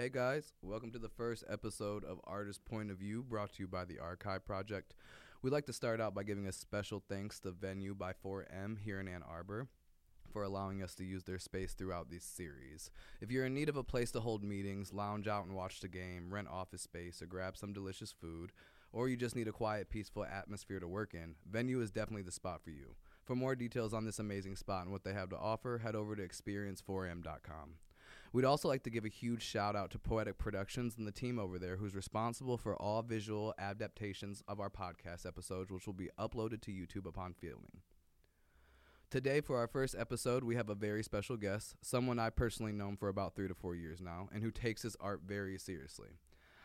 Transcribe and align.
Hey 0.00 0.08
guys, 0.08 0.54
welcome 0.62 0.90
to 0.92 0.98
the 0.98 1.10
first 1.10 1.44
episode 1.46 2.06
of 2.06 2.22
Artist 2.24 2.64
Point 2.64 2.90
of 2.90 2.96
View 2.96 3.22
brought 3.22 3.52
to 3.52 3.62
you 3.62 3.68
by 3.68 3.84
the 3.84 3.98
Archive 3.98 4.46
Project. 4.46 4.94
We'd 5.42 5.52
like 5.52 5.66
to 5.66 5.74
start 5.74 6.00
out 6.00 6.14
by 6.14 6.22
giving 6.22 6.46
a 6.46 6.52
special 6.52 7.02
thanks 7.06 7.38
to 7.40 7.50
Venue 7.50 7.94
by 7.94 8.14
4M 8.14 8.78
here 8.78 8.98
in 8.98 9.08
Ann 9.08 9.22
Arbor 9.22 9.68
for 10.32 10.42
allowing 10.42 10.82
us 10.82 10.94
to 10.94 11.04
use 11.04 11.24
their 11.24 11.38
space 11.38 11.74
throughout 11.74 12.10
this 12.10 12.24
series. 12.24 12.90
If 13.20 13.30
you're 13.30 13.44
in 13.44 13.52
need 13.52 13.68
of 13.68 13.76
a 13.76 13.84
place 13.84 14.10
to 14.12 14.20
hold 14.20 14.42
meetings, 14.42 14.90
lounge 14.90 15.28
out 15.28 15.44
and 15.44 15.54
watch 15.54 15.80
the 15.80 15.88
game, 15.88 16.32
rent 16.32 16.48
office 16.48 16.80
space, 16.80 17.20
or 17.20 17.26
grab 17.26 17.58
some 17.58 17.74
delicious 17.74 18.10
food, 18.10 18.52
or 18.94 19.10
you 19.10 19.18
just 19.18 19.36
need 19.36 19.48
a 19.48 19.52
quiet, 19.52 19.90
peaceful 19.90 20.24
atmosphere 20.24 20.80
to 20.80 20.88
work 20.88 21.12
in, 21.12 21.34
Venue 21.46 21.82
is 21.82 21.90
definitely 21.90 22.22
the 22.22 22.32
spot 22.32 22.62
for 22.64 22.70
you. 22.70 22.94
For 23.26 23.36
more 23.36 23.54
details 23.54 23.92
on 23.92 24.06
this 24.06 24.18
amazing 24.18 24.56
spot 24.56 24.84
and 24.84 24.92
what 24.92 25.04
they 25.04 25.12
have 25.12 25.28
to 25.28 25.36
offer, 25.36 25.76
head 25.76 25.94
over 25.94 26.16
to 26.16 26.26
experience4m.com. 26.26 27.74
We'd 28.32 28.44
also 28.44 28.68
like 28.68 28.84
to 28.84 28.90
give 28.90 29.04
a 29.04 29.08
huge 29.08 29.42
shout 29.42 29.74
out 29.74 29.90
to 29.90 29.98
Poetic 29.98 30.38
Productions 30.38 30.94
and 30.96 31.04
the 31.04 31.12
team 31.12 31.36
over 31.36 31.58
there 31.58 31.76
who's 31.76 31.96
responsible 31.96 32.56
for 32.56 32.76
all 32.76 33.02
visual 33.02 33.54
adaptations 33.58 34.40
of 34.46 34.60
our 34.60 34.70
podcast 34.70 35.26
episodes, 35.26 35.72
which 35.72 35.86
will 35.86 35.94
be 35.94 36.10
uploaded 36.16 36.60
to 36.62 36.70
YouTube 36.70 37.06
upon 37.06 37.34
filming. 37.34 37.82
Today, 39.10 39.40
for 39.40 39.56
our 39.56 39.66
first 39.66 39.96
episode, 39.98 40.44
we 40.44 40.54
have 40.54 40.68
a 40.68 40.76
very 40.76 41.02
special 41.02 41.36
guest, 41.36 41.74
someone 41.82 42.20
I've 42.20 42.36
personally 42.36 42.70
known 42.70 42.96
for 42.96 43.08
about 43.08 43.34
three 43.34 43.48
to 43.48 43.54
four 43.54 43.74
years 43.74 44.00
now, 44.00 44.28
and 44.32 44.44
who 44.44 44.52
takes 44.52 44.82
his 44.82 44.96
art 45.00 45.22
very 45.26 45.58
seriously. 45.58 46.10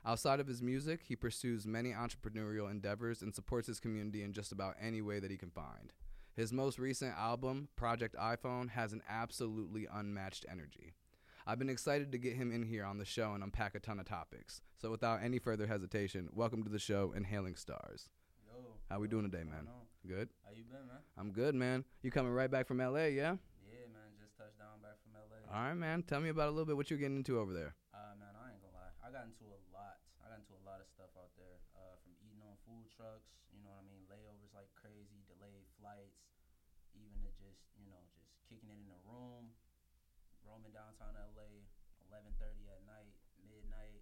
Outside 0.06 0.40
of 0.40 0.46
his 0.46 0.62
music, 0.62 1.02
he 1.08 1.16
pursues 1.16 1.66
many 1.66 1.90
entrepreneurial 1.90 2.70
endeavors 2.70 3.24
and 3.24 3.34
supports 3.34 3.66
his 3.66 3.80
community 3.80 4.22
in 4.22 4.34
just 4.34 4.52
about 4.52 4.76
any 4.80 5.02
way 5.02 5.20
that 5.20 5.32
he 5.32 5.38
can 5.38 5.50
find. 5.50 5.94
His 6.36 6.54
most 6.54 6.78
recent 6.78 7.18
album, 7.18 7.70
Project 7.76 8.16
iPhone, 8.16 8.70
has 8.70 8.94
an 8.94 9.02
absolutely 9.10 9.88
unmatched 9.92 10.46
energy. 10.48 10.94
I've 11.46 11.62
been 11.62 11.70
excited 11.70 12.10
to 12.10 12.18
get 12.18 12.34
him 12.34 12.50
in 12.50 12.66
here 12.66 12.82
on 12.82 12.98
the 12.98 13.06
show 13.06 13.38
and 13.38 13.46
unpack 13.46 13.78
a 13.78 13.80
ton 13.80 14.02
of 14.02 14.10
topics. 14.10 14.66
So 14.82 14.90
without 14.90 15.22
any 15.22 15.38
further 15.38 15.70
hesitation, 15.70 16.26
welcome 16.34 16.66
to 16.66 16.74
the 16.74 16.82
show, 16.82 17.14
Inhaling 17.14 17.54
Stars. 17.54 18.10
Yo. 18.50 18.74
How 18.90 18.98
we 18.98 19.06
doing 19.06 19.30
today, 19.30 19.46
man? 19.46 19.70
Good? 20.10 20.34
How 20.42 20.58
you 20.58 20.66
been, 20.66 20.90
man? 20.90 21.06
I'm 21.14 21.30
good, 21.30 21.54
man. 21.54 21.86
You 22.02 22.10
coming 22.10 22.34
right 22.34 22.50
back 22.50 22.66
from 22.66 22.82
LA, 22.82 23.14
yeah? 23.14 23.38
Yeah, 23.62 23.86
man. 23.94 24.10
Just 24.18 24.34
touched 24.34 24.58
down 24.58 24.82
back 24.82 24.98
from 25.06 25.14
LA. 25.14 25.38
All 25.54 25.70
right, 25.70 25.78
man. 25.78 26.02
Tell 26.10 26.18
me 26.18 26.34
about 26.34 26.50
a 26.50 26.54
little 26.58 26.66
bit 26.66 26.82
what 26.82 26.90
you're 26.90 26.98
getting 26.98 27.22
into 27.22 27.38
over 27.38 27.54
there. 27.54 27.78
Uh, 27.94 28.18
man, 28.18 28.34
I 28.34 28.50
ain't 28.50 28.66
gonna 28.66 28.82
lie. 28.82 28.94
I 29.06 29.14
got 29.14 29.30
into 29.30 29.46
a 29.46 29.62
lot. 29.70 30.02
I 30.26 30.34
got 30.34 30.42
into 30.42 30.58
a 30.58 30.66
lot 30.66 30.82
of 30.82 30.90
stuff 30.90 31.14
out 31.14 31.30
there. 31.38 31.62
Uh, 31.78 31.94
from 32.02 32.18
eating 32.26 32.42
on 32.42 32.58
food 32.66 32.90
trucks, 32.90 33.38
you 33.54 33.62
know 33.62 33.70
what 33.70 33.86
I 33.86 33.94
mean? 33.94 34.02
Layovers 34.10 34.50
like 34.58 34.74
crazy, 34.74 35.22
delayed 35.30 35.70
flights, 35.78 36.26
even 36.98 37.22
to 37.22 37.30
just, 37.38 37.62
you 37.78 37.86
know, 37.86 38.02
just 38.18 38.34
kicking 38.50 38.74
it 38.74 38.82
in 38.82 38.90
a 38.90 38.98
room, 39.06 39.54
roaming 40.42 40.74
downtown 41.00 41.16
LA, 41.36 41.68
11:30 42.08 42.72
at 42.72 42.82
night, 42.88 43.12
midnight. 43.44 44.00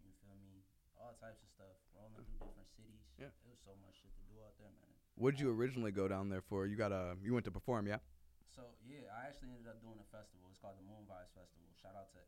You 0.00 0.12
feel 0.24 0.36
me? 0.40 0.64
All 0.96 1.12
types 1.20 1.42
of 1.44 1.50
stuff. 1.52 1.76
Rolling 1.92 2.24
through 2.24 2.40
different 2.40 2.70
cities. 2.72 3.04
Yeah. 3.20 3.28
It 3.44 3.48
was 3.50 3.60
so 3.60 3.76
much 3.84 4.00
shit 4.00 4.14
to 4.16 4.24
do 4.24 4.40
out 4.40 4.56
there, 4.56 4.72
man. 4.72 4.88
What 5.20 5.36
did 5.36 5.40
you 5.44 5.52
originally 5.52 5.92
go 5.92 6.08
down 6.08 6.28
there 6.32 6.42
for? 6.42 6.64
You 6.66 6.76
got 6.76 6.92
a 6.92 7.16
you 7.20 7.34
went 7.36 7.44
to 7.44 7.52
perform, 7.54 7.86
yeah? 7.86 8.00
So 8.48 8.72
yeah, 8.86 9.10
I 9.12 9.26
actually 9.28 9.50
ended 9.52 9.68
up 9.68 9.82
doing 9.84 9.98
a 10.00 10.08
festival. 10.14 10.48
It's 10.48 10.58
called 10.62 10.78
the 10.80 10.86
Moon 10.86 11.04
Vibes 11.10 11.34
Festival. 11.34 11.66
Shout 11.76 11.94
out 11.98 12.08
to 12.16 12.20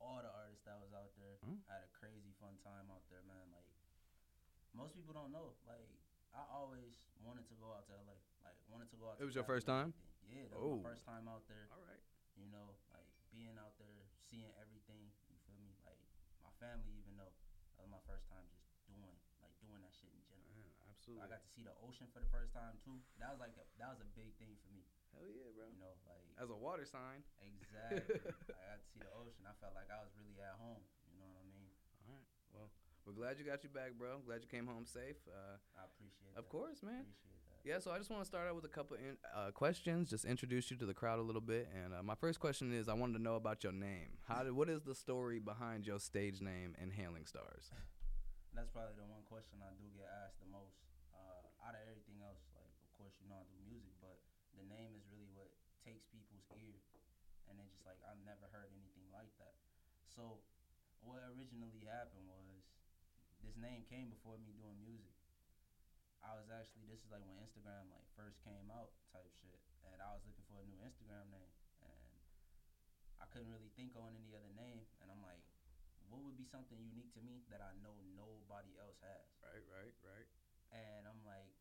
all 0.00 0.18
the 0.20 0.32
artists 0.32 0.64
that 0.66 0.76
was 0.80 0.90
out 0.96 1.12
there. 1.16 1.38
Mm. 1.46 1.60
I 1.70 1.78
had 1.80 1.84
a 1.86 1.92
crazy 1.94 2.32
fun 2.40 2.56
time 2.64 2.88
out 2.90 3.04
there, 3.12 3.22
man. 3.28 3.46
Like 3.54 3.68
most 4.74 4.96
people 4.98 5.14
don't 5.14 5.30
know. 5.30 5.54
Like 5.68 5.86
I 6.34 6.42
always 6.50 6.98
wanted 7.22 7.46
to 7.52 7.56
go 7.60 7.70
out 7.70 7.86
to 7.88 7.94
LA. 7.94 8.16
Like 8.42 8.56
wanted 8.68 8.90
to 8.92 8.98
go 8.98 9.12
out. 9.12 9.20
It 9.20 9.28
was 9.28 9.36
your 9.36 9.46
first 9.46 9.68
time? 9.68 9.94
Yeah, 10.26 10.48
that 10.50 10.56
Oh. 10.58 10.80
was 10.80 10.82
my 10.82 10.90
first 10.96 11.04
time 11.04 11.28
out 11.28 11.44
there. 11.48 11.68
All 11.70 11.84
right. 11.84 12.00
You 12.34 12.48
know, 12.50 12.74
like 12.92 13.06
being 13.30 13.54
out 13.60 13.76
there, 13.78 14.08
seeing 14.34 14.50
everything. 14.58 15.14
You 15.30 15.38
feel 15.46 15.62
me? 15.62 15.78
Like 15.86 16.02
my 16.42 16.50
family 16.58 16.90
even 16.98 17.14
know 17.14 17.30
that 17.78 17.86
was 17.86 17.92
my 17.94 18.02
first 18.02 18.26
time 18.26 18.42
just 18.50 18.66
doing 18.90 19.14
like 19.38 19.54
doing 19.62 19.78
that 19.86 19.94
shit 19.94 20.10
in 20.10 20.22
general. 20.26 20.50
absolutely. 20.90 21.22
I 21.22 21.30
got 21.30 21.46
to 21.46 21.50
see 21.54 21.62
the 21.62 21.74
ocean 21.86 22.10
for 22.10 22.18
the 22.18 22.30
first 22.34 22.50
time 22.50 22.74
too. 22.82 22.98
That 23.22 23.30
was 23.30 23.38
like 23.38 23.54
a, 23.54 23.64
that 23.78 23.94
was 23.94 24.02
a 24.02 24.08
big 24.18 24.34
thing 24.42 24.58
for 24.66 24.74
me. 24.74 24.82
Hell 25.14 25.30
yeah, 25.30 25.46
bro. 25.54 25.70
You 25.70 25.78
know, 25.78 25.94
like 26.10 26.26
As 26.42 26.50
a 26.50 26.58
water 26.58 26.82
sign. 26.82 27.22
Exactly. 27.38 28.18
I 28.58 28.62
got 28.74 28.82
to 28.82 28.86
see 28.90 28.98
the 28.98 29.14
ocean. 29.14 29.46
I 29.46 29.54
felt 29.62 29.78
like 29.78 29.86
I 29.94 30.02
was 30.02 30.10
really 30.18 30.34
at 30.42 30.58
home. 30.58 30.82
You 31.06 31.22
know 31.22 31.30
what 31.30 31.38
I 31.38 31.46
mean? 31.46 31.70
All 32.02 32.10
right. 32.10 32.26
Well, 32.50 32.68
we're 33.06 33.14
glad 33.14 33.38
you 33.38 33.46
got 33.46 33.62
you 33.62 33.70
back, 33.70 33.94
bro. 33.94 34.18
Glad 34.26 34.42
you 34.42 34.50
came 34.50 34.66
home 34.66 34.82
safe. 34.88 35.20
Uh, 35.30 35.62
I 35.78 35.86
appreciate 35.86 36.34
of 36.34 36.50
that. 36.50 36.50
course, 36.50 36.82
man. 36.82 37.06
Yeah, 37.64 37.80
so 37.80 37.88
I 37.88 37.96
just 37.96 38.12
want 38.12 38.20
to 38.20 38.28
start 38.28 38.44
out 38.44 38.60
with 38.60 38.68
a 38.68 38.72
couple 38.76 39.00
in, 39.00 39.16
uh, 39.32 39.48
questions, 39.48 40.12
just 40.12 40.28
introduce 40.28 40.68
you 40.68 40.76
to 40.76 40.84
the 40.84 40.92
crowd 40.92 41.16
a 41.16 41.24
little 41.24 41.40
bit. 41.40 41.64
And 41.72 41.96
uh, 41.96 42.04
my 42.04 42.12
first 42.12 42.36
question 42.36 42.76
is, 42.76 42.92
I 42.92 42.94
wanted 42.94 43.16
to 43.16 43.24
know 43.24 43.40
about 43.40 43.64
your 43.64 43.72
name. 43.72 44.20
How 44.28 44.44
did, 44.44 44.52
what 44.52 44.68
is 44.68 44.84
the 44.84 44.92
story 44.92 45.40
behind 45.40 45.88
your 45.88 45.96
stage 45.96 46.44
name, 46.44 46.76
Inhaling 46.76 47.24
Stars? 47.24 47.72
That's 48.52 48.68
probably 48.68 49.00
the 49.00 49.08
one 49.08 49.24
question 49.24 49.64
I 49.64 49.72
do 49.80 49.88
get 49.96 50.04
asked 50.12 50.44
the 50.44 50.52
most. 50.52 50.76
Uh, 51.16 51.64
out 51.64 51.72
of 51.72 51.80
everything 51.88 52.20
else, 52.20 52.44
like 52.52 52.68
of 52.84 52.90
course 53.00 53.16
you 53.16 53.32
know 53.32 53.40
I 53.40 53.48
do 53.48 53.56
music, 53.64 53.96
but 54.04 54.20
the 54.60 54.68
name 54.68 54.92
is 54.92 55.02
really 55.08 55.32
what 55.32 55.48
takes 55.88 56.04
people's 56.12 56.44
ear, 56.60 56.76
and 57.48 57.56
they're 57.56 57.72
just 57.72 57.88
like 57.88 57.96
I've 58.04 58.20
never 58.28 58.44
heard 58.52 58.68
anything 58.76 59.08
like 59.08 59.32
that. 59.40 59.56
So 60.12 60.44
what 61.00 61.24
originally 61.32 61.88
happened 61.88 62.28
was 62.28 62.68
this 63.40 63.56
name 63.56 63.88
came 63.88 64.12
before 64.12 64.36
me 64.36 64.52
doing 64.52 64.76
music. 64.84 65.13
I 66.24 66.32
was 66.40 66.48
actually 66.48 66.88
this 66.88 67.04
is 67.04 67.12
like 67.12 67.20
when 67.28 67.36
Instagram 67.36 67.92
like 67.92 68.04
first 68.16 68.40
came 68.40 68.72
out 68.72 68.96
type 69.12 69.28
shit, 69.44 69.60
and 69.84 70.00
I 70.00 70.08
was 70.16 70.24
looking 70.24 70.44
for 70.48 70.64
a 70.64 70.66
new 70.66 70.80
Instagram 70.80 71.28
name, 71.28 71.52
and 71.84 72.16
I 73.20 73.28
couldn't 73.28 73.52
really 73.52 73.70
think 73.76 73.92
on 73.94 74.16
any 74.16 74.32
other 74.32 74.52
name, 74.56 74.88
and 75.04 75.12
I'm 75.12 75.20
like, 75.20 75.44
what 76.08 76.24
would 76.24 76.36
be 76.40 76.48
something 76.48 76.80
unique 76.80 77.12
to 77.16 77.22
me 77.24 77.44
that 77.52 77.60
I 77.60 77.76
know 77.84 77.92
nobody 78.16 78.72
else 78.80 78.96
has? 79.04 79.24
Right, 79.44 79.64
right, 79.68 79.94
right. 80.04 80.28
And 80.72 81.04
I'm 81.04 81.20
like, 81.28 81.52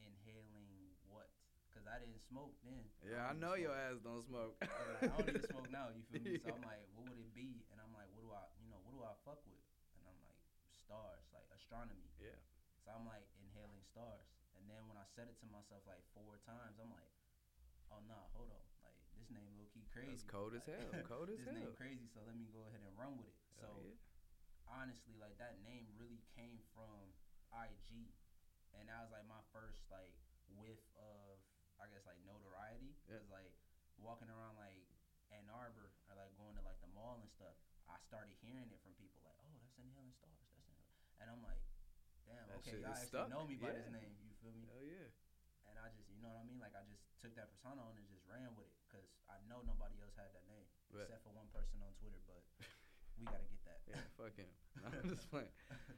inhaling 0.00 0.96
what? 1.06 1.28
Because 1.68 1.84
I 1.84 2.00
didn't 2.00 2.18
smoke 2.24 2.56
then. 2.64 2.88
Yeah, 3.04 3.28
I 3.28 3.36
don't 3.36 3.44
know 3.44 3.54
even 3.54 3.68
your 3.70 3.76
smoke. 3.76 3.92
ass 3.92 3.98
don't 4.02 4.24
smoke. 4.24 4.54
Like, 4.64 5.04
I 5.04 5.14
don't 5.20 5.28
even 5.28 5.44
smoke 5.52 5.68
now. 5.68 5.92
You 5.92 6.02
feel 6.08 6.24
me? 6.24 6.40
So 6.40 6.56
I'm 6.56 6.64
like, 6.64 6.82
what 6.96 7.12
would 7.12 7.20
it 7.20 7.32
be? 7.36 7.60
And 7.70 7.78
I'm 7.78 7.92
like, 7.92 8.08
what 8.16 8.24
do 8.24 8.32
I, 8.32 8.44
you 8.58 8.72
know, 8.72 8.80
what 8.82 8.96
do 8.96 9.04
I 9.04 9.12
fuck 9.22 9.44
with? 9.44 9.62
And 10.00 10.02
I'm 10.08 10.18
like, 10.24 10.40
stars, 10.72 11.22
like 11.36 11.46
astronomy. 11.54 12.08
Yeah. 12.18 12.40
So 12.82 12.96
I'm 12.96 13.04
like 13.04 13.28
stars. 13.88 14.28
And 14.58 14.68
then 14.68 14.84
when 14.90 15.00
I 15.00 15.06
said 15.16 15.30
it 15.30 15.40
to 15.40 15.46
myself 15.48 15.82
like 15.88 16.02
four 16.12 16.36
times, 16.44 16.76
I'm 16.76 16.92
like, 16.92 17.12
oh 17.88 18.04
nah, 18.04 18.28
hold 18.36 18.52
on, 18.52 18.64
like 18.84 18.98
this 19.16 19.32
name 19.32 19.48
low 19.56 19.68
key 19.72 19.88
crazy. 19.88 20.12
That's 20.12 20.28
cold 20.28 20.52
as 20.52 20.66
hell. 20.68 20.92
Cold 21.08 21.30
as 21.34 21.40
hell. 21.40 21.54
this 21.54 21.56
name 21.56 21.72
crazy. 21.78 22.06
So 22.12 22.20
let 22.28 22.36
me 22.36 22.50
go 22.52 22.68
ahead 22.68 22.84
and 22.84 22.92
run 22.98 23.16
with 23.16 23.32
it. 23.32 23.40
So 23.56 23.68
yeah. 23.80 23.96
honestly, 24.68 25.16
like 25.16 25.40
that 25.40 25.62
name 25.64 25.88
really 25.96 26.20
came 26.36 26.60
from 26.76 27.16
IG, 27.54 28.12
and 28.76 28.92
that 28.92 29.08
was 29.08 29.10
like 29.14 29.24
my 29.24 29.40
first 29.54 29.88
like 29.88 30.12
whiff 30.52 30.82
of 31.00 31.40
I 31.80 31.88
guess 31.88 32.04
like 32.04 32.20
notoriety. 32.28 32.92
Yeah. 33.08 33.22
Cause 33.22 33.30
like 33.32 33.54
walking 33.98 34.30
around 34.30 34.58
like 34.58 34.84
Ann 35.34 35.48
Arbor 35.52 35.92
or 36.08 36.14
like 36.16 36.32
going 36.38 36.56
to 36.56 36.64
like 36.64 36.78
the 36.80 36.90
mall 36.96 37.20
and 37.20 37.28
stuff, 37.28 37.56
I 37.88 37.96
started 38.04 38.36
hearing 38.40 38.68
it 38.68 38.80
from 38.80 38.96
people 38.96 39.20
like, 39.24 39.36
oh, 39.44 39.56
that's 39.60 39.76
Inhaling 39.76 40.12
Stars, 40.16 40.36
that's 40.40 40.54
Inhaling, 40.56 40.88
and 41.20 41.26
I'm 41.28 41.42
like, 41.44 41.60
That 42.48 42.58
okay, 42.64 42.80
y'all 42.80 42.90
actually 42.96 43.12
stuck. 43.12 43.28
know 43.30 43.44
me 43.46 43.56
by 43.60 43.72
this 43.76 43.86
Yeah. 43.86 44.00
name. 44.00 44.12
You 44.24 44.32
feel 44.40 44.52
me? 44.56 44.64
Hell 44.72 44.84
yeah. 44.84 45.08
And 45.68 45.76
I 45.78 45.92
just, 45.92 46.08
you 46.08 46.18
know 46.24 46.32
what 46.32 46.40
I 46.40 46.46
mean? 46.48 46.58
Like 46.58 46.72
I 46.74 46.82
just 46.88 47.04
took 47.20 47.36
that 47.36 47.52
persona 47.52 47.84
on 47.84 47.92
and 48.00 48.08
just 48.08 48.24
ran 48.24 48.56
with 48.56 48.72
it, 48.72 48.80
cause 48.88 49.04
I 49.28 49.36
know 49.46 49.60
nobody 49.62 50.00
else 50.00 50.16
had 50.16 50.32
that 50.32 50.48
name 50.48 50.64
Right. 50.88 51.04
except 51.04 51.22
for 51.28 51.32
one 51.36 51.52
person 51.52 51.84
on 51.84 51.92
Twitter, 52.00 52.18
but 52.24 52.40
we 53.20 53.28
gotta 53.28 53.44
get 53.46 53.60
that. 53.68 53.80
Yeah, 53.88 54.04
fuck 54.20 54.36
him. 54.36 54.52
I'm 54.84 55.08
just 55.08 55.28
playing. 55.32 55.48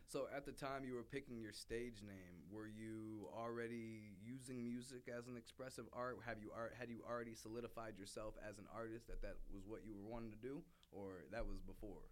So 0.06 0.26
at 0.30 0.46
the 0.46 0.54
time 0.54 0.86
you 0.86 0.94
were 0.94 1.02
picking 1.06 1.42
your 1.42 1.50
stage 1.52 2.02
name, 2.06 2.46
were 2.50 2.66
you 2.70 3.26
already 3.34 4.14
using 4.22 4.62
music 4.62 5.10
as 5.10 5.26
an 5.26 5.34
expressive 5.36 5.86
art? 5.92 6.18
Have 6.26 6.38
you 6.38 6.50
ar- 6.54 6.70
had 6.78 6.88
you 6.88 7.02
already 7.02 7.34
solidified 7.34 7.98
yourself 7.98 8.34
as 8.42 8.58
an 8.58 8.66
artist 8.70 9.06
that 9.10 9.22
that 9.22 9.38
was 9.50 9.66
what 9.66 9.82
you 9.84 9.94
were 9.98 10.06
wanting 10.06 10.30
to 10.30 10.38
do, 10.38 10.62
or 10.94 11.26
that 11.34 11.46
was 11.46 11.58
before? 11.62 12.06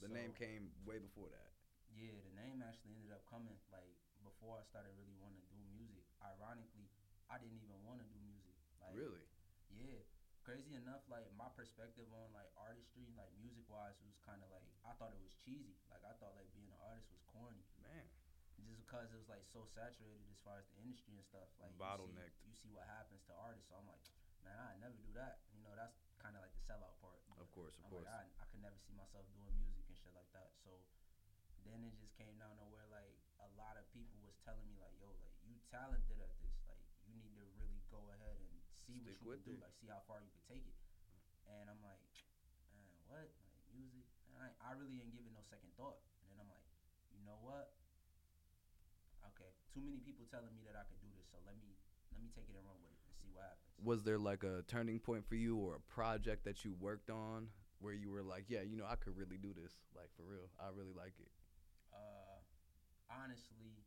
The 0.00 0.08
name 0.08 0.32
came 0.32 0.72
way 0.86 0.96
before 0.98 1.28
that. 1.28 1.47
Yeah, 1.98 2.14
the 2.22 2.34
name 2.38 2.62
actually 2.62 2.94
ended 2.94 3.10
up 3.10 3.26
coming 3.26 3.58
like 3.74 3.90
before 4.22 4.62
I 4.62 4.64
started 4.70 4.94
really 4.94 5.18
wanting 5.18 5.42
to 5.42 5.50
do 5.50 5.58
music. 5.74 6.06
Ironically, 6.22 6.86
I 7.26 7.42
didn't 7.42 7.58
even 7.58 7.78
want 7.82 7.98
to 7.98 8.06
do 8.06 8.18
music. 8.22 8.54
Like 8.78 8.94
really? 8.94 9.26
Yeah. 9.74 10.06
Crazy 10.46 10.72
enough, 10.78 11.04
like 11.12 11.28
my 11.36 11.50
perspective 11.52 12.08
on 12.08 12.32
like 12.32 12.48
artistry, 12.56 13.12
like 13.20 13.28
music 13.36 13.68
wise, 13.68 13.98
was 14.00 14.16
kind 14.24 14.40
of 14.40 14.48
like 14.48 14.64
I 14.86 14.96
thought 14.96 15.12
it 15.12 15.20
was 15.20 15.34
cheesy. 15.44 15.76
Like 15.92 16.00
I 16.08 16.16
thought 16.16 16.32
like 16.38 16.48
being 16.56 16.72
an 16.72 16.80
artist 16.80 17.12
was 17.12 17.20
corny, 17.28 17.60
Man. 17.84 18.06
just 18.56 18.80
because 18.80 19.12
it 19.12 19.18
was 19.20 19.28
like 19.28 19.44
so 19.44 19.68
saturated 19.68 20.24
as 20.32 20.40
far 20.40 20.56
as 20.62 20.64
the 20.72 20.80
industry 20.80 21.20
and 21.20 21.26
stuff. 21.28 21.52
Like 21.60 21.76
you 21.76 21.84
see- 22.16 22.48
You 22.48 22.54
see, 22.56 22.70
what 22.72 22.88
happens 22.88 23.20
to 23.28 23.36
artists, 23.36 23.68
so 23.68 23.76
I'm 23.76 23.84
like, 23.84 24.00
man, 24.40 24.56
I 24.56 24.72
never 24.80 24.96
do 24.96 25.12
that. 25.20 25.44
You 25.52 25.60
know, 25.60 25.76
that's 25.76 26.00
kind 26.16 26.32
of 26.32 26.40
like 26.40 26.54
the 26.56 26.64
sellout 26.64 26.96
part. 26.96 27.20
Of 27.36 27.52
course, 27.52 27.76
of 27.76 27.84
I'm 27.84 27.92
course. 27.92 28.08
Like, 28.08 28.32
I, 28.40 28.40
I 28.40 28.44
could 28.48 28.64
never 28.64 28.78
see 28.80 28.96
myself 28.96 29.28
doing 29.36 29.52
music 29.60 29.84
and 29.84 29.96
shit 30.00 30.16
like 30.16 30.32
that. 30.32 30.56
So 30.64 30.80
then 31.72 31.84
it 31.84 31.94
just 32.00 32.14
came 32.16 32.34
down 32.40 32.56
to 32.60 32.66
where 32.72 32.86
like 32.88 33.12
a 33.44 33.48
lot 33.60 33.76
of 33.78 33.84
people 33.94 34.16
was 34.24 34.34
telling 34.44 34.64
me 34.68 34.76
like, 34.80 34.94
yo, 35.00 35.08
like 35.22 35.34
you 35.44 35.54
talented 35.68 36.18
at 36.20 36.32
this. 36.42 36.56
Like 36.68 36.80
you 37.06 37.14
need 37.16 37.32
to 37.36 37.44
really 37.56 37.80
go 37.92 38.00
ahead 38.12 38.36
and 38.40 38.52
see 38.88 39.00
Stick 39.04 39.18
what 39.24 39.40
you 39.44 39.56
can 39.56 39.56
do. 39.56 39.60
it. 39.60 39.64
Like 39.64 39.76
see 39.80 39.88
how 39.90 40.00
far 40.08 40.20
you 40.24 40.30
could 40.32 40.46
take 40.48 40.64
it. 40.64 40.76
And 41.48 41.68
I'm 41.72 41.80
like, 41.80 42.00
man, 42.76 42.92
what? 43.08 43.28
Like 43.40 43.54
music? 43.72 44.04
And 44.36 44.44
I, 44.44 44.52
I 44.62 44.76
really 44.78 45.00
ain't 45.00 45.12
giving 45.16 45.32
no 45.32 45.42
second 45.48 45.72
thought. 45.80 45.98
And 46.24 46.28
then 46.32 46.38
I'm 46.40 46.50
like, 46.52 46.64
you 47.14 47.20
know 47.24 47.40
what? 47.40 47.72
Okay, 49.34 49.50
too 49.74 49.82
many 49.84 49.98
people 50.00 50.24
telling 50.30 50.50
me 50.56 50.62
that 50.66 50.74
I 50.78 50.84
could 50.88 50.98
do 51.04 51.10
this, 51.18 51.26
so 51.30 51.36
let 51.44 51.54
me 51.60 51.76
let 52.14 52.18
me 52.22 52.30
take 52.32 52.48
it 52.48 52.56
and 52.56 52.64
run 52.64 52.78
with 52.80 52.90
it 52.96 53.02
and 53.06 53.14
see 53.20 53.30
what 53.34 53.44
happens. 53.44 53.68
Was 53.82 54.02
there 54.02 54.18
like 54.18 54.42
a 54.42 54.64
turning 54.66 54.98
point 54.98 55.26
for 55.26 55.34
you 55.36 55.56
or 55.58 55.76
a 55.78 55.84
project 55.90 56.44
that 56.48 56.64
you 56.64 56.74
worked 56.80 57.10
on 57.10 57.48
where 57.78 57.94
you 57.94 58.10
were 58.10 58.22
like, 58.26 58.46
yeah, 58.48 58.62
you 58.66 58.74
know, 58.76 58.86
I 58.88 58.96
could 58.96 59.14
really 59.16 59.38
do 59.38 59.52
this, 59.54 59.74
like 59.94 60.10
for 60.16 60.24
real. 60.26 60.50
I 60.58 60.70
really 60.74 60.94
like 60.96 61.14
it. 61.20 61.30
Uh, 61.98 62.38
honestly, 63.10 63.82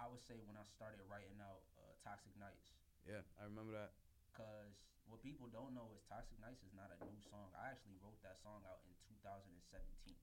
I 0.00 0.08
would 0.08 0.24
say 0.24 0.40
when 0.48 0.56
I 0.56 0.64
started 0.64 1.04
writing 1.12 1.36
out 1.44 1.60
uh, 1.76 1.92
Toxic 2.00 2.32
Nights, 2.40 2.72
Yeah, 3.04 3.20
I 3.36 3.44
remember 3.44 3.76
that. 3.76 3.92
cause 4.32 4.72
what 5.08 5.20
people 5.24 5.48
don't 5.52 5.72
know 5.76 5.92
is 5.96 6.00
Toxic 6.08 6.36
Nights 6.40 6.60
is 6.64 6.72
not 6.72 6.88
a 6.92 6.98
new 7.04 7.20
song. 7.28 7.52
I 7.56 7.68
actually 7.72 7.96
wrote 8.00 8.20
that 8.24 8.36
song 8.40 8.60
out 8.68 8.80
in 8.88 8.92
2017. 9.08 10.16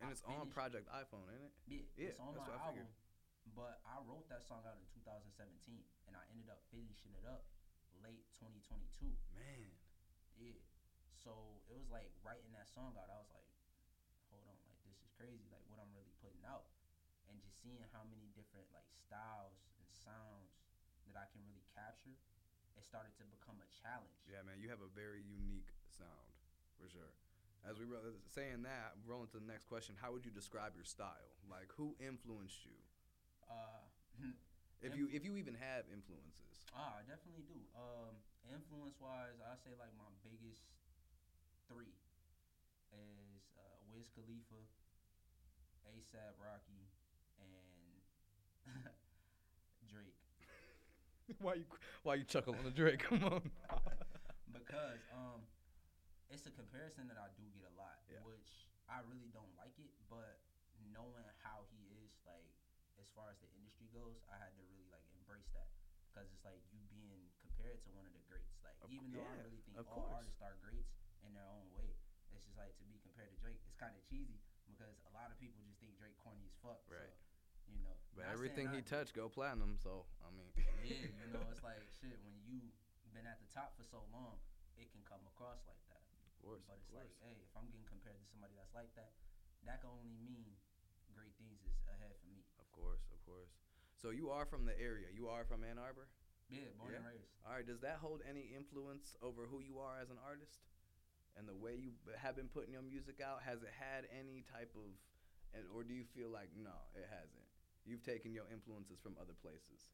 And 0.00 0.08
I 0.08 0.12
it's 0.12 0.24
on 0.24 0.48
Project 0.48 0.88
iPhone, 0.88 1.28
ain't 1.28 1.44
it? 1.48 1.52
Yeah, 1.68 1.84
Yeah, 1.96 2.08
it's 2.12 2.20
on 2.20 2.32
that's 2.36 2.48
my 2.48 2.56
what 2.56 2.64
album. 2.72 2.88
But 3.56 3.80
I 3.84 4.00
wrote 4.08 4.24
that 4.32 4.40
song 4.44 4.64
out 4.64 4.76
in 4.80 4.86
2017, 4.96 5.36
and 6.08 6.12
I 6.16 6.22
ended 6.32 6.48
up 6.48 6.60
finishing 6.72 7.12
it 7.16 7.24
up 7.28 7.44
late 8.04 8.24
2022. 8.40 9.12
Man. 9.36 9.68
Yeah. 10.40 10.56
So 11.20 11.60
it 11.68 11.76
was 11.76 11.92
like 11.92 12.08
writing 12.24 12.48
that 12.56 12.68
song 12.72 12.96
out. 12.96 13.12
I 13.12 13.18
was 13.20 13.28
like, 13.36 13.44
hold 14.32 14.44
on, 14.48 14.56
like 14.64 14.80
this 14.88 14.96
is 15.04 15.10
crazy. 15.20 15.44
Like 15.52 15.60
what 15.68 15.76
I'm 15.82 15.92
really 15.92 16.14
putting 16.24 16.40
out, 16.48 16.64
and 17.28 17.36
just 17.44 17.49
seeing 17.60 17.80
how 17.92 18.02
many 18.08 18.28
different 18.32 18.66
like 18.72 18.88
styles 18.92 19.60
and 19.76 19.84
sounds 19.92 20.50
that 21.08 21.16
I 21.16 21.26
can 21.32 21.40
really 21.44 21.64
capture. 21.76 22.16
It 22.78 22.84
started 22.88 23.12
to 23.20 23.24
become 23.28 23.60
a 23.60 23.68
challenge. 23.84 24.24
Yeah, 24.24 24.40
man, 24.46 24.56
you 24.62 24.72
have 24.72 24.80
a 24.80 24.88
very 24.96 25.20
unique 25.20 25.68
sound, 25.84 26.32
for 26.80 26.88
sure. 26.88 27.12
As 27.60 27.76
we 27.76 27.84
ro- 27.84 28.16
saying 28.32 28.64
that, 28.64 28.96
rolling 29.04 29.28
to 29.36 29.38
the 29.42 29.44
next 29.44 29.68
question, 29.68 29.92
how 30.00 30.16
would 30.16 30.24
you 30.24 30.32
describe 30.32 30.72
your 30.72 30.88
style? 30.88 31.28
Like, 31.44 31.68
who 31.76 31.92
influenced 32.00 32.64
you? 32.64 32.78
Uh, 33.44 33.84
If 34.80 34.96
you 34.96 35.12
if 35.12 35.28
you 35.28 35.36
even 35.36 35.52
have 35.60 35.84
influences. 35.92 36.64
Ah, 36.72 36.96
I 36.96 37.04
definitely 37.04 37.44
do. 37.44 37.60
Um, 37.76 38.16
influence 38.48 38.96
wise, 38.96 39.36
I 39.44 39.52
say 39.60 39.76
like 39.76 39.92
my 40.00 40.08
biggest 40.24 40.64
three 41.68 41.92
is 42.88 43.44
uh, 43.60 43.76
Wiz 43.92 44.08
Khalifa, 44.16 44.56
ASAP 45.92 46.32
Rocky, 46.40 46.88
and 47.40 48.84
Drake. 49.90 50.16
why 51.42 51.54
you 51.60 51.66
why 52.02 52.14
you 52.20 52.24
chuckle 52.24 52.54
on 52.54 52.64
the 52.64 52.74
Drake? 52.74 53.00
Come 53.08 53.24
on. 53.24 53.42
because 54.52 55.00
um, 55.14 55.42
it's 56.30 56.46
a 56.46 56.54
comparison 56.54 57.08
that 57.10 57.18
I 57.18 57.28
do 57.38 57.44
get 57.56 57.66
a 57.66 57.74
lot, 57.78 57.98
Yeah. 58.10 58.22
which 58.26 58.68
I 58.90 59.02
really 59.06 59.30
don't 59.34 59.50
like 59.58 59.74
it. 59.78 59.90
But 60.10 60.42
knowing 60.94 61.26
how 61.42 61.66
he 61.70 61.80
is, 62.02 62.10
like 62.26 62.46
as 63.00 63.08
far 63.16 63.30
as 63.32 63.38
the 63.42 63.50
industry 63.56 63.88
goes, 63.94 64.20
I 64.30 64.36
had 64.38 64.52
to 64.58 64.62
really 64.70 64.86
like 64.92 65.04
embrace 65.16 65.48
that 65.56 65.70
because 66.10 66.26
it's 66.34 66.42
like 66.46 66.60
you 66.74 66.82
being 66.90 67.30
compared 67.42 67.78
to 67.86 67.88
one 67.94 68.04
of 68.06 68.12
the 68.14 68.22
greats. 68.26 68.58
Like 68.66 68.76
Of- 68.82 68.90
even 68.92 69.10
though 69.14 69.22
I 69.24 69.34
yeah, 69.38 69.46
really 69.46 69.62
think 69.66 69.78
of 69.78 69.86
all 69.90 70.06
course. 70.06 70.20
artists 70.22 70.40
are 70.42 70.54
greats 70.62 70.90
in 71.26 71.30
their 71.36 71.46
own 71.50 71.66
way, 71.74 71.94
it's 72.34 72.42
just 72.46 72.58
like 72.58 72.74
to 72.82 72.84
be 72.86 72.98
compared 73.06 73.30
to 73.30 73.38
Drake. 73.38 73.58
It's 73.66 73.78
kind 73.78 73.94
of 73.94 74.02
cheesy 74.06 74.38
because 74.66 74.98
a 75.06 75.12
lot 75.14 75.30
of 75.30 75.38
people 75.38 75.62
just 75.66 75.78
think 75.82 75.94
Drake 75.98 76.16
corny 76.18 76.42
as 76.46 76.54
fuck. 76.62 76.82
Right. 76.90 77.10
So, 77.14 77.29
But 78.20 78.28
not 78.28 78.36
everything 78.36 78.68
he 78.68 78.84
touched 78.84 79.16
go 79.16 79.32
platinum, 79.32 79.80
so 79.80 80.04
I 80.20 80.28
mean. 80.36 80.52
Yeah, 80.84 81.08
you 81.08 81.32
know, 81.32 81.40
it's 81.48 81.64
like 81.70 81.80
shit. 82.00 82.20
When 82.20 82.36
you 82.44 82.60
been 83.16 83.24
at 83.24 83.40
the 83.40 83.48
top 83.50 83.72
for 83.80 83.84
so 83.88 84.04
long, 84.12 84.36
it 84.76 84.92
can 84.92 85.00
come 85.08 85.24
across 85.32 85.64
like 85.66 85.80
that. 85.88 86.04
Of 86.04 86.36
course, 86.44 86.62
But 86.68 86.76
it's 86.80 86.88
course. 86.92 87.04
like, 87.04 87.12
hey, 87.24 87.36
if 87.40 87.52
I'm 87.56 87.68
getting 87.72 87.88
compared 87.88 88.16
to 88.20 88.26
somebody 88.28 88.52
that's 88.56 88.72
like 88.76 88.92
that, 89.00 89.12
that 89.68 89.80
can 89.84 89.90
only 89.92 90.12
mean 90.24 90.52
great 91.16 91.32
things 91.40 91.60
is 91.64 91.74
ahead 91.88 92.12
for 92.20 92.28
me. 92.32 92.40
Of 92.60 92.68
course, 92.72 93.04
of 93.12 93.20
course. 93.28 93.52
So 94.00 94.08
you 94.12 94.28
are 94.32 94.44
from 94.48 94.64
the 94.64 94.72
area. 94.80 95.08
You 95.12 95.28
are 95.28 95.44
from 95.44 95.64
Ann 95.64 95.76
Arbor. 95.76 96.08
Yeah, 96.48 96.72
born 96.80 96.92
Yeah. 96.96 97.04
and 97.04 97.06
raised. 97.12 97.28
All 97.44 97.52
right. 97.56 97.66
Does 97.66 97.80
that 97.84 98.00
hold 98.00 98.24
any 98.24 98.48
influence 98.56 99.12
over 99.20 99.44
who 99.46 99.60
you 99.60 99.78
are 99.80 100.00
as 100.00 100.08
an 100.08 100.16
artist, 100.24 100.64
and 101.36 101.44
the 101.46 101.54
way 101.54 101.76
you 101.76 101.92
have 102.16 102.34
been 102.34 102.48
putting 102.48 102.72
your 102.72 102.82
music 102.86 103.20
out? 103.20 103.42
Has 103.44 103.60
it 103.62 103.70
had 103.76 104.08
any 104.08 104.42
type 104.48 104.72
of, 104.78 104.88
or 105.76 105.84
do 105.84 105.92
you 105.92 106.04
feel 106.16 106.30
like 106.30 106.48
no, 106.56 106.74
it 106.96 107.04
hasn't? 107.10 107.46
You've 107.90 108.06
taken 108.06 108.30
your 108.30 108.46
influences 108.54 109.02
from 109.02 109.18
other 109.18 109.34
places. 109.42 109.90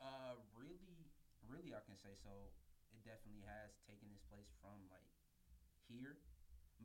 Uh, 0.00 0.40
really, 0.56 1.12
really, 1.44 1.76
I 1.76 1.84
can 1.84 2.00
say 2.00 2.16
so. 2.16 2.48
It 2.88 3.04
definitely 3.04 3.44
has 3.44 3.76
taken 3.84 4.08
its 4.16 4.24
place 4.32 4.48
from 4.64 4.88
like 4.88 5.04
here, 5.84 6.24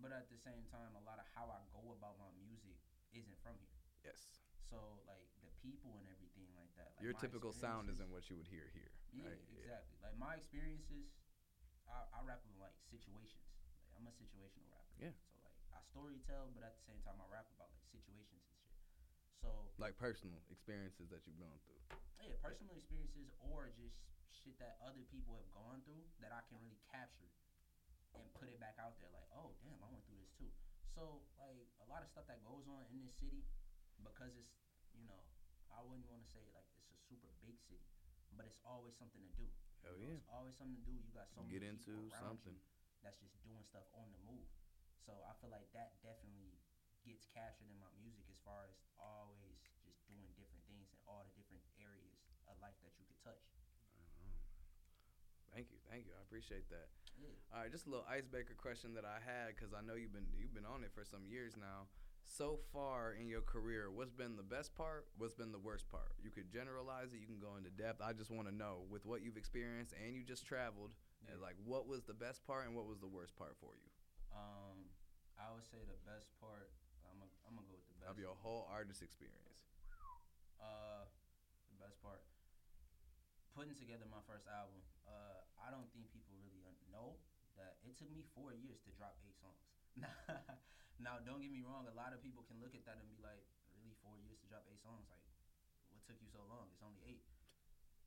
but 0.04 0.12
at 0.12 0.28
the 0.28 0.36
same 0.36 0.68
time, 0.68 1.00
a 1.00 1.04
lot 1.08 1.16
of 1.16 1.24
how 1.32 1.48
I 1.48 1.64
go 1.72 1.96
about 1.96 2.20
my 2.20 2.28
music 2.44 2.76
isn't 3.16 3.40
from 3.40 3.56
here. 3.64 3.80
Yes. 4.04 4.44
So 4.68 5.00
like 5.08 5.24
the 5.40 5.48
people 5.64 5.96
and 5.96 6.12
everything 6.12 6.52
like 6.60 6.76
that. 6.76 6.92
Like 7.00 7.08
your 7.08 7.16
typical 7.16 7.56
sound 7.56 7.88
isn't 7.88 8.12
what 8.12 8.28
you 8.28 8.36
would 8.36 8.52
hear 8.52 8.68
here. 8.76 8.92
Yeah, 9.16 9.32
right? 9.32 9.40
exactly. 9.56 9.96
Like 10.04 10.20
my 10.20 10.36
experiences, 10.36 11.08
I, 11.88 12.04
I 12.12 12.20
rap 12.28 12.44
in 12.44 12.52
like 12.60 12.76
situations. 12.92 13.48
Like 13.80 13.96
I'm 13.96 14.12
a 14.12 14.14
situational 14.20 14.68
rapper. 14.76 15.00
Yeah. 15.00 15.16
So 15.32 15.40
like 15.40 15.56
I 15.72 15.80
story 15.88 16.20
tell, 16.28 16.52
but 16.52 16.68
at 16.68 16.76
the 16.76 16.84
same 16.84 17.00
time 17.08 17.16
I 17.24 17.32
rap 17.32 17.48
about 17.56 17.72
like 17.72 17.88
situations. 17.96 18.44
So 19.41 19.50
Like 19.80 19.95
personal 19.95 20.39
experiences 20.51 21.07
that 21.13 21.24
you've 21.24 21.39
gone 21.39 21.59
through. 21.63 21.80
yeah, 22.24 22.36
personal 22.44 22.75
experiences 22.75 23.31
or 23.39 23.71
just 23.80 23.95
shit 24.30 24.56
that 24.59 24.77
other 24.83 25.03
people 25.09 25.39
have 25.39 25.50
gone 25.56 25.80
through 25.88 26.03
that 26.24 26.31
I 26.36 26.44
can 26.51 26.59
really 26.59 26.80
capture 26.91 27.31
and 28.15 28.24
put 28.36 28.51
it 28.51 28.59
back 28.59 28.75
out 28.80 29.00
there. 29.00 29.12
Like, 29.15 29.27
oh 29.31 29.56
damn, 29.63 29.80
I 29.80 29.88
went 29.88 30.03
through 30.06 30.19
this 30.19 30.33
too. 30.36 30.51
So 30.95 31.24
like 31.39 31.56
a 31.80 31.88
lot 31.88 32.03
of 32.03 32.09
stuff 32.12 32.27
that 32.27 32.44
goes 32.44 32.68
on 32.68 32.83
in 32.91 33.00
this 33.07 33.15
city, 33.24 33.41
because 34.03 34.36
it's 34.36 34.56
you 34.97 35.06
know 35.07 35.21
I 35.71 35.80
wouldn't 35.86 36.07
want 36.12 36.25
to 36.27 36.30
say 36.36 36.44
like 36.51 36.68
it's 36.75 36.91
a 36.91 37.00
super 37.07 37.31
big 37.39 37.56
city, 37.71 37.88
but 38.36 38.44
it's 38.44 38.59
always 38.68 38.94
something 39.00 39.24
to 39.24 39.31
do. 39.39 39.47
Hell 39.88 39.95
You 39.95 40.12
know, 40.12 40.12
yeah. 40.12 40.19
It's 40.19 40.27
always 40.36 40.56
something 40.59 40.75
to 40.75 40.83
do. 40.86 40.91
You 41.00 41.12
got 41.15 41.31
so 41.31 41.39
Get 41.47 41.63
many 41.63 41.71
into 41.80 41.95
something. 42.19 42.57
that's 43.00 43.15
just 43.24 43.39
doing 43.47 43.63
stuff 43.63 43.88
on 43.95 44.12
the 44.12 44.19
move. 44.27 44.44
So 45.07 45.15
I 45.24 45.31
feel 45.39 45.50
like 45.50 45.65
that 45.71 45.95
definitely 46.03 46.59
gets 47.10 47.26
captured 47.34 47.68
in 47.74 47.78
my 47.82 47.90
music 47.98 48.24
as 48.30 48.38
far 48.46 48.70
as 48.70 48.78
always 49.02 49.58
just 49.82 49.98
doing 50.06 50.30
different 50.38 50.62
things 50.70 50.86
in 50.94 51.00
all 51.10 51.26
the 51.26 51.34
different 51.34 51.66
areas 51.82 52.22
of 52.46 52.54
life 52.62 52.78
that 52.86 52.94
you 53.02 53.06
could 53.10 53.18
touch. 53.26 53.42
Thank 55.50 55.74
you, 55.74 55.82
thank 55.90 56.06
you. 56.06 56.14
I 56.14 56.22
appreciate 56.22 56.70
that. 56.70 56.94
Yeah. 57.18 57.34
All 57.52 57.66
right, 57.66 57.72
just 57.74 57.90
a 57.90 57.90
little 57.90 58.06
icebreaker 58.06 58.54
question 58.54 58.94
that 58.94 59.04
I 59.04 59.18
had 59.18 59.58
because 59.58 59.74
I 59.74 59.82
know 59.82 59.98
you've 59.98 60.14
been 60.14 60.30
you've 60.38 60.54
been 60.54 60.64
on 60.70 60.86
it 60.86 60.94
for 60.94 61.02
some 61.04 61.26
years 61.26 61.58
now. 61.58 61.90
So 62.22 62.62
far 62.72 63.18
in 63.18 63.25
your 63.25 63.42
career, 63.42 63.89
what's 63.89 64.13
been 64.13 64.38
the 64.38 64.46
best 64.46 64.78
part? 64.78 65.10
What's 65.18 65.34
been 65.34 65.50
the 65.51 65.60
worst 65.60 65.89
part? 65.89 66.13
You 66.22 66.30
could 66.30 66.54
generalize 66.54 67.10
it. 67.18 67.20
You 67.20 67.25
can 67.25 67.42
go 67.42 67.58
into 67.58 67.74
depth. 67.74 68.06
I 68.06 68.13
just 68.13 68.30
want 68.30 68.46
to 68.46 68.54
know 68.54 68.86
with 68.94 69.10
what 69.10 69.25
you've 69.25 69.42
experienced 69.42 69.98
and 69.98 70.13
you 70.13 70.22
just 70.22 70.46
traveled, 70.46 70.94
Yeah. 71.25 71.34
and 71.34 71.42
like 71.42 71.58
what 71.66 71.89
was 71.89 72.06
the 72.06 72.13
best 72.13 72.46
part 72.46 72.70
and 72.70 72.78
what 72.78 72.86
was 72.86 73.01
the 73.01 73.10
worst 73.10 73.34
part 73.36 73.58
for 73.58 73.74
you 73.74 73.89
Um, 74.30 74.94
I 75.42 75.50
would 75.50 75.66
say 75.66 75.82
the 75.89 75.98
best 76.06 76.30
part. 76.38 76.70
I'm 77.10 77.18
gonna 77.18 77.34
I'm 77.50 77.58
gonna 77.58 77.66
go 77.66 77.74
with 77.74 77.89
the 77.89 77.98
best. 77.98 77.99
Of 78.10 78.18
your 78.18 78.34
whole 78.42 78.66
artist 78.74 79.06
experience? 79.06 79.62
Uh, 80.58 81.06
the 81.70 81.78
best 81.78 82.01
part. 82.01 82.25
Putting 83.54 83.78
together 83.78 84.10
my 84.10 84.25
first 84.25 84.50
album. 84.50 84.82
Uh, 85.06 85.46
I 85.62 85.70
don't 85.70 85.86
think 85.94 86.10
people 86.10 86.34
really 86.42 86.74
know 86.89 87.22
that 87.54 87.78
it 87.86 87.94
took 88.01 88.10
me 88.10 88.25
four 88.34 88.50
years 88.58 88.82
to 88.89 88.92
drop 88.98 89.22
eight 89.22 89.38
songs. 89.38 89.62
now, 91.06 91.22
don't 91.22 91.39
get 91.44 91.54
me 91.54 91.62
wrong. 91.62 91.86
A 91.86 91.94
lot 91.94 92.18
of 92.18 92.25
people 92.25 92.42
can 92.50 92.58
look 92.58 92.74
at 92.74 92.82
that 92.89 92.98
and 92.98 93.06
be 93.06 93.22
like, 93.22 93.46
"Really, 93.78 93.94
four 94.01 94.18
years 94.18 94.42
to 94.42 94.48
drop 94.50 94.66
eight 94.66 94.82
songs? 94.82 95.06
Like, 95.12 95.22
what 95.94 96.01
took 96.10 96.18
you 96.18 96.30
so 96.34 96.42
long? 96.50 96.72
It's 96.74 96.82
only 96.82 97.01
eight. 97.06 97.25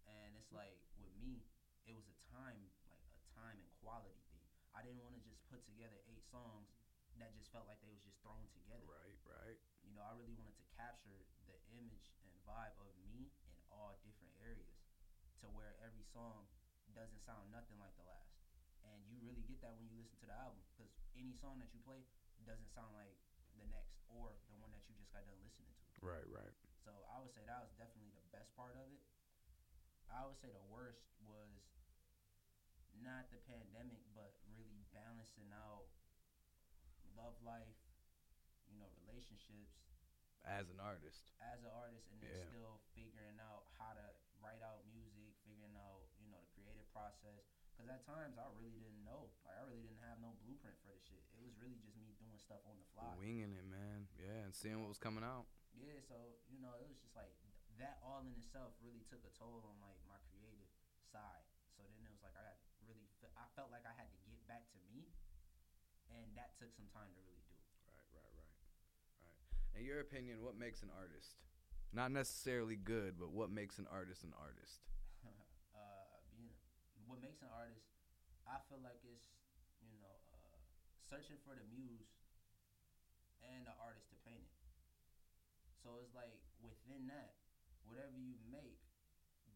And 0.08 0.34
it's 0.34 0.50
like 0.50 0.82
with 0.98 1.14
me, 1.20 1.46
it 1.86 1.94
was 1.94 2.08
a 2.10 2.16
time, 2.32 2.70
like 2.90 3.02
a 3.06 3.22
time 3.38 3.58
and 3.60 3.70
quality 3.78 4.18
thing. 4.34 4.46
I 4.74 4.82
didn't 4.82 5.04
want 5.04 5.14
to 5.14 5.22
just 5.22 5.38
put 5.52 5.62
together 5.68 6.00
eight 6.08 6.24
songs 6.26 6.72
that 7.20 7.36
just 7.36 7.52
felt 7.52 7.68
like 7.68 7.78
they 7.84 7.92
was 7.92 8.00
just 8.00 8.16
thrown 8.24 8.48
together. 8.56 8.82
Right, 8.88 9.20
right. 9.28 9.60
I 10.02 10.12
really 10.18 10.34
wanted 10.34 10.58
to 10.58 10.66
capture 10.74 11.24
the 11.46 11.56
image 11.72 12.10
and 12.26 12.32
vibe 12.42 12.74
of 12.82 12.90
me 13.06 13.30
in 13.46 13.54
all 13.70 13.94
different 14.02 14.34
areas 14.42 14.82
to 15.42 15.50
where 15.50 15.78
every 15.82 16.06
song 16.10 16.46
doesn't 16.92 17.22
sound 17.22 17.48
nothing 17.54 17.78
like 17.78 17.94
the 17.96 18.06
last. 18.06 18.34
And 18.82 19.06
you 19.06 19.22
really 19.22 19.46
get 19.46 19.62
that 19.62 19.78
when 19.78 19.86
you 19.86 19.94
listen 19.94 20.18
to 20.22 20.28
the 20.28 20.34
album 20.34 20.58
because 20.74 20.90
any 21.14 21.32
song 21.38 21.62
that 21.62 21.70
you 21.70 21.78
play 21.86 22.02
doesn't 22.42 22.70
sound 22.74 22.90
like 22.98 23.14
the 23.54 23.66
next 23.70 23.94
or 24.10 24.34
the 24.50 24.58
one 24.58 24.74
that 24.74 24.82
you 24.90 24.98
just 24.98 25.14
got 25.14 25.22
done 25.22 25.38
listening 25.38 25.70
to. 25.70 25.86
Right, 26.02 26.26
right. 26.26 26.50
So 26.82 27.06
I 27.06 27.22
would 27.22 27.30
say 27.30 27.46
that 27.46 27.62
was 27.62 27.70
definitely 27.78 28.10
the 28.10 28.26
best 28.34 28.50
part 28.58 28.74
of 28.74 28.90
it. 28.90 29.02
I 30.10 30.26
would 30.26 30.36
say 30.42 30.50
the 30.50 30.66
worst 30.66 31.06
was 31.22 31.62
not 32.98 33.30
the 33.32 33.40
pandemic, 33.48 34.02
but 34.12 34.36
really 34.58 34.84
balancing 34.92 35.48
out 35.54 35.88
love 37.16 37.38
life, 37.40 37.78
you 38.68 38.76
know, 38.76 38.88
relationships, 39.06 39.81
As 40.42 40.66
an 40.74 40.82
artist. 40.82 41.30
as 41.42 41.62
an 41.62 41.70
artist 41.74 42.06
and 42.10 42.18
then 42.22 42.30
Yeah. 42.34 42.46
still 42.50 42.74
figuring 42.94 43.38
out 43.38 43.66
how 43.78 43.94
to 43.94 44.06
write 44.42 44.62
out 44.62 44.86
music, 44.90 45.34
figuring 45.46 45.74
out, 45.78 46.06
you 46.18 46.30
know, 46.30 46.38
the 46.42 46.50
creative 46.54 46.86
process. 46.92 47.46
Because 47.72 47.88
at 47.90 48.02
times 48.06 48.38
I 48.38 48.46
really 48.58 48.78
didn't 48.82 49.02
know. 49.06 49.30
Like 49.46 49.58
I 49.58 49.62
really 49.66 49.86
didn't 49.86 50.02
have 50.06 50.18
no 50.20 50.34
blueprint 50.42 50.76
for 50.82 50.90
the 50.94 51.00
shit. 51.02 51.22
It 51.34 51.42
was 51.42 51.54
really 51.58 51.78
just 51.82 51.96
me 51.96 52.14
doing 52.18 52.38
stuff 52.38 52.62
on 52.66 52.78
the 52.78 52.86
fly. 52.94 53.14
Winging 53.18 53.54
it, 53.54 53.64
man. 53.66 54.08
Yeah, 54.18 54.44
and 54.46 54.54
seeing 54.54 54.78
what 54.82 54.88
was 54.90 54.98
coming 55.02 55.22
out. 55.24 55.46
Yeah, 55.74 55.98
so 56.04 56.14
you 56.50 56.58
know, 56.60 56.74
it 56.78 56.86
was 56.90 56.98
just 57.00 57.14
like 57.16 57.32
that 57.78 57.98
all 58.02 58.20
in 58.26 58.34
itself 58.38 58.74
really 58.82 59.02
took 59.08 59.22
a 59.24 59.32
toll 59.34 59.62
on 59.66 59.78
like 59.80 59.98
my 60.06 60.18
creative 60.30 60.68
side. 61.10 61.46
So 61.74 61.82
then 61.88 62.02
it 62.06 62.12
was 62.12 62.20
like 62.22 62.36
I 62.36 62.44
had 62.44 62.58
really, 62.86 63.08
fe- 63.22 63.32
I 63.38 63.46
felt 63.56 63.70
like 63.72 63.86
I 63.88 63.94
had 63.96 64.10
to 64.12 64.18
get 64.28 64.38
back 64.46 64.68
to 64.74 64.78
me, 64.90 65.08
and 66.12 66.28
that 66.36 66.54
took 66.60 66.70
some 66.76 66.86
time 66.92 67.08
to 67.16 67.20
really 67.24 67.42
do. 67.48 67.56
Right, 67.88 68.04
right, 68.12 68.30
right, 68.36 68.52
right. 69.24 69.52
In 69.78 69.84
your 69.84 70.00
opinion, 70.00 70.44
what 70.44 70.58
makes 70.58 70.82
an 70.82 70.90
artist? 70.92 71.40
Not 71.92 72.12
necessarily 72.12 72.76
good, 72.76 73.20
but 73.20 73.32
what 73.32 73.52
makes 73.52 73.78
an 73.78 73.86
artist 73.92 74.24
an 74.24 74.32
artist? 74.36 74.84
uh, 75.76 76.20
being 76.32 76.52
what 77.04 77.20
makes 77.20 77.44
an 77.44 77.52
artist, 77.52 77.84
I 78.48 78.60
feel 78.68 78.80
like 78.80 79.00
it's 79.04 79.28
you 79.84 79.92
know 80.00 80.16
uh, 80.32 80.56
searching 81.04 81.36
for 81.44 81.52
the 81.56 81.64
muse 81.68 82.08
and 83.44 83.68
the 83.68 83.76
artist 83.80 84.08
to 84.12 84.16
paint 84.24 84.40
it. 84.40 84.56
So 85.84 86.00
it's 86.00 86.14
like 86.14 86.32
within 86.62 87.10
that, 87.10 87.36
whatever 87.84 88.16
you 88.16 88.38
make, 88.48 88.80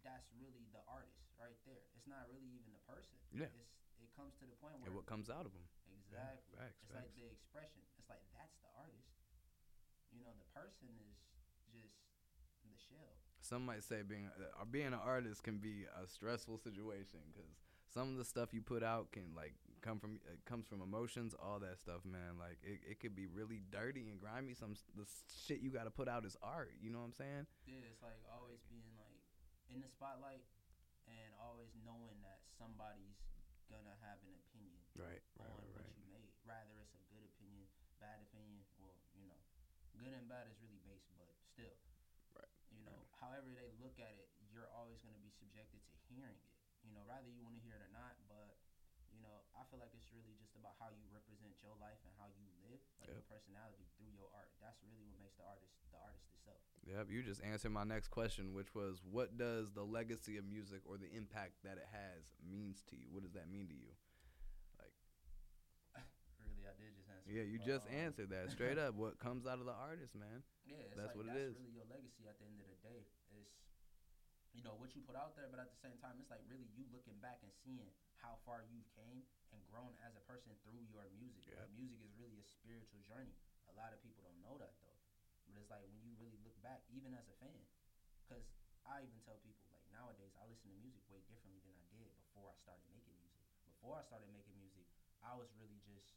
that's 0.04 0.28
really 0.36 0.68
the 0.74 0.82
artist 0.90 1.24
right 1.38 1.56
there. 1.64 1.86
It's 1.96 2.06
not 2.06 2.28
really 2.28 2.50
even 2.52 2.70
the 2.74 2.82
person. 2.84 3.16
Yeah. 3.32 3.48
It's 3.56 3.76
it 3.96 4.12
comes 4.12 4.36
to 4.38 4.44
the 4.44 4.56
point 4.60 4.76
where 4.84 4.92
what 4.92 5.08
comes 5.08 5.32
out 5.32 5.48
of 5.48 5.56
them? 5.56 5.64
exactly. 5.88 6.54
facts, 6.60 6.78
it's 6.84 6.94
like 6.94 7.10
the 7.16 7.26
expression. 7.26 7.82
It's 7.98 8.06
like 8.06 8.22
that's 8.36 8.54
the 8.62 8.70
artist. 8.76 9.08
You 10.14 10.15
know, 10.26 10.34
the 10.34 10.50
person 10.50 10.90
is 11.06 11.16
just 11.70 11.94
the 12.66 12.74
shell. 12.74 13.14
Some 13.38 13.62
might 13.64 13.86
say 13.86 14.02
being 14.02 14.26
uh, 14.26 14.66
being 14.66 14.90
an 14.90 14.98
artist 14.98 15.46
can 15.46 15.58
be 15.62 15.86
a 15.86 16.06
stressful 16.06 16.58
situation 16.58 17.22
because 17.30 17.54
some 17.86 18.10
of 18.10 18.18
the 18.18 18.26
stuff 18.26 18.50
you 18.50 18.60
put 18.60 18.82
out 18.82 19.14
can 19.14 19.30
like 19.38 19.54
come 19.86 20.02
from 20.02 20.18
it 20.26 20.42
comes 20.42 20.66
from 20.66 20.82
emotions, 20.82 21.30
all 21.38 21.62
that 21.62 21.78
stuff, 21.78 22.02
man. 22.02 22.34
Like 22.42 22.58
it, 22.66 22.82
it 22.82 22.96
could 22.98 23.14
be 23.14 23.30
really 23.30 23.62
dirty 23.70 24.10
and 24.10 24.18
grimy. 24.18 24.58
Some 24.58 24.74
the 24.98 25.06
shit 25.30 25.62
you 25.62 25.70
got 25.70 25.86
to 25.86 25.94
put 25.94 26.10
out 26.10 26.26
is 26.26 26.34
art. 26.42 26.74
You 26.82 26.90
know 26.90 26.98
what 26.98 27.14
I'm 27.14 27.18
saying? 27.22 27.46
Yeah, 27.70 27.86
it's 27.86 28.02
like 28.02 28.18
always 28.26 28.58
being 28.66 28.98
like 28.98 29.22
in 29.70 29.78
the 29.78 29.90
spotlight 29.90 30.42
and 31.06 31.30
always 31.38 31.70
knowing 31.86 32.18
that 32.26 32.42
somebody's 32.58 33.14
gonna 33.70 33.94
have 34.02 34.18
an 34.26 34.34
opinion 34.46 34.78
Right, 34.94 35.22
on 35.42 35.50
what 35.74 35.86
you 35.98 36.06
made. 36.10 36.30
Rather 36.46 36.74
it's 36.82 36.94
a 36.94 37.02
good 37.10 37.22
opinion, 37.22 37.66
bad 38.02 38.18
opinion. 38.26 38.62
Well, 38.78 38.94
you 39.14 39.26
know, 39.26 39.38
good 40.06 40.14
and 40.14 40.30
bad 40.30 40.46
is 40.46 40.54
really 40.62 40.78
base, 40.86 41.10
but 41.18 41.26
still. 41.42 41.74
Right, 42.30 42.46
You 42.70 42.78
know, 42.86 43.10
however 43.18 43.50
they 43.50 43.74
look 43.82 43.98
at 43.98 44.14
it, 44.14 44.30
you're 44.54 44.70
always 44.70 45.02
gonna 45.02 45.18
be 45.18 45.34
subjected 45.34 45.82
to 45.82 45.94
hearing 46.06 46.38
it. 46.38 46.54
You 46.86 46.94
know, 46.94 47.02
rather 47.02 47.26
you 47.26 47.42
wanna 47.42 47.58
hear 47.58 47.74
it 47.74 47.82
or 47.82 47.90
not, 47.90 48.14
but 48.30 48.54
you 49.10 49.18
know, 49.18 49.42
I 49.58 49.66
feel 49.66 49.82
like 49.82 49.90
it's 49.98 50.14
really 50.14 50.38
just 50.38 50.54
about 50.54 50.78
how 50.78 50.94
you 50.94 51.02
represent 51.10 51.58
your 51.58 51.74
life 51.82 51.98
and 52.06 52.14
how 52.22 52.30
you 52.38 52.46
live, 52.62 52.78
like 53.02 53.10
Yep. 53.10 53.18
your 53.18 53.26
personality 53.26 53.90
through 53.98 54.14
your 54.14 54.30
art. 54.30 54.54
That's 54.62 54.78
really 54.86 55.02
what 55.10 55.18
makes 55.18 55.34
the 55.34 55.46
artist 55.46 55.74
the 55.90 55.98
artist 55.98 56.30
itself. 56.38 56.62
Yep, 56.86 57.10
you 57.10 57.26
just 57.26 57.42
answered 57.42 57.74
my 57.74 57.82
next 57.82 58.14
question, 58.14 58.54
which 58.54 58.70
was, 58.78 59.02
what 59.02 59.34
does 59.34 59.74
the 59.74 59.82
legacy 59.82 60.38
of 60.38 60.46
music 60.46 60.86
or 60.86 60.98
the 60.98 61.10
impact 61.10 61.66
that 61.66 61.82
it 61.82 61.88
has 61.90 62.30
means 62.46 62.86
to 62.90 62.94
you? 62.94 63.10
What 63.10 63.26
does 63.26 63.34
that 63.34 63.50
mean 63.50 63.66
to 63.66 63.74
you? 63.74 63.90
Really, 66.76 67.00
I 67.26 67.34
did 67.34 67.42
just 67.42 67.42
answer. 67.42 67.42
Yeah, 67.42 67.44
you 67.50 67.58
just 67.58 67.86
um, 67.86 67.98
answered 68.06 68.30
that 68.30 68.44
straight 68.54 68.78
up. 68.78 68.94
What 68.94 69.18
comes 69.18 69.46
out 69.46 69.58
of 69.58 69.66
the 69.66 69.74
artist, 69.74 70.14
man? 70.14 70.46
Yeah, 70.62 70.78
it's 70.86 70.94
That's 70.94 71.10
like, 71.14 71.18
what 71.18 71.26
it 71.26 71.34
that's 71.34 71.50
is. 71.50 71.58
really 71.58 71.74
your 71.74 71.88
legacy 71.90 72.24
at 72.30 72.38
the 72.38 72.46
end 72.46 72.58
of 72.62 72.66
the 72.70 72.78
day. 72.86 73.02
It's 73.34 73.50
you 74.54 74.64
know 74.64 74.72
what 74.80 74.96
you 74.96 75.04
put 75.04 75.18
out 75.18 75.36
there, 75.36 75.52
but 75.52 75.60
at 75.60 75.68
the 75.68 75.80
same 75.84 76.00
time, 76.00 76.16
it's 76.16 76.32
like 76.32 76.40
really 76.48 76.64
you 76.72 76.88
looking 76.88 77.20
back 77.20 77.44
and 77.44 77.52
seeing 77.60 77.92
how 78.24 78.40
far 78.48 78.64
you've 78.72 78.88
came 78.96 79.20
and 79.52 79.60
grown 79.68 79.92
as 80.00 80.16
a 80.16 80.22
person 80.24 80.56
through 80.64 80.80
your 80.88 81.04
music. 81.20 81.44
Yep. 81.44 81.68
Like, 81.68 81.72
music 81.76 82.00
is 82.00 82.08
really 82.16 82.40
a 82.40 82.46
spiritual 82.48 83.04
journey. 83.04 83.36
A 83.68 83.74
lot 83.76 83.92
of 83.92 84.00
people 84.00 84.24
don't 84.24 84.40
know 84.40 84.56
that 84.56 84.80
though, 84.80 84.96
but 85.44 85.60
it's 85.60 85.68
like 85.68 85.84
when 85.84 86.00
you 86.00 86.16
really 86.16 86.40
look 86.40 86.56
back, 86.64 86.80
even 86.88 87.12
as 87.12 87.28
a 87.28 87.36
fan, 87.36 87.60
because 88.24 88.48
I 88.88 89.04
even 89.04 89.20
tell 89.28 89.36
people 89.44 89.68
like 89.68 89.84
nowadays 89.92 90.32
I 90.40 90.48
listen 90.48 90.72
to 90.72 90.78
music 90.80 91.04
way 91.12 91.20
differently 91.28 91.60
than 91.60 91.76
I 91.76 91.84
did 91.92 92.08
before 92.16 92.48
I 92.48 92.56
started 92.56 92.88
making 92.88 93.12
music. 93.20 93.44
Before 93.68 94.00
I 94.00 94.08
started 94.08 94.32
making 94.32 94.56
music, 94.56 94.88
I 95.20 95.36
was 95.36 95.52
really 95.60 95.84
just 95.84 96.08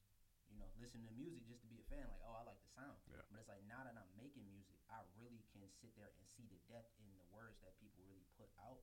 you 0.49 0.57
know 0.57 0.69
listening 0.81 1.05
to 1.09 1.15
music 1.15 1.45
just 1.45 1.61
to 1.65 1.69
be 1.69 1.77
a 1.81 1.87
fan. 1.87 2.05
Like 2.09 2.21
oh 2.25 2.35
I 2.35 2.43
like 2.45 2.59
the 2.61 2.71
sound. 2.73 2.97
Yeah. 3.09 3.21
But 3.29 3.41
it's 3.41 3.49
like 3.49 3.61
now 3.69 3.85
that 3.85 3.93
I'm 3.93 4.09
making 4.17 4.45
music, 4.49 4.77
I 4.89 5.01
really 5.17 5.45
can 5.53 5.65
sit 5.79 5.93
there 5.93 6.09
and 6.09 6.23
see 6.25 6.49
the 6.49 6.59
depth 6.69 6.91
in 7.01 7.09
the 7.13 7.25
words 7.29 7.61
that 7.61 7.77
people 7.77 8.01
really 8.05 8.25
put 8.35 8.49
out. 8.61 8.81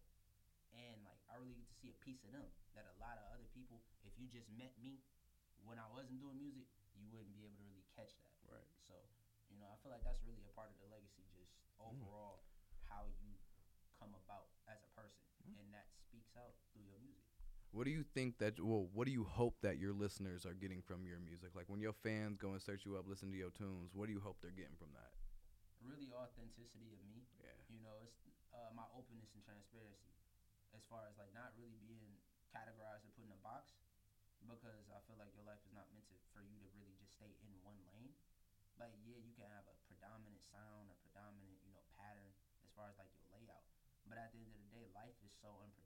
And 0.75 1.03
like 1.07 1.19
I 1.31 1.39
really 1.39 1.57
get 1.59 1.67
to 1.67 1.77
see 1.79 1.91
a 1.91 1.99
piece 2.03 2.23
of 2.27 2.31
them 2.35 2.47
that 2.79 2.87
a 2.87 2.97
lot 3.01 3.17
of 3.17 3.25
other 3.33 3.49
people, 3.57 3.83
if 4.05 4.13
you 4.21 4.29
just 4.29 4.47
met 4.55 4.75
me 4.79 5.01
when 5.65 5.81
I 5.81 5.89
wasn't 5.91 6.23
doing 6.23 6.37
music, 6.39 6.69
you 6.95 7.09
wouldn't 7.11 7.33
be 7.33 7.43
able 7.43 7.57
to 7.59 7.67
really 7.67 7.87
catch 7.97 8.13
that. 8.21 8.33
Right. 8.47 8.69
So, 8.87 8.95
you 9.51 9.59
know, 9.59 9.67
I 9.67 9.77
feel 9.83 9.91
like 9.91 10.05
that's 10.05 10.21
really 10.23 10.45
a 10.45 10.53
part 10.55 10.71
of 10.71 10.79
the 10.79 10.89
legacy, 10.93 11.25
just 11.35 11.57
mm-hmm. 11.81 11.97
overall 11.97 12.45
how 12.87 13.09
you 13.19 13.35
come 13.99 14.13
about 14.15 14.53
as 14.69 14.79
a 14.85 14.91
person. 14.93 15.25
And 15.57 15.71
that 15.73 15.89
speaks 15.95 16.35
out 16.37 16.55
through 16.75 16.87
your 16.87 17.01
music. 17.01 17.31
What 17.77 17.85
do 17.85 17.93
you 17.93 18.09
think 18.17 18.41
that? 18.41 18.57
Well, 18.57 18.89
what 18.97 19.05
do 19.05 19.13
you 19.13 19.29
hope 19.29 19.61
that 19.61 19.77
your 19.77 19.93
listeners 19.93 20.49
are 20.49 20.57
getting 20.57 20.81
from 20.81 21.05
your 21.05 21.21
music? 21.21 21.53
Like 21.53 21.69
when 21.69 21.85
your 21.85 21.93
fans 21.93 22.41
go 22.41 22.57
and 22.57 22.61
search 22.65 22.89
you 22.89 22.97
up, 22.97 23.05
listen 23.05 23.29
to 23.29 23.37
your 23.37 23.53
tunes. 23.53 23.93
What 23.93 24.09
do 24.09 24.17
you 24.17 24.23
hope 24.25 24.41
they're 24.41 24.57
getting 24.57 24.81
from 24.81 24.97
that? 24.97 25.13
Really 25.85 26.09
authenticity 26.09 26.89
of 26.89 27.05
me. 27.05 27.29
Yeah. 27.37 27.53
You 27.69 27.85
know, 27.85 28.01
it's 28.01 28.17
uh, 28.57 28.73
my 28.73 28.89
openness 28.97 29.29
and 29.37 29.45
transparency, 29.45 30.17
as 30.73 30.89
far 30.89 31.05
as 31.05 31.21
like 31.21 31.29
not 31.37 31.53
really 31.61 31.77
being 31.85 32.17
categorized 32.49 33.05
or 33.05 33.13
put 33.13 33.29
in 33.29 33.33
a 33.37 33.41
box, 33.45 33.77
because 34.41 34.89
I 34.89 35.05
feel 35.05 35.21
like 35.21 35.37
your 35.37 35.45
life 35.45 35.61
is 35.69 35.77
not 35.77 35.85
meant 35.93 36.09
to 36.09 36.17
for 36.33 36.41
you 36.41 36.57
to 36.57 36.69
really 36.81 36.97
just 36.97 37.13
stay 37.21 37.29
in 37.45 37.53
one 37.61 37.77
lane. 37.93 38.17
Like 38.81 38.97
yeah, 39.05 39.21
you 39.21 39.37
can 39.37 39.53
have 39.53 39.69
a 39.69 39.77
predominant 39.85 40.41
sound 40.49 40.89
or 40.89 40.97
predominant 41.05 41.61
you 41.61 41.77
know 41.77 41.85
pattern 42.01 42.33
as 42.65 42.73
far 42.73 42.89
as 42.89 42.97
like 42.97 43.13
your 43.21 43.29
layout, 43.37 43.69
but 44.09 44.17
at 44.17 44.33
the 44.33 44.41
end 44.41 44.49
of 44.49 44.61
the 44.65 44.73
day, 44.73 44.89
life 44.97 45.21
is 45.21 45.37
so 45.45 45.53
unpredictable. 45.61 45.86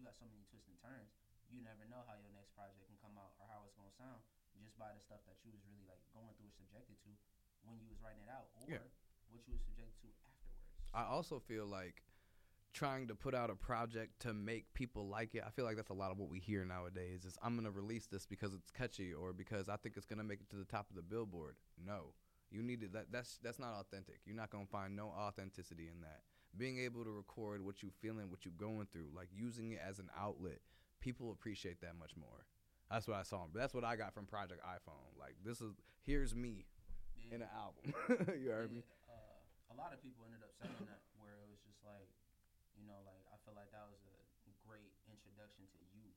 You 0.00 0.08
got 0.08 0.16
so 0.16 0.24
many 0.24 0.48
twists 0.48 0.64
and 0.72 0.80
turns. 0.80 1.12
You 1.52 1.60
never 1.60 1.84
know 1.84 2.00
how 2.08 2.16
your 2.16 2.32
next 2.32 2.56
project 2.56 2.88
can 2.88 2.96
come 3.04 3.20
out 3.20 3.36
or 3.36 3.44
how 3.52 3.60
it's 3.68 3.76
gonna 3.76 3.92
sound 4.00 4.24
just 4.64 4.80
by 4.80 4.88
the 4.96 5.00
stuff 5.04 5.20
that 5.28 5.36
you 5.44 5.52
was 5.52 5.60
really 5.68 5.84
like 5.88 6.00
going 6.16 6.32
through 6.40 6.48
or 6.48 6.56
subjected 6.56 6.96
to 7.04 7.12
when 7.68 7.76
you 7.80 7.88
was 7.88 8.00
writing 8.00 8.20
it 8.24 8.28
out, 8.32 8.48
or 8.56 8.64
Yeah. 8.68 8.80
what 9.28 9.44
you 9.48 9.52
was 9.52 9.62
subjected 9.64 9.92
to 10.00 10.08
afterwards. 10.24 10.56
I 10.92 11.04
also 11.04 11.40
feel 11.40 11.66
like 11.66 12.04
trying 12.72 13.08
to 13.08 13.14
put 13.14 13.34
out 13.34 13.50
a 13.50 13.56
project 13.56 14.20
to 14.20 14.32
make 14.32 14.72
people 14.74 15.08
like 15.08 15.34
it. 15.34 15.42
I 15.44 15.50
feel 15.50 15.64
like 15.64 15.76
that's 15.76 15.90
a 15.90 15.94
lot 15.94 16.10
of 16.12 16.18
what 16.18 16.28
we 16.30 16.40
hear 16.40 16.64
nowadays. 16.64 17.24
Is 17.24 17.36
I'm 17.42 17.56
gonna 17.56 17.70
release 17.70 18.06
this 18.06 18.26
because 18.26 18.54
it's 18.54 18.70
catchy 18.70 19.12
or 19.12 19.32
because 19.32 19.68
I 19.68 19.76
think 19.76 19.96
it's 19.96 20.06
gonna 20.06 20.24
make 20.24 20.40
it 20.40 20.48
to 20.50 20.56
the 20.56 20.64
top 20.64 20.88
of 20.88 20.96
the 20.96 21.02
billboard. 21.02 21.56
No, 21.76 22.14
you 22.50 22.62
need 22.62 22.80
to, 22.82 22.88
that. 22.88 23.12
That's 23.12 23.38
that's 23.38 23.58
not 23.58 23.74
authentic. 23.80 24.20
You're 24.24 24.36
not 24.36 24.50
gonna 24.50 24.66
find 24.66 24.94
no 24.96 25.08
authenticity 25.08 25.88
in 25.88 26.00
that. 26.02 26.22
Being 26.56 26.78
able 26.80 27.04
to 27.04 27.10
record 27.10 27.64
what 27.64 27.82
you're 27.82 27.94
feeling, 28.02 28.28
what 28.30 28.44
you're 28.44 28.58
going 28.58 28.86
through, 28.92 29.08
like 29.14 29.28
using 29.32 29.72
it 29.72 29.80
as 29.80 29.98
an 29.98 30.10
outlet, 30.18 30.58
people 31.00 31.30
appreciate 31.30 31.80
that 31.80 31.94
much 31.98 32.12
more. 32.18 32.44
That's 32.90 33.06
what 33.06 33.16
I 33.16 33.22
saw. 33.22 33.46
That's 33.54 33.72
what 33.72 33.84
I 33.86 33.94
got 33.94 34.12
from 34.12 34.26
Project 34.26 34.58
iPhone. 34.66 35.14
Like 35.18 35.38
this 35.46 35.60
is 35.62 35.78
here's 36.02 36.34
me 36.34 36.66
Yeah. 37.14 37.38
in 37.38 37.42
an 37.46 37.52
album. 37.54 37.94
you 38.42 38.50
heard 38.50 38.74
me? 38.74 38.82
Uh, 39.06 39.14
a 39.70 39.76
lot 39.78 39.94
of 39.94 40.02
people 40.02 40.26
ended 40.26 40.42
up 40.42 40.50
saying 40.58 40.74
that 40.90 41.06
where 41.22 41.38
it 41.38 41.48
was 41.54 41.62
just 41.62 41.78
like, 41.86 42.10
you 42.74 42.82
know, 42.82 42.98
like 43.06 43.22
I 43.30 43.38
feel 43.46 43.54
like 43.54 43.70
that 43.70 43.86
was 43.86 44.02
a 44.02 44.50
great 44.66 44.90
introduction 45.06 45.70
to 45.70 45.80
you. 45.94 46.10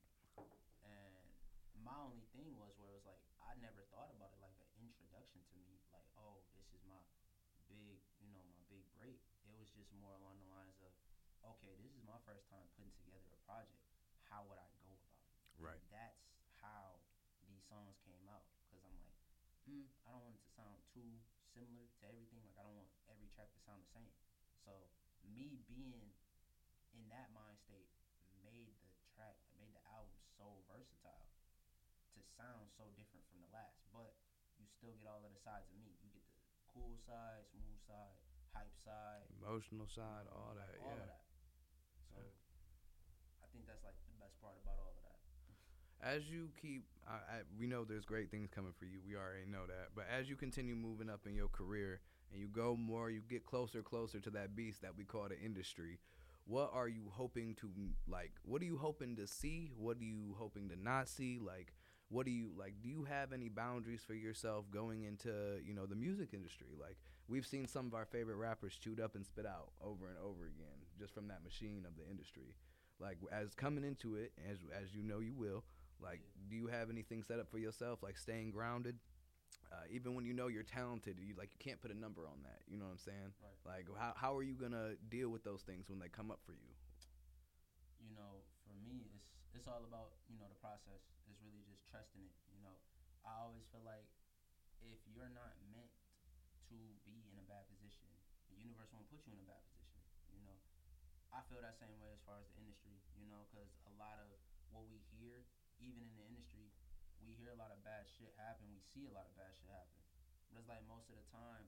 And 0.82 1.14
my 1.86 1.94
only 2.02 2.26
thing 2.34 2.58
was 2.58 2.74
where 2.82 2.90
it 2.90 2.98
was 2.98 3.06
like 3.06 3.22
I 3.38 3.54
never 3.62 3.86
thought 3.94 4.10
about 4.10 4.34
it 4.34 4.42
like 4.42 4.58
an 4.58 4.66
introduction 4.82 5.46
to 5.46 5.56
me, 5.62 5.78
like 5.94 6.04
oh 6.18 6.42
this 6.58 6.66
is 6.74 6.82
my 6.90 6.98
big, 7.06 7.38
you 7.70 7.78
know, 7.78 7.78
my 7.78 7.78
big 7.78 7.78
break. 7.78 7.94
It 7.94 8.02
was 8.02 8.02
just 9.74 9.90
more 9.98 10.14
along 10.14 10.38
the 10.38 10.50
lines 10.54 10.78
of, 10.80 10.94
okay, 11.58 11.74
this 11.82 11.92
is 11.92 12.02
my 12.06 12.18
first 12.22 12.46
time 12.48 12.64
putting 12.78 12.94
together 13.02 13.26
a 13.34 13.40
project. 13.44 13.82
How 14.30 14.46
would 14.46 14.58
I 14.58 14.68
go 14.80 14.94
about 14.94 15.02
it? 15.02 15.28
Right. 15.58 15.78
And 15.78 15.90
that's 15.90 16.22
how 16.62 17.02
these 17.46 17.62
songs 17.66 17.98
came 18.06 18.24
out 18.30 18.46
because 18.64 18.80
I'm 18.82 18.96
like, 19.02 19.18
mm, 19.68 19.86
I 20.06 20.14
don't 20.14 20.24
want 20.24 20.38
it 20.38 20.44
to 20.46 20.52
sound 20.54 20.78
too 20.94 21.20
similar 21.52 21.86
to 21.86 22.04
everything. 22.06 22.42
Like 22.46 22.58
I 22.58 22.64
don't 22.66 22.78
want 22.78 22.90
every 23.10 23.28
track 23.34 23.50
to 23.54 23.60
sound 23.62 23.82
the 23.82 23.90
same. 23.94 24.10
So 24.64 24.90
me 25.26 25.60
being 25.68 26.14
in 26.94 27.04
that 27.10 27.30
mind 27.34 27.58
state 27.62 27.90
made 28.42 28.74
the 28.82 28.90
track, 29.14 29.38
made 29.58 29.74
the 29.74 29.84
album 29.90 30.18
so 30.38 30.62
versatile 30.70 31.30
to 32.14 32.20
sound 32.38 32.70
so 32.74 32.90
different 32.94 33.26
from 33.30 33.42
the 33.42 33.50
last. 33.54 33.78
But 33.94 34.14
you 34.58 34.66
still 34.70 34.94
get 34.98 35.06
all 35.10 35.22
of 35.22 35.30
the 35.34 35.42
sides 35.42 35.68
of 35.70 35.76
me. 35.78 35.94
You 36.02 36.10
get 36.14 36.24
the 36.24 36.66
cool 36.70 36.98
side, 37.06 37.46
smooth 37.54 37.78
side, 37.86 38.18
hype 38.54 38.72
side, 38.84 39.26
Emotional 39.42 39.86
side, 39.86 40.26
all 40.32 40.54
that. 40.56 40.72
all 40.80 40.96
yeah. 40.96 41.02
of 41.02 41.08
that. 41.08 41.20
So 42.14 42.18
I 43.42 43.46
think 43.52 43.66
that's 43.66 43.84
like 43.84 43.98
the 44.08 44.16
best 44.18 44.34
part 44.42 44.56
about 44.62 44.78
all 44.80 44.94
of 44.96 45.02
that. 45.04 45.20
as 46.02 46.28
you 46.28 46.48
keep 46.60 46.84
I, 47.08 47.14
I, 47.14 47.38
we 47.58 47.66
know 47.66 47.84
there's 47.84 48.04
great 48.04 48.30
things 48.30 48.48
coming 48.54 48.72
for 48.78 48.84
you 48.84 49.00
we 49.06 49.16
already 49.16 49.46
know 49.50 49.66
that 49.66 49.90
but 49.94 50.06
as 50.10 50.28
you 50.28 50.36
continue 50.36 50.74
moving 50.74 51.08
up 51.08 51.26
in 51.26 51.34
your 51.34 51.48
career 51.48 52.00
and 52.32 52.40
you 52.40 52.48
go 52.48 52.76
more 52.76 53.10
you 53.10 53.22
get 53.28 53.44
closer 53.46 53.82
closer 53.82 54.20
to 54.20 54.30
that 54.30 54.54
beast 54.56 54.82
that 54.82 54.96
we 54.96 55.04
call 55.04 55.28
the 55.28 55.38
industry 55.40 55.98
what 56.46 56.70
are 56.74 56.88
you 56.88 57.04
hoping 57.10 57.54
to 57.56 57.70
like? 58.06 58.32
What 58.44 58.60
are 58.60 58.66
you 58.66 58.76
hoping 58.76 59.16
to 59.16 59.26
see? 59.26 59.72
What 59.78 59.96
are 59.96 60.04
you 60.04 60.36
hoping 60.38 60.68
to 60.68 60.76
not 60.76 61.08
see? 61.08 61.38
Like, 61.40 61.72
what 62.10 62.26
do 62.26 62.32
you 62.32 62.50
like? 62.54 62.74
Do 62.82 62.90
you 62.90 63.04
have 63.04 63.32
any 63.32 63.48
boundaries 63.48 64.02
for 64.06 64.12
yourself 64.12 64.66
going 64.70 65.04
into 65.04 65.30
you 65.64 65.72
know 65.72 65.86
the 65.86 65.94
music 65.96 66.34
industry? 66.34 66.68
Like, 66.78 66.98
we've 67.28 67.46
seen 67.46 67.66
some 67.66 67.86
of 67.86 67.94
our 67.94 68.04
favorite 68.04 68.36
rappers 68.36 68.76
chewed 68.76 69.00
up 69.00 69.14
and 69.14 69.24
spit 69.24 69.46
out 69.46 69.70
over 69.82 70.08
and 70.08 70.18
over 70.18 70.46
again 70.46 70.86
just 70.98 71.14
from 71.14 71.28
that 71.28 71.42
machine 71.42 71.84
of 71.86 71.96
the 71.96 72.08
industry. 72.08 72.54
Like, 73.00 73.18
as 73.32 73.54
coming 73.54 73.84
into 73.84 74.16
it, 74.16 74.32
as 74.48 74.58
as 74.72 74.94
you 74.94 75.02
know, 75.02 75.18
you 75.18 75.34
will. 75.34 75.64
Like, 76.00 76.20
do 76.48 76.56
you 76.56 76.66
have 76.66 76.90
anything 76.90 77.22
set 77.22 77.38
up 77.40 77.50
for 77.50 77.58
yourself? 77.58 78.02
Like 78.02 78.16
staying 78.16 78.50
grounded, 78.50 78.96
uh, 79.72 79.86
even 79.90 80.14
when 80.14 80.24
you 80.24 80.32
know 80.32 80.48
you're 80.48 80.62
talented, 80.62 81.16
you 81.18 81.34
like 81.36 81.50
you 81.52 81.58
can't 81.58 81.80
put 81.80 81.90
a 81.90 81.98
number 81.98 82.22
on 82.22 82.42
that. 82.44 82.60
You 82.68 82.78
know 82.78 82.84
what 82.84 82.92
I'm 82.92 82.98
saying? 82.98 83.32
Right. 83.42 83.76
Like, 83.76 83.86
how 83.98 84.12
how 84.16 84.36
are 84.36 84.42
you 84.42 84.54
gonna 84.54 84.94
deal 85.08 85.28
with 85.28 85.42
those 85.44 85.62
things 85.62 85.88
when 85.88 85.98
they 85.98 86.08
come 86.08 86.30
up 86.30 86.40
for 86.44 86.52
you? 86.52 86.70
you 88.04 88.12
know, 88.12 88.44
for 88.68 88.76
me, 88.84 89.08
it's 89.16 89.32
it's 89.56 89.66
all 89.66 89.82
about 89.88 90.20
you 90.28 90.36
know 90.36 90.48
the 90.50 90.60
process. 90.60 91.00
It's 91.24 91.40
really 91.40 91.64
just 91.64 91.88
trusting 91.88 92.20
it. 92.20 92.36
You 92.52 92.60
know, 92.60 92.76
I 93.24 93.40
always 93.40 93.64
feel 93.72 93.82
like 93.82 94.06
if 94.84 95.00
you're 95.08 95.32
not 95.32 95.56
meant 95.72 95.90
to 96.68 96.76
be 97.08 97.24
in 97.32 97.40
a 97.40 97.46
bad 97.48 97.64
position, 97.72 98.06
the 98.52 98.60
universe 98.60 98.92
won't 98.92 99.08
put 99.24 99.32
you 99.32 99.40
in 99.40 99.44
a 99.44 99.48
bad 99.48 99.64
position. 99.72 100.04
You 100.36 100.44
know, 100.44 100.56
I 101.32 101.40
feel 101.48 101.64
that 101.64 101.80
same 101.80 101.96
way 102.04 102.12
as 102.12 102.20
far 102.28 102.36
as 102.36 102.44
the 102.52 102.56
industry. 102.60 103.00
You 103.16 103.24
know, 103.24 103.48
because 103.48 103.72
a 103.88 103.92
lot 103.96 104.20
of 104.20 104.28
what 104.68 104.84
we 104.92 105.00
hear, 105.16 105.48
even 105.80 106.04
in 106.04 106.12
the 106.12 106.24
industry, 106.28 106.68
we 107.24 107.32
hear 107.40 107.48
a 107.48 107.58
lot 107.58 107.72
of 107.72 107.80
bad 107.80 108.04
shit 108.04 108.36
happen. 108.36 108.68
We 108.68 108.84
see 108.92 109.08
a 109.08 109.14
lot 109.16 109.24
of 109.24 109.32
bad 109.32 109.56
shit 109.56 109.72
happen. 109.72 109.96
But 110.52 110.60
it's 110.60 110.68
like 110.68 110.84
most 110.84 111.08
of 111.08 111.16
the 111.16 111.24
time, 111.32 111.64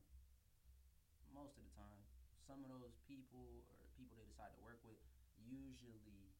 most 1.33 1.57
of 1.57 1.65
the 1.65 1.73
time, 1.73 2.05
some 2.45 2.61
of 2.61 2.69
those 2.69 2.95
people 3.09 3.65
or 3.73 3.89
people 3.97 4.15
they 4.21 4.29
decide 4.29 4.53
to 4.53 4.61
work 4.61 4.79
with, 4.85 5.01
usually 5.41 6.37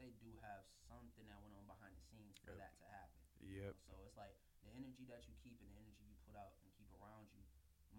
they 0.00 0.10
do 0.18 0.32
have 0.42 0.64
something 0.90 1.28
that 1.30 1.38
went 1.44 1.54
on 1.54 1.68
behind 1.68 1.94
the 1.94 2.02
scenes 2.10 2.34
for 2.42 2.56
Yep. 2.56 2.58
that 2.58 2.72
to 2.82 2.86
happen. 2.90 3.20
Yep. 3.44 3.74
So 3.86 3.92
it's 4.08 4.16
like 4.18 4.34
the 4.66 4.72
energy 4.74 5.06
that 5.06 5.28
you 5.28 5.36
keep 5.44 5.60
and 5.60 5.70
the 5.70 5.78
energy 5.78 6.02
you 6.08 6.16
put 6.26 6.34
out 6.34 6.56
and 6.64 6.72
keep 6.74 6.90
around 6.98 7.30
you. 7.36 7.44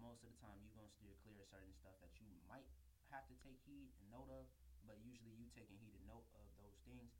Most 0.06 0.22
of 0.22 0.30
the 0.30 0.38
time, 0.38 0.54
you're 0.62 0.70
gonna 0.78 0.94
steer 0.94 1.18
clear 1.26 1.42
of 1.42 1.50
certain 1.50 1.74
stuff 1.82 1.98
that 1.98 2.14
you 2.22 2.30
might 2.46 2.62
have 3.10 3.26
to 3.26 3.34
take 3.42 3.58
heed 3.66 3.90
and 3.98 4.06
note 4.06 4.30
of. 4.30 4.46
But 4.86 5.02
usually, 5.02 5.34
you 5.34 5.50
taking 5.50 5.74
heed 5.82 5.98
and 5.98 6.06
note 6.06 6.30
of 6.38 6.46
those 6.62 6.78
things 6.86 7.10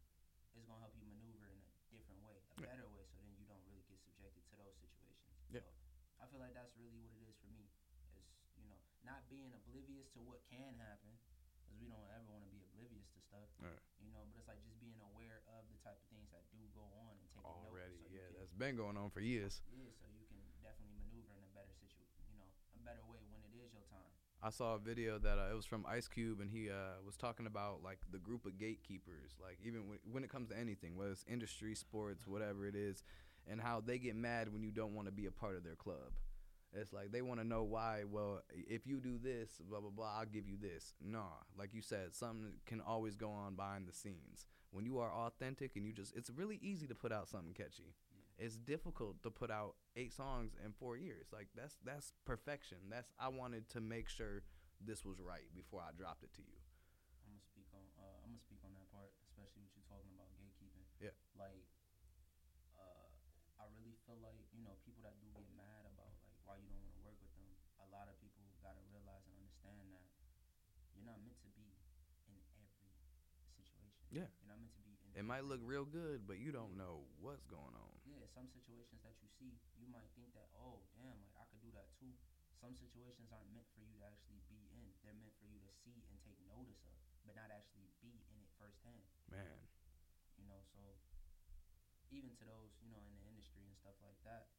is 0.54 0.62
gonna 0.70 0.78
help 0.78 0.94
you 0.94 1.02
maneuver 1.02 1.50
in 1.50 1.58
a 1.58 1.66
different 1.90 2.22
way, 2.22 2.38
a 2.38 2.62
Yeah. 2.62 2.70
better 2.70 2.86
way. 2.94 3.02
So 3.10 3.18
then 3.26 3.34
you 3.34 3.42
don't 3.50 3.58
really 3.66 3.82
get 3.90 3.98
subjected 4.06 4.46
to 4.46 4.54
those 4.54 4.78
situations. 4.78 5.34
Yeah. 5.50 5.66
So 5.66 6.22
I 6.22 6.30
feel 6.30 6.38
like 6.38 6.54
that's 6.54 6.78
really 6.78 7.02
what 7.02 7.10
it 7.18 7.26
is 7.26 7.34
for 7.42 7.50
me. 7.50 7.66
Is 8.14 8.22
you 8.54 8.70
know 8.70 8.78
not 9.02 9.26
being 9.26 9.50
oblivious 9.50 10.06
to 10.14 10.22
what 10.22 10.46
can 10.46 10.78
happen, 10.78 11.18
because 11.66 11.74
we 11.82 11.90
don't 11.90 12.06
ever 12.14 12.30
want 12.30 12.46
to 12.46 12.50
be 12.54 12.62
oblivious 12.70 13.10
to 13.18 13.20
stuff. 13.26 13.50
Right. 13.58 13.82
You 13.98 14.14
know, 14.14 14.22
but 14.30 14.38
it's 14.38 14.46
like 14.46 14.62
just 14.62 14.78
being 14.78 15.02
aware 15.02 15.42
of 15.50 15.66
the 15.74 15.78
type 15.82 15.98
of 15.98 16.06
things 16.06 16.30
that 16.30 16.46
do 16.54 16.62
go 16.70 16.86
on 17.02 17.18
and 17.18 17.26
taking 17.34 17.50
note. 17.50 17.66
Already, 17.66 17.98
so 17.98 18.14
yeah, 18.14 18.30
can- 18.30 18.38
that's 18.38 18.54
been 18.54 18.78
going 18.78 18.94
on 18.94 19.10
for 19.10 19.18
years. 19.18 19.58
yeah, 19.74 19.90
so 19.98 20.06
you 20.06 20.22
can 20.30 20.38
definitely 20.62 20.94
maneuver 21.02 21.34
in 21.34 21.42
a 21.42 21.50
better 21.50 21.74
situation, 21.74 22.22
you 22.30 22.38
know, 22.38 22.46
a 22.74 22.78
better 22.86 23.02
way 23.10 23.22
when 23.30 23.42
it 23.42 23.54
is 23.54 23.72
your 23.72 23.82
time. 23.90 24.12
I 24.42 24.50
saw 24.50 24.74
a 24.74 24.78
video 24.78 25.18
that 25.18 25.38
uh, 25.38 25.50
it 25.50 25.56
was 25.56 25.64
from 25.64 25.84
Ice 25.88 26.08
Cube, 26.08 26.40
and 26.40 26.50
he 26.50 26.70
uh, 26.70 27.00
was 27.04 27.16
talking 27.16 27.46
about 27.46 27.82
like 27.82 27.98
the 28.12 28.18
group 28.18 28.46
of 28.46 28.58
gatekeepers, 28.58 29.34
like 29.42 29.58
even 29.64 29.88
when, 29.88 29.98
when 30.10 30.24
it 30.24 30.30
comes 30.30 30.50
to 30.50 30.58
anything, 30.58 30.96
whether 30.96 31.10
it's 31.10 31.24
industry, 31.28 31.74
sports, 31.74 32.26
whatever 32.26 32.66
it 32.66 32.76
is, 32.76 33.02
and 33.50 33.60
how 33.60 33.82
they 33.84 33.98
get 33.98 34.14
mad 34.14 34.52
when 34.52 34.62
you 34.62 34.70
don't 34.70 34.94
want 34.94 35.08
to 35.08 35.12
be 35.12 35.26
a 35.26 35.30
part 35.30 35.56
of 35.56 35.64
their 35.64 35.74
club. 35.74 36.12
It's 36.72 36.92
like 36.92 37.10
they 37.10 37.22
want 37.22 37.40
to 37.40 37.46
know 37.46 37.62
why. 37.62 38.04
Well, 38.10 38.42
if 38.52 38.86
you 38.86 39.00
do 39.00 39.18
this, 39.18 39.50
blah 39.68 39.80
blah 39.80 39.90
blah, 39.90 40.18
I'll 40.18 40.26
give 40.26 40.48
you 40.48 40.56
this. 40.60 40.94
Nah, 41.02 41.40
like 41.58 41.72
you 41.72 41.80
said, 41.80 42.14
something 42.14 42.52
can 42.66 42.80
always 42.80 43.16
go 43.16 43.30
on 43.30 43.54
behind 43.54 43.88
the 43.88 43.92
scenes. 43.92 44.46
When 44.70 44.84
you 44.84 44.98
are 44.98 45.10
authentic 45.10 45.76
and 45.76 45.86
you 45.86 45.92
just, 45.92 46.14
it's 46.14 46.28
really 46.28 46.58
easy 46.60 46.86
to 46.88 46.94
put 46.94 47.12
out 47.12 47.28
something 47.28 47.54
catchy. 47.54 47.94
It's 48.36 48.56
difficult 48.56 49.22
to 49.24 49.30
put 49.32 49.50
out 49.50 49.80
eight 49.96 50.12
songs 50.12 50.52
in 50.60 50.76
four 50.76 51.00
years. 51.00 51.32
Like 51.32 51.48
that's 51.56 51.76
that's 51.80 52.12
perfection. 52.28 52.76
That's 52.92 53.08
I 53.16 53.28
wanted 53.32 53.68
to 53.72 53.80
make 53.80 54.12
sure 54.12 54.44
this 54.76 55.08
was 55.08 55.16
right 55.24 55.48
before 55.56 55.80
I 55.80 55.96
dropped 55.96 56.20
it 56.20 56.36
to 56.36 56.44
you. 56.44 56.60
I'm 57.24 57.32
gonna 57.32 57.48
speak 57.48 57.64
on, 57.72 57.80
uh, 57.96 58.20
I'm 58.20 58.36
gonna 58.36 58.44
speak 58.44 58.60
on 58.60 58.76
that 58.76 58.84
part, 58.92 59.08
especially 59.24 59.64
what 59.64 59.72
you're 59.72 59.88
talking 59.88 60.12
about 60.12 60.28
gatekeeping. 60.36 60.84
Yeah. 61.00 61.16
Like, 61.32 61.64
uh, 62.76 63.08
I 63.56 63.64
really 63.80 63.96
feel 64.04 64.20
like 64.20 64.36
you 64.52 64.60
know 64.60 64.76
people 64.84 65.00
that 65.08 65.16
do 65.16 65.32
get 65.32 65.48
mad 65.56 65.88
about 65.88 66.12
like 66.20 66.36
why 66.44 66.60
you 66.60 66.68
don't 66.68 66.84
want 66.84 66.92
to 66.92 67.02
work 67.08 67.18
with 67.24 67.32
them. 67.40 67.48
A 67.80 67.88
lot 67.88 68.12
of 68.12 68.20
people 68.20 68.44
gotta 68.60 68.84
realize 68.92 69.24
and 69.24 69.36
understand 69.40 69.80
that 69.96 70.04
you're 70.92 71.08
not 71.08 71.24
meant 71.24 71.40
to 71.40 71.50
be 71.56 71.72
in 72.28 72.36
every 72.52 72.68
situation. 73.56 73.80
Yeah. 74.12 74.28
You're 74.44 74.52
not 74.52 74.60
meant 74.60 74.76
to 74.76 74.84
be 74.84 74.92
in. 74.92 75.16
It 75.16 75.24
might 75.24 75.48
look 75.48 75.64
real 75.64 75.88
good, 75.88 76.28
but 76.28 76.36
you 76.36 76.52
don't 76.52 76.76
know 76.76 77.08
what's 77.24 77.48
going 77.48 77.72
on. 77.72 77.85
Some 78.36 78.52
situations 78.52 79.00
that 79.00 79.16
you 79.24 79.32
see, 79.40 79.56
you 79.80 79.88
might 79.88 80.12
think 80.12 80.28
that, 80.36 80.52
oh, 80.60 80.84
damn, 80.92 81.16
like 81.24 81.32
I 81.40 81.48
could 81.48 81.64
do 81.64 81.72
that 81.72 81.88
too. 81.96 82.12
Some 82.60 82.76
situations 82.76 83.32
aren't 83.32 83.48
meant 83.48 83.64
for 83.72 83.80
you 83.80 83.96
to 83.96 84.04
actually 84.04 84.44
be 84.52 84.60
in. 84.76 84.92
They're 85.00 85.16
meant 85.16 85.32
for 85.40 85.48
you 85.48 85.56
to 85.64 85.72
see 85.80 86.04
and 86.12 86.20
take 86.20 86.36
notice 86.44 86.84
of, 86.84 86.92
but 87.24 87.32
not 87.32 87.48
actually 87.48 87.88
be 88.04 88.12
in 88.28 88.36
it 88.44 88.52
firsthand. 88.60 89.08
Man, 89.32 89.56
You 90.36 90.44
know, 90.52 90.60
so 90.76 91.00
even 92.12 92.36
to 92.36 92.44
those, 92.44 92.76
you 92.84 92.92
know, 92.92 93.00
in 93.08 93.16
the 93.16 93.24
industry 93.24 93.64
and 93.64 93.72
stuff 93.80 93.96
like 94.04 94.20
that, 94.28 94.52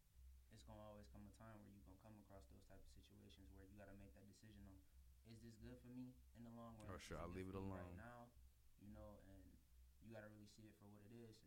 it's 0.49 0.65
gonna 0.65 0.81
always 0.81 1.05
come 1.13 1.21
a 1.29 1.33
time 1.37 1.61
where 1.61 1.69
you're 1.69 1.85
gonna 1.85 2.01
come 2.01 2.17
across 2.25 2.49
those 2.49 2.65
type 2.65 2.81
of 2.81 2.89
situations 2.97 3.45
where 3.53 3.69
you 3.69 3.77
gotta 3.77 3.93
make 4.01 4.09
that 4.17 4.25
decision 4.25 4.57
on, 4.65 4.73
is 5.29 5.37
this 5.45 5.53
good 5.61 5.77
for 5.85 5.93
me 5.93 6.17
in 6.33 6.41
the 6.41 6.53
long 6.57 6.73
run? 6.81 6.89
Oh, 6.89 6.97
is 6.97 7.05
sure, 7.05 7.21
I'll 7.21 7.29
leave 7.29 7.45
it 7.45 7.53
alone. 7.53 7.77
right 7.77 7.93
now. 8.01 8.25
You 8.81 8.89
know, 8.89 9.21
and 9.29 9.45
you 10.01 10.17
gotta 10.17 10.33
really 10.33 10.49
see 10.57 10.65
it 10.65 10.73
for 10.81 10.89
what 10.89 11.05
it 11.05 11.13
is, 11.13 11.37
and 11.45 11.46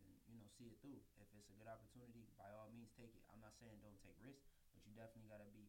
see 0.61 0.69
it 0.69 0.77
through. 0.77 1.01
If 1.17 1.25
it's 1.33 1.49
a 1.49 1.57
good 1.57 1.65
opportunity, 1.65 2.29
by 2.37 2.53
all 2.53 2.69
means, 2.69 2.93
take 2.93 3.17
it. 3.17 3.25
I'm 3.33 3.41
not 3.41 3.57
saying 3.57 3.81
don't 3.81 3.97
take 4.05 4.13
risks, 4.21 4.45
but 4.69 4.85
you 4.85 4.93
definitely 4.93 5.25
gotta 5.33 5.49
be 5.49 5.65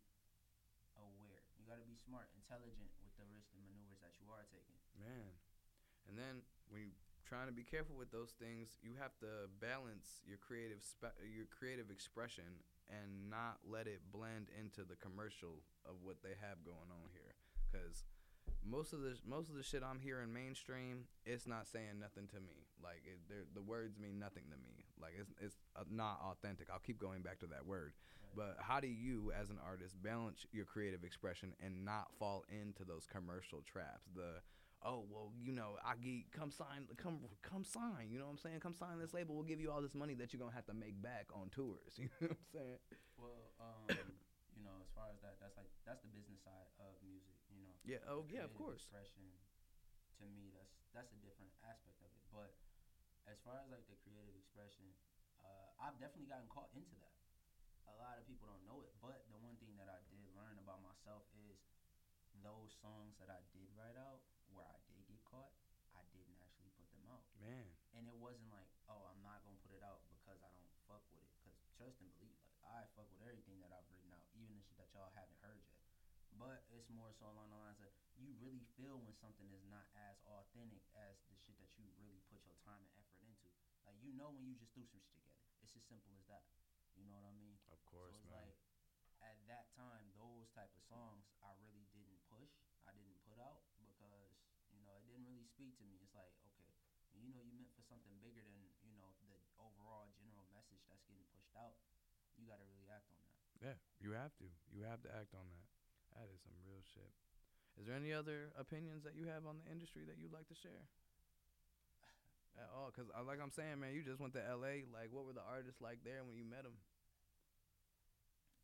aware. 1.01 1.41
You 1.57 1.65
gotta 1.65 1.89
be 1.89 1.97
smart, 1.97 2.29
intelligent 2.37 2.93
with 3.01 3.17
the 3.17 3.25
risks 3.33 3.57
and 3.57 3.65
maneuvers 3.65 4.05
that 4.05 4.21
you 4.21 4.29
are 4.29 4.45
taking. 4.53 4.77
man. 5.01 5.33
And 6.05 6.19
then 6.19 6.45
when 6.69 6.85
you 6.85 6.93
trying 7.25 7.49
to 7.49 7.55
be 7.55 7.65
careful 7.65 7.97
with 7.97 8.13
those 8.13 8.37
things, 8.37 8.77
you 8.85 8.93
have 9.01 9.17
to 9.25 9.49
balance 9.63 10.21
your 10.29 10.37
creative 10.37 10.85
spe- 10.85 11.17
your 11.25 11.49
creative 11.49 11.89
expression 11.89 12.61
and 12.93 13.31
not 13.33 13.63
let 13.65 13.89
it 13.89 14.05
blend 14.13 14.53
into 14.53 14.85
the 14.85 14.99
commercial 15.01 15.65
of 15.89 16.03
what 16.05 16.21
they 16.21 16.37
have 16.43 16.61
going 16.61 16.91
on 16.93 17.09
here. 17.17 17.33
Cause 17.73 18.05
most 18.65 18.93
of 18.93 19.01
the 19.01 19.17
most 19.27 19.49
of 19.49 19.57
the 19.57 19.63
shit 19.63 19.83
I'm 19.83 19.99
hearing 19.99 20.33
mainstream, 20.33 21.05
it's 21.27 21.47
not 21.47 21.67
saying 21.67 21.99
nothing 22.01 22.29
to 22.29 22.41
me. 22.41 22.67
Like 22.83 23.03
it, 23.05 23.19
the 23.55 23.63
words 23.63 23.99
mean 23.99 24.19
nothing 24.19 24.45
to 24.51 24.57
me. 24.57 24.87
Like 25.01 25.13
it's 25.19 25.33
it's 25.41 25.57
uh, 25.77 25.83
not 25.91 26.21
authentic. 26.23 26.69
I'll 26.73 26.83
keep 26.83 26.99
going 26.99 27.23
back 27.23 27.39
to 27.41 27.47
that 27.47 27.67
word. 27.67 27.93
But 28.35 28.57
how 28.61 28.81
do 28.81 28.89
you, 28.89 29.31
as 29.39 29.51
an 29.51 29.59
artist, 29.61 30.01
balance 30.03 30.47
your 30.53 30.65
creative 30.65 31.05
expression 31.05 31.53
and 31.61 31.85
not 31.85 32.09
fall 32.19 32.45
into 32.49 32.83
those 32.85 33.05
commercial 33.07 33.61
traps? 33.61 34.09
The 34.17 34.41
oh 34.85 35.05
well, 35.11 35.33
you 35.37 35.53
know, 35.53 35.77
I 35.85 35.95
get 36.01 36.33
come 36.33 36.51
sign, 36.51 36.89
come 36.97 37.21
come 37.43 37.65
sign. 37.65 38.09
You 38.11 38.19
know 38.19 38.25
what 38.25 38.33
I'm 38.33 38.39
saying? 38.39 38.61
Come 38.61 38.75
sign 38.75 38.99
this 38.99 39.13
label. 39.13 39.35
We'll 39.35 39.45
give 39.45 39.61
you 39.61 39.71
all 39.71 39.83
this 39.83 39.95
money 39.95 40.15
that 40.15 40.33
you're 40.33 40.41
gonna 40.41 40.55
have 40.55 40.67
to 40.67 40.75
make 40.75 41.01
back 41.03 41.27
on 41.35 41.51
tours. 41.51 41.99
You 41.99 42.09
know 42.21 42.29
what 42.29 42.31
I'm 42.31 42.49
saying? 42.53 42.79
Well, 43.19 43.53
um, 43.61 43.97
you 44.57 44.65
know, 44.65 44.75
as 44.81 44.89
far 44.97 45.07
as 45.13 45.21
that, 45.21 45.37
that's 45.83 46.03
the 46.03 46.13
business 46.13 46.43
side 46.43 46.69
of 46.79 46.99
music. 47.03 47.37
You 47.51 47.61
know. 47.63 47.75
Yeah. 47.83 48.03
Oh 48.07 48.27
yeah, 48.31 48.47
of 48.47 48.55
course. 48.55 48.87
Expression, 48.87 49.27
to 50.19 50.25
me, 50.31 50.55
that's 50.55 50.73
that's 50.95 51.13
a 51.13 51.21
different 51.21 51.51
aspect 51.67 51.99
of 52.03 52.11
it. 52.15 52.25
But 52.31 52.55
as 53.27 53.39
far 53.43 53.59
as 53.63 53.71
like 53.71 53.87
the 53.91 53.99
creative 54.03 54.35
expression, 54.35 54.87
uh, 55.43 55.69
I've 55.83 55.99
definitely 55.99 56.31
gotten 56.31 56.47
caught 56.51 56.71
into 56.75 56.95
that. 57.03 57.19
A 57.91 57.95
lot 57.99 58.15
of 58.15 58.25
people 58.31 58.47
don't 58.47 58.63
know 58.63 58.79
it, 58.87 58.95
but 59.03 59.27
the 59.27 59.39
one 59.43 59.59
thing 59.59 59.75
that 59.77 59.91
I 59.91 59.99
did 60.07 60.31
learn 60.39 60.55
about 60.63 60.79
myself 60.87 61.27
is 61.35 61.59
those 62.41 62.73
songs 62.79 63.19
that 63.19 63.29
I 63.29 63.43
did 63.53 63.69
write 63.75 63.99
out, 63.99 64.23
where 64.49 64.65
I 64.65 64.79
did 64.87 65.03
get 65.11 65.21
caught, 65.27 65.51
I 65.93 66.03
didn't 66.15 66.39
actually 66.41 66.73
put 66.79 66.89
them 66.95 67.05
out 67.11 67.27
Man. 67.37 67.69
and 67.93 68.09
it 68.09 68.17
wasn't 68.17 68.49
like, 68.49 68.71
oh, 68.89 69.13
I'm 69.13 69.21
not 69.21 69.45
gonna 69.45 69.61
put 69.61 69.75
it 69.77 69.85
out 69.85 70.01
because 70.09 70.41
I 70.41 70.49
don't 70.55 70.73
fuck 70.89 71.05
with 71.13 71.21
it. 71.21 71.35
Cause 71.45 71.59
trust 71.77 72.01
and 72.01 72.09
believe, 72.17 72.33
like 72.41 72.55
I 72.65 72.87
fuck 72.97 73.11
with 73.13 73.21
everything 73.27 73.61
that 73.61 73.75
I've 73.75 73.87
written 73.93 74.09
out, 74.15 74.25
even 74.39 74.57
the 74.57 74.65
shit 74.65 74.79
that 74.81 74.89
y'all 74.95 75.13
haven't 75.13 75.39
heard 75.45 75.61
yet. 75.69 75.83
But 76.43 76.67
it's 76.75 76.91
more 76.91 77.15
so 77.15 77.31
along 77.31 77.55
the 77.55 77.61
lines 77.63 77.79
of 77.87 77.95
you 78.19 78.35
really 78.43 78.67
feel 78.75 78.99
when 78.99 79.15
something 79.23 79.47
is 79.55 79.63
not 79.71 79.87
as 79.95 80.19
authentic 80.27 80.83
as 80.99 81.23
the 81.31 81.39
shit 81.39 81.55
that 81.63 81.71
you 81.79 81.87
really 82.03 82.19
put 82.35 82.43
your 82.43 82.59
time 82.67 82.83
and 82.83 82.91
effort 82.99 83.23
into. 83.23 83.47
Like 83.87 83.95
you 84.03 84.11
know 84.11 84.35
when 84.35 84.51
you 84.51 84.59
just 84.59 84.75
threw 84.75 84.83
some 84.91 84.99
shit 85.07 85.23
together. 85.23 85.47
It's 85.63 85.79
as 85.79 85.87
simple 85.87 86.11
as 86.19 86.27
that. 86.27 86.43
You 86.99 87.07
know 87.07 87.15
what 87.15 87.23
I 87.23 87.31
mean? 87.39 87.55
Of 87.71 87.79
so 87.87 87.95
course, 87.95 88.11
it's 88.19 88.27
man. 88.27 88.43
like 88.43 88.59
at 89.23 89.39
that 89.47 89.71
time, 89.79 90.11
those 90.19 90.51
type 90.51 90.75
of 90.75 90.83
songs 90.91 91.31
I 91.47 91.55
really 91.63 91.87
didn't 91.95 92.19
push. 92.27 92.51
I 92.83 92.91
didn't 92.91 93.23
put 93.23 93.39
out 93.39 93.63
because 93.79 94.35
you 94.75 94.83
know 94.83 94.99
it 94.99 95.07
didn't 95.07 95.31
really 95.31 95.47
speak 95.47 95.79
to 95.79 95.87
me. 95.87 96.03
It's 96.03 96.19
like 96.19 96.35
okay, 96.51 96.75
you 97.15 97.31
know 97.31 97.39
you 97.39 97.55
meant 97.55 97.71
for 97.79 97.87
something 97.87 98.19
bigger 98.19 98.43
than 98.43 98.59
you 98.83 98.91
know 98.99 99.15
the 99.23 99.39
overall 99.63 100.11
general 100.19 100.51
message 100.51 100.83
that's 100.91 101.07
getting 101.07 101.23
pushed 101.31 101.55
out. 101.55 101.79
You 102.35 102.51
got 102.51 102.59
to 102.59 102.67
really 102.67 102.91
act 102.91 103.07
on 103.15 103.23
that. 103.23 103.39
Yeah, 103.63 103.79
you 104.03 104.11
have 104.19 104.35
to. 104.43 104.51
You 104.75 104.83
have 104.91 104.99
to 105.07 105.11
act 105.15 105.39
on 105.39 105.47
that. 105.47 105.71
That 106.13 106.29
is 106.29 106.45
some 106.45 106.53
real 106.61 106.82
shit. 106.93 107.11
Is 107.81 107.89
there 107.89 107.97
any 107.97 108.13
other 108.13 108.53
opinions 108.61 109.03
that 109.09 109.17
you 109.17 109.27
have 109.33 109.49
on 109.49 109.57
the 109.59 109.67
industry 109.73 110.05
that 110.07 110.21
you'd 110.21 110.33
like 110.33 110.47
to 110.53 110.57
share? 110.57 110.85
At 112.61 112.69
all, 112.71 112.93
cause 112.93 113.09
I, 113.17 113.25
like 113.25 113.41
I'm 113.41 113.51
saying, 113.53 113.81
man, 113.81 113.97
you 113.97 114.05
just 114.05 114.21
went 114.21 114.37
to 114.37 114.45
L.A. 114.45 114.85
Like, 114.93 115.09
what 115.09 115.25
were 115.25 115.33
the 115.33 115.45
artists 115.45 115.81
like 115.81 116.05
there 116.05 116.21
when 116.23 116.37
you 116.37 116.45
met 116.45 116.69
them? 116.69 116.77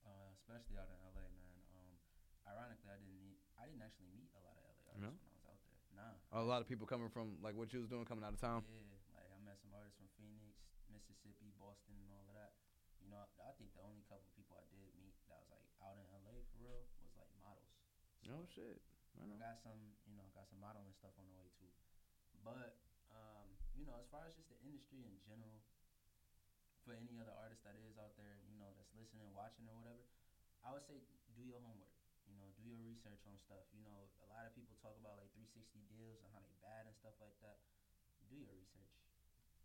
Uh, 0.04 0.32
especially 0.40 0.76
out 0.80 0.88
in 0.88 0.96
LA, 1.04 1.24
man. 1.36 1.56
Um, 1.76 1.92
ironically, 2.48 2.88
I 2.88 2.96
didn't 3.00 3.20
meet. 3.20 3.40
I 3.60 3.68
didn't 3.68 3.84
actually 3.84 4.08
meet 4.12 4.32
a 4.36 4.40
lot 4.40 4.56
of 4.56 4.64
LA 4.64 4.84
artists 4.88 5.04
No? 5.04 5.12
when 5.12 5.28
I 5.28 5.36
was 5.36 5.44
out 5.48 5.60
there. 5.64 5.80
Nah. 5.92 6.40
A 6.40 6.44
lot 6.44 6.60
of 6.64 6.66
people 6.68 6.88
coming 6.88 7.12
from 7.12 7.36
like 7.44 7.56
what 7.56 7.72
you 7.76 7.80
was 7.84 7.88
doing 7.92 8.08
coming 8.08 8.24
out 8.24 8.32
of 8.32 8.40
town. 8.40 8.64
Yeah, 8.72 8.80
like 9.12 9.28
I 9.28 9.38
met 9.44 9.60
some 9.60 9.72
artists 9.76 10.00
from 10.00 10.08
Phoenix, 10.16 10.56
Mississippi, 10.88 11.52
Boston, 11.60 11.96
and 12.00 12.08
all 12.12 12.24
of 12.28 12.36
that. 12.40 12.56
You 13.04 13.12
know, 13.12 13.20
I 13.40 13.52
think 13.60 13.72
the 13.76 13.84
only 13.84 14.04
couple 14.08 14.28
people 14.36 14.56
I 14.56 14.64
did 14.72 14.88
meet 15.00 15.16
that 15.32 15.40
was 15.44 15.52
like 15.52 15.68
out 15.84 15.96
in 16.00 16.04
LA 16.12 16.40
for 16.48 16.56
real 16.64 16.88
was 17.04 17.12
like 17.20 17.28
models. 17.36 17.68
So, 17.76 18.17
Oh 18.28 18.44
shit! 18.52 18.78
I 19.16 19.24
I 19.24 19.26
know. 19.26 19.38
got 19.40 19.56
some, 19.64 19.80
you 20.06 20.14
know, 20.14 20.26
got 20.36 20.46
some 20.52 20.60
modeling 20.60 20.92
stuff 21.00 21.16
on 21.16 21.24
the 21.28 21.36
way 21.36 21.48
too. 21.56 21.72
But 22.44 22.76
um, 23.10 23.48
you 23.74 23.88
know, 23.88 23.96
as 23.98 24.06
far 24.12 24.28
as 24.28 24.36
just 24.36 24.52
the 24.52 24.60
industry 24.62 25.00
in 25.02 25.16
general, 25.24 25.64
for 26.84 26.92
any 26.96 27.16
other 27.20 27.32
artist 27.36 27.64
that 27.64 27.76
is 27.76 27.96
out 28.00 28.16
there, 28.20 28.40
you 28.48 28.56
know, 28.60 28.68
that's 28.76 28.92
listening, 28.96 29.28
watching, 29.32 29.64
or 29.68 29.76
whatever, 29.80 30.04
I 30.64 30.72
would 30.76 30.84
say 30.84 31.00
do 31.36 31.42
your 31.44 31.60
homework. 31.64 31.92
You 32.28 32.36
know, 32.36 32.48
do 32.60 32.64
your 32.68 32.80
research 32.84 33.24
on 33.24 33.40
stuff. 33.40 33.64
You 33.72 33.80
know, 33.88 33.96
a 34.24 34.28
lot 34.28 34.44
of 34.44 34.52
people 34.52 34.76
talk 34.84 34.92
about 35.00 35.16
like 35.16 35.32
360 35.32 35.80
deals 35.88 36.20
and 36.20 36.28
how 36.36 36.44
they 36.44 36.52
bad 36.60 36.84
and 36.84 36.92
stuff 37.00 37.16
like 37.24 37.36
that. 37.40 37.56
Do 38.28 38.36
your 38.36 38.52
research. 38.52 38.92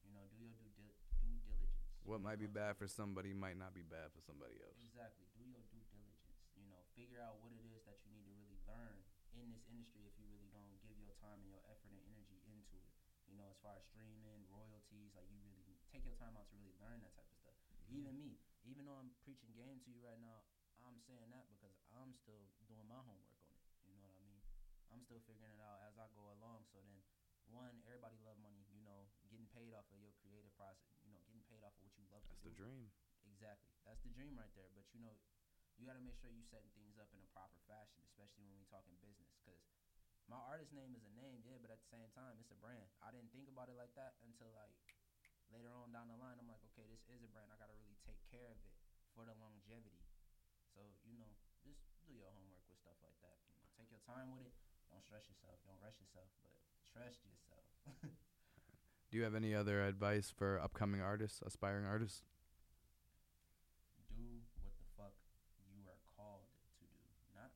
You 0.08 0.16
know, 0.16 0.24
do 0.32 0.40
your 0.40 0.56
due, 0.56 0.72
dil- 0.80 1.00
due 1.20 1.36
diligence. 1.44 1.92
What 2.08 2.24
might 2.24 2.40
be 2.40 2.48
bad 2.48 2.80
for 2.80 2.88
somebody 2.88 3.36
might 3.36 3.60
not 3.60 3.76
be 3.76 3.84
bad 3.84 4.12
for 4.16 4.24
somebody 4.24 4.56
else. 4.64 4.80
Exactly. 4.80 5.28
Do 5.36 5.44
your 5.44 5.60
due 5.72 5.84
diligence. 5.92 6.40
You 6.56 6.68
know, 6.72 6.80
figure 6.96 7.20
out 7.20 7.40
what 7.44 7.52
it 7.52 7.64
is 7.68 7.84
that 7.88 8.00
you 8.08 8.12
need 8.16 8.24
to 8.28 8.36
really 8.40 8.53
learn 8.68 9.04
in 9.34 9.50
this 9.50 9.66
industry 9.68 10.06
if 10.06 10.14
you 10.16 10.26
really 10.30 10.50
gonna 10.54 10.78
give 10.86 10.96
your 11.02 11.14
time 11.20 11.42
and 11.42 11.50
your 11.50 11.64
effort 11.66 11.90
and 11.90 12.02
energy 12.06 12.40
into 12.46 12.78
it. 12.80 12.94
You 13.26 13.36
know, 13.40 13.50
as 13.50 13.58
far 13.64 13.80
as 13.80 13.84
streaming, 13.90 14.46
royalties, 14.52 15.16
like 15.18 15.26
you 15.32 15.40
really 15.42 15.64
take 15.90 16.06
your 16.06 16.18
time 16.22 16.38
out 16.38 16.46
to 16.52 16.56
really 16.60 16.78
learn 16.78 17.02
that 17.02 17.16
type 17.18 17.30
of 17.32 17.40
stuff. 17.42 17.58
Even 17.90 18.14
me, 18.18 18.38
even 18.64 18.86
though 18.86 18.98
I'm 18.98 19.12
preaching 19.26 19.52
game 19.58 19.82
to 19.84 19.90
you 19.90 20.00
right 20.04 20.20
now, 20.22 20.46
I'm 20.84 21.00
saying 21.08 21.32
that 21.32 21.48
because 21.48 21.74
I'm 21.90 22.12
still 22.14 22.52
doing 22.68 22.86
my 22.86 23.00
homework 23.00 23.40
on 23.40 23.48
it. 23.48 23.64
You 23.88 23.96
know 23.96 24.04
what 24.04 24.16
I 24.20 24.24
mean? 24.24 24.44
I'm 24.92 25.02
still 25.02 25.24
figuring 25.26 25.50
it 25.56 25.62
out 25.64 25.82
as 25.88 25.96
I 25.98 26.06
go 26.14 26.30
along. 26.38 26.68
So 26.70 26.84
then, 26.84 27.00
one, 27.50 27.82
everybody 27.88 28.20
love 28.22 28.38
money. 28.44 28.68
You 28.76 28.84
know, 28.84 29.08
getting 29.32 29.48
paid 29.50 29.72
off 29.74 29.88
of 29.90 29.98
your 29.98 30.14
creative 30.22 30.54
process. 30.60 30.94
You 31.02 31.12
know, 31.16 31.24
getting 31.26 31.44
paid 31.50 31.64
off 31.64 31.74
of 31.80 31.82
what 31.88 31.96
you 31.98 32.06
love 32.12 32.22
That's 32.28 32.44
to 32.44 32.52
the 32.52 32.56
dream. 32.56 32.92
Exactly. 33.26 33.72
That's 33.88 34.04
the 34.04 34.12
dream 34.12 34.36
right 34.36 34.52
there. 34.54 34.70
But 34.76 34.86
you 34.92 35.02
know, 35.02 35.16
you 35.84 35.92
got 35.92 36.00
to 36.00 36.08
make 36.08 36.16
sure 36.16 36.32
you 36.32 36.40
setting 36.48 36.72
things 36.80 36.96
up 36.96 37.12
in 37.12 37.20
a 37.20 37.28
proper 37.36 37.60
fashion, 37.68 38.00
especially 38.08 38.48
when 38.48 38.56
we 38.56 38.64
talking 38.72 38.96
business. 39.04 39.36
Because 39.44 39.60
my 40.32 40.40
artist 40.48 40.72
name 40.72 40.96
is 40.96 41.04
a 41.04 41.12
name, 41.20 41.44
yeah, 41.44 41.60
but 41.60 41.76
at 41.76 41.84
the 41.84 41.92
same 41.92 42.08
time, 42.16 42.40
it's 42.40 42.56
a 42.56 42.60
brand. 42.64 42.88
I 43.04 43.12
didn't 43.12 43.36
think 43.36 43.52
about 43.52 43.68
it 43.68 43.76
like 43.76 43.92
that 44.00 44.16
until 44.24 44.48
like 44.56 44.72
later 45.52 45.76
on 45.76 45.92
down 45.92 46.08
the 46.08 46.16
line. 46.16 46.40
I'm 46.40 46.48
like, 46.48 46.64
okay, 46.72 46.88
this 46.88 47.04
is 47.12 47.20
a 47.20 47.28
brand. 47.36 47.52
I 47.52 47.60
got 47.60 47.68
to 47.68 47.76
really 47.76 48.00
take 48.08 48.16
care 48.32 48.48
of 48.48 48.56
it 48.64 48.72
for 49.12 49.28
the 49.28 49.36
longevity. 49.44 50.08
So 50.72 50.80
you 51.04 51.20
know, 51.20 51.28
just 51.68 51.84
do 52.00 52.16
your 52.16 52.32
homework 52.32 52.64
with 52.72 52.80
stuff 52.80 52.96
like 53.04 53.20
that. 53.20 53.36
You 53.52 53.60
know, 53.60 53.68
take 53.76 53.92
your 53.92 54.00
time 54.08 54.32
with 54.32 54.48
it. 54.48 54.56
Don't 54.88 55.04
stress 55.04 55.28
yourself. 55.28 55.60
Don't 55.68 55.84
rush 55.84 56.00
yourself, 56.00 56.32
but 56.40 56.56
trust 56.96 57.28
yourself. 57.28 57.68
Do 59.12 59.20
you 59.20 59.28
have 59.28 59.36
any 59.36 59.52
other 59.54 59.84
advice 59.84 60.32
for 60.32 60.58
upcoming 60.58 61.04
artists, 61.04 61.44
aspiring 61.44 61.86
artists? 61.86 62.24
do 64.14 64.46
what 64.62 64.74
the 64.78 64.88
fuck 64.94 65.14
you 65.74 65.82
are 65.90 66.00
called 66.14 66.46
to 66.80 66.86
do. 66.86 67.02
Not 67.34 67.50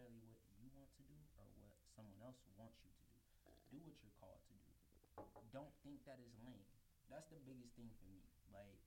necessarily 0.00 0.24
what 0.24 0.40
you 0.56 0.72
want 0.72 0.88
to 0.96 1.04
do 1.04 1.18
or 1.36 1.44
what 1.60 1.76
someone 1.92 2.16
else 2.24 2.40
wants 2.56 2.80
you 2.80 2.88
to 2.88 3.04
do. 3.12 3.20
Do 3.68 3.78
what 3.84 4.00
you're 4.00 4.16
called 4.16 4.40
to 4.48 4.56
do. 4.56 4.72
Don't 5.52 5.76
think 5.84 6.00
that 6.08 6.16
is 6.24 6.32
lame. 6.40 6.64
That's 7.12 7.28
the 7.28 7.36
biggest 7.44 7.76
thing 7.76 7.92
for 8.00 8.08
me. 8.08 8.24
Like, 8.48 8.80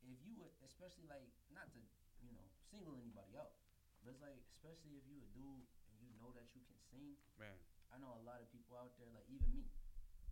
if 0.00 0.16
you 0.24 0.32
would, 0.40 0.54
especially 0.64 1.04
like, 1.12 1.28
not 1.52 1.68
to, 1.76 1.80
you 2.24 2.32
know, 2.32 2.46
single 2.72 2.96
anybody 2.96 3.36
out, 3.36 3.52
but 4.00 4.16
it's 4.16 4.22
like, 4.24 4.40
especially 4.56 4.96
if 4.96 5.04
you 5.04 5.20
a 5.20 5.28
dude 5.36 5.68
and 5.92 5.94
you 6.00 6.08
know 6.16 6.32
that 6.32 6.48
you 6.56 6.64
can 6.64 6.80
sing, 6.88 7.20
Man, 7.36 7.52
I 7.92 8.00
know 8.00 8.16
a 8.16 8.24
lot 8.24 8.40
of 8.40 8.48
people 8.48 8.80
out 8.80 8.96
there, 8.96 9.12
like 9.12 9.28
even 9.28 9.52
me. 9.52 9.68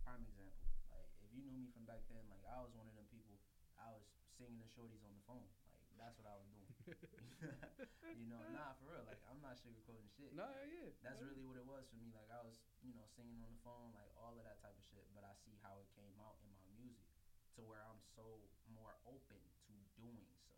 Prime 0.01 0.25
example. 0.25 0.65
Like 0.89 1.05
if 1.21 1.29
you 1.37 1.45
knew 1.45 1.53
me 1.53 1.69
from 1.69 1.85
back 1.85 2.01
then, 2.09 2.25
like 2.33 2.41
I 2.49 2.57
was 2.65 2.73
one 2.73 2.89
of 2.89 2.97
them 2.97 3.05
people. 3.13 3.37
I 3.77 3.93
was 3.93 4.05
singing 4.41 4.57
to 4.57 4.69
shorties 4.73 5.05
on 5.05 5.13
the 5.13 5.21
phone. 5.29 5.49
Like 5.69 5.97
that's 6.01 6.17
what 6.17 6.25
I 6.29 6.33
was 6.33 6.49
doing. 6.49 6.54
You 6.85 8.27
know, 8.29 8.41
nah, 8.55 8.73
for 8.77 8.93
real. 8.93 9.03
Like 9.05 9.21
I'm 9.25 9.41
not 9.41 9.57
sugarcoating 9.57 10.09
shit. 10.13 10.31
no, 10.33 10.45
yeah, 10.69 10.93
That's 11.01 11.21
really 11.21 11.41
what 11.41 11.57
it 11.57 11.65
was 11.65 11.85
for 11.89 11.97
me. 11.97 12.13
Like 12.13 12.29
I 12.29 12.41
was, 12.45 12.61
you 12.85 12.93
know, 12.93 13.05
singing 13.17 13.41
on 13.41 13.51
the 13.53 13.61
phone, 13.65 13.93
like 13.97 14.09
all 14.17 14.37
of 14.37 14.43
that 14.45 14.61
type 14.61 14.77
of 14.77 14.85
shit. 14.85 15.05
But 15.13 15.25
I 15.25 15.33
see 15.45 15.57
how 15.65 15.81
it 15.81 15.89
came 15.97 16.15
out 16.21 16.37
in 16.45 16.49
my 16.53 16.65
music, 16.77 17.09
to 17.57 17.65
where 17.65 17.81
I'm 17.81 18.01
so 18.13 18.45
more 18.69 18.95
open 19.07 19.41
to 19.69 19.73
doing 19.97 20.29
so, 20.45 20.53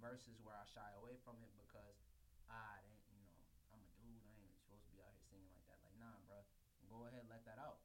versus 0.00 0.40
where 0.40 0.56
I 0.56 0.64
shy 0.68 0.88
away 0.96 1.20
from 1.20 1.40
it 1.44 1.52
because 1.56 2.00
ah, 2.48 2.78
it 2.80 2.88
ain't, 2.88 3.04
you 3.12 3.20
know, 3.20 3.36
I'm 3.72 3.82
a 3.82 3.90
dude. 3.98 4.22
I 4.24 4.32
ain't 4.40 4.56
supposed 4.62 4.86
to 4.88 4.92
be 4.94 5.02
out 5.02 5.12
here 5.12 5.24
singing 5.28 5.50
like 5.52 5.66
that. 5.68 5.80
Like 5.84 5.96
nah, 6.00 6.16
bro, 6.24 6.40
go 6.88 7.04
ahead, 7.08 7.28
let 7.28 7.44
that 7.44 7.60
out. 7.60 7.82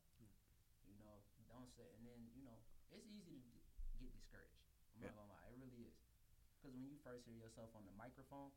You 0.87 0.97
know, 0.97 1.21
don't 1.47 1.69
say. 1.71 1.87
And 1.97 2.03
then 2.05 2.29
you 2.33 2.41
know, 2.45 2.57
it's 2.89 3.05
easy 3.07 3.37
to 3.37 3.37
d- 3.37 3.61
get 4.01 4.11
discouraged. 4.11 4.65
I'm 4.97 5.01
Yeah. 5.01 5.13
not 5.13 5.23
gonna 5.23 5.31
lie, 5.33 5.47
it 5.49 5.57
really 5.57 5.87
is. 5.87 5.97
Because 6.71 6.79
when 6.79 6.87
you 6.87 7.03
first 7.03 7.27
hear 7.27 7.35
yourself 7.35 7.75
on 7.75 7.83
the 7.83 7.91
microphone, 7.99 8.47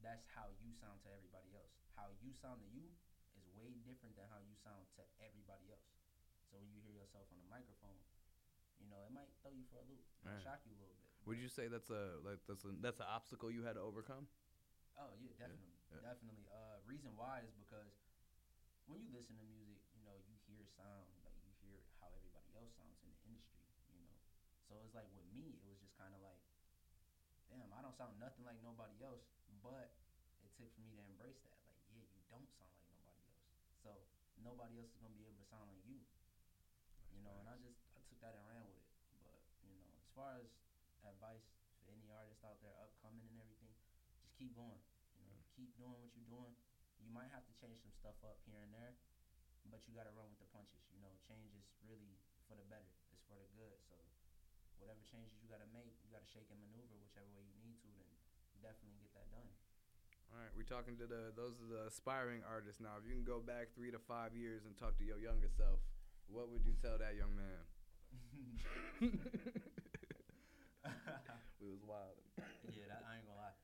that's 0.00 0.24
how 0.32 0.48
you 0.56 0.72
sound 0.72 1.04
to 1.04 1.12
everybody 1.12 1.52
else. 1.52 1.76
How 1.92 2.08
you 2.24 2.32
sound 2.32 2.64
to 2.64 2.68
you 2.72 2.88
is 3.36 3.44
way 3.60 3.76
different 3.84 4.16
than 4.16 4.24
how 4.32 4.40
you 4.40 4.56
sound 4.64 4.88
to 4.96 5.04
everybody 5.20 5.68
else. 5.68 5.84
So 6.48 6.56
when 6.56 6.72
you 6.72 6.80
hear 6.80 6.96
yourself 6.96 7.28
on 7.28 7.36
the 7.44 7.48
microphone, 7.52 8.00
you 8.80 8.88
know, 8.88 9.04
it 9.04 9.12
might 9.12 9.28
throw 9.44 9.52
you 9.52 9.68
for 9.68 9.84
a 9.84 9.86
loop, 9.92 10.00
Right. 10.24 10.40
shock 10.40 10.64
you 10.64 10.72
a 10.72 10.80
little 10.80 10.96
bit. 10.96 11.04
Would 11.28 11.36
you 11.44 11.52
say 11.52 11.68
that's 11.68 11.92
a 11.92 12.16
like 12.24 12.40
that's 12.48 12.64
a 12.64 12.72
that's 12.80 13.04
an 13.04 13.08
obstacle 13.12 13.52
you 13.52 13.68
had 13.68 13.76
to 13.76 13.84
overcome? 13.84 14.24
Oh 14.96 15.12
yeah, 15.20 15.36
definitely, 15.36 15.76
yeah. 15.92 16.00
definitely. 16.00 16.48
Uh, 16.48 16.80
reason 16.88 17.12
why 17.20 17.44
is 17.44 17.52
because 17.52 18.00
when 18.88 19.04
you 19.04 19.12
listen 19.12 19.36
to 19.36 19.44
music, 19.44 19.84
you 19.92 20.00
know, 20.08 20.16
you 20.24 20.40
hear 20.48 20.64
sound, 20.72 21.12
like 21.20 21.36
you 21.44 21.52
hear 21.60 21.84
how 22.00 22.08
everybody 22.16 22.48
else 22.56 22.72
sounds 22.80 22.96
in 23.04 23.12
the 23.12 23.20
industry, 23.28 23.68
you 23.92 24.00
know. 24.00 24.16
So 24.72 24.80
it's 24.80 24.96
like 24.96 25.12
with 25.12 25.28
me, 25.28 25.60
it 25.60 25.68
was 25.68 25.76
just 25.84 25.92
kind 26.00 26.16
of 26.16 26.24
like, 26.24 26.40
damn, 27.52 27.68
I 27.76 27.83
don't 27.94 28.10
sound 28.10 28.18
nothing 28.18 28.42
like 28.42 28.58
nobody 28.58 28.98
else, 29.06 29.22
but 29.62 29.94
it 30.42 30.50
took 30.58 30.66
for 30.74 30.82
me 30.82 30.98
to 30.98 31.02
embrace 31.14 31.38
that. 31.46 31.54
Like, 31.70 31.78
yeah, 31.94 32.02
you 32.02 32.26
don't 32.26 32.50
sound 32.58 32.74
like 32.74 32.90
nobody 32.90 33.22
else, 33.22 33.46
so 33.86 33.90
nobody 34.42 34.74
else 34.82 34.90
is 34.90 34.98
gonna 34.98 35.14
be 35.14 35.22
able 35.22 35.38
to 35.38 35.46
sound 35.46 35.70
like 35.70 35.78
you, 35.86 36.02
you 37.14 37.22
know. 37.22 37.38
And 37.38 37.46
I 37.46 37.54
just 37.62 37.78
I 37.94 38.02
took 38.10 38.18
that 38.18 38.34
and 38.34 38.42
ran 38.50 38.66
with 38.66 38.82
it. 38.82 38.90
But 39.22 39.38
you 39.62 39.70
know, 39.78 39.86
as 39.94 40.10
far 40.10 40.42
as 40.42 40.50
advice 41.06 41.46
for 41.86 41.94
any 41.94 42.10
artist 42.10 42.42
out 42.42 42.58
there 42.66 42.74
upcoming 42.82 43.30
and 43.30 43.38
everything, 43.38 43.70
just 44.26 44.34
keep 44.34 44.50
going. 44.58 44.82
You 45.14 45.30
know, 45.30 45.38
mm. 45.38 45.54
keep 45.54 45.70
doing 45.78 45.94
what 46.02 46.10
you're 46.18 46.26
doing. 46.26 46.50
You 46.98 47.14
might 47.14 47.30
have 47.30 47.46
to 47.46 47.54
change 47.62 47.78
some 47.78 47.94
stuff 47.94 48.18
up 48.26 48.42
here 48.42 48.58
and 48.58 48.74
there, 48.74 48.98
but 49.70 49.86
you 49.86 49.94
got 49.94 50.10
to 50.10 50.14
run 50.18 50.26
with 50.34 50.42
the 50.42 50.50
punches. 50.50 50.82
You 50.90 50.98
know, 50.98 51.14
change 51.30 51.54
is 51.54 51.70
really 51.86 52.18
for 52.50 52.58
the 52.58 52.66
better. 52.66 52.90
It's 53.14 53.22
for 53.30 53.38
the 53.38 53.46
good. 53.54 53.78
So, 53.86 53.94
whatever 54.82 54.98
changes 55.06 55.38
you 55.38 55.46
got 55.46 55.62
to 55.62 55.70
make, 55.70 55.94
you 56.02 56.10
got 56.10 56.26
to 56.26 56.30
shake 56.34 56.50
and 56.50 56.58
maneuver 56.58 56.98
whichever 56.98 57.30
way 57.38 57.46
you 57.46 57.54
need 57.62 57.78
to. 57.78 57.92
Then 57.94 58.10
definitely 58.64 58.96
get 59.04 59.12
that 59.12 59.28
done. 59.28 59.44
All 60.32 60.40
right, 60.40 60.43
we're 60.54 60.66
talking 60.66 60.96
to 61.02 61.06
the 61.06 61.34
those 61.34 61.58
are 61.60 61.68
the 61.70 61.86
aspiring 61.90 62.42
artists 62.46 62.80
now. 62.80 62.96
If 62.98 63.04
you 63.06 63.14
can 63.14 63.26
go 63.26 63.42
back 63.42 63.74
three 63.74 63.90
to 63.90 63.98
five 63.98 64.34
years 64.38 64.64
and 64.64 64.74
talk 64.78 64.96
to 65.02 65.04
your 65.04 65.18
younger 65.18 65.50
self, 65.50 65.82
what 66.30 66.48
would 66.50 66.64
you 66.64 66.74
tell 66.78 66.98
that 66.98 67.18
young 67.18 67.34
man? 67.36 67.60
we 71.60 71.68
was 71.68 71.82
wild. 71.82 72.16
yeah, 72.70 72.86
that, 72.88 73.02
I 73.04 73.18
ain't 73.18 73.26
gonna 73.26 73.38
lie. 73.38 73.56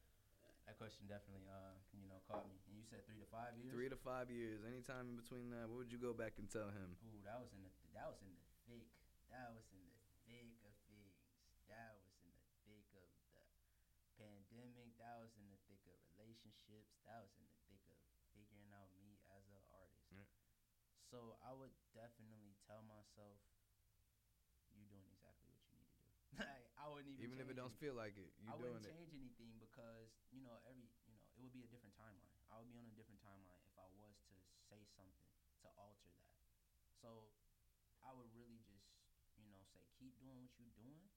That 0.67 0.79
question 0.79 1.07
definitely, 1.07 1.47
uh, 1.51 1.79
you 1.95 2.07
know, 2.07 2.19
caught 2.27 2.47
me. 2.47 2.59
And 2.71 2.79
you 2.79 2.87
said 2.87 3.07
three 3.07 3.19
to 3.23 3.29
five 3.31 3.55
years. 3.59 3.75
Three 3.75 3.91
to 3.91 3.99
five 3.99 4.31
years. 4.31 4.63
Anytime 4.67 5.15
in 5.15 5.17
between 5.19 5.51
that, 5.55 5.71
what 5.71 5.83
would 5.83 5.93
you 5.95 5.99
go 5.99 6.15
back 6.15 6.39
and 6.39 6.51
tell 6.51 6.71
him? 6.71 6.95
Ooh, 7.07 7.23
that 7.27 7.39
was 7.39 7.51
in 7.55 7.63
the 7.63 7.71
that 8.01 8.09
was 8.09 8.21
in 8.25 8.33
the 8.33 8.47
thick. 8.65 8.89
That 9.29 9.53
was 9.53 9.69
in 9.77 9.83
the 9.85 9.93
thick 10.25 10.57
of 10.65 10.73
things. 10.89 11.21
That 11.69 11.93
was 11.95 12.09
in 12.25 12.33
the 12.33 12.49
thick 12.65 12.89
of 12.97 13.13
the 13.37 14.09
pandemic. 14.17 14.97
That 14.97 15.21
was 15.21 15.37
in 15.37 15.47
the 15.53 15.61
thick 15.69 15.85
of 15.87 16.01
relationships. 16.17 16.97
That 17.05 17.21
was 17.23 17.33
in 17.37 17.45
the 17.45 17.61
thick 17.69 17.85
of 17.93 17.99
figuring 18.33 18.73
out 18.73 18.89
me 18.97 19.21
as 19.37 19.45
an 19.53 19.61
artist. 19.71 20.09
Yeah. 20.11 20.27
So 21.11 21.37
I 21.43 21.53
would 21.53 21.75
definitely 21.93 22.55
tell 22.67 22.83
myself, 22.87 23.41
"You 24.73 24.87
doing 24.87 25.07
exactly 25.11 25.51
what 25.51 25.61
you 25.67 25.75
need 25.77 25.91
to 25.91 25.99
do." 25.99 26.09
like, 26.39 26.71
I 26.79 26.87
wouldn't 26.89 27.11
even 27.11 27.27
Even 27.27 27.41
if 27.41 27.51
it 27.51 27.57
don't 27.57 27.75
anything. 27.75 27.83
feel 27.83 27.95
like 27.95 28.17
it, 28.17 28.31
you 28.41 28.49
I 28.51 28.55
wouldn't 28.55 28.85
it. 28.85 28.95
change 28.95 29.13
anything 29.13 29.59
because 29.59 30.09
you 30.31 30.41
know 30.41 30.57
every 30.65 30.89
you 31.07 31.13
know 31.15 31.27
it 31.37 31.41
would 31.43 31.53
be 31.53 31.63
a 31.63 31.71
different 31.71 31.95
timeline. 31.99 32.39
I 32.49 32.57
would 32.59 32.71
be 32.71 32.79
on 32.79 32.87
a 32.89 32.95
different 32.97 33.21
timeline 33.21 33.61
if 33.67 33.77
I 33.77 33.87
was 33.99 34.15
to 34.31 34.37
say 34.71 34.87
something 34.97 35.29
to 35.63 35.69
alter 35.77 36.11
that. 36.17 36.33
So 37.01 37.31
I 38.03 38.13
would 38.13 38.31
really 38.33 38.61
just 38.65 38.87
you 39.37 39.47
know 39.51 39.61
say 39.73 39.85
keep 39.99 40.17
doing 40.19 40.41
what 40.41 40.55
you're 40.59 40.73
doing, 40.73 41.11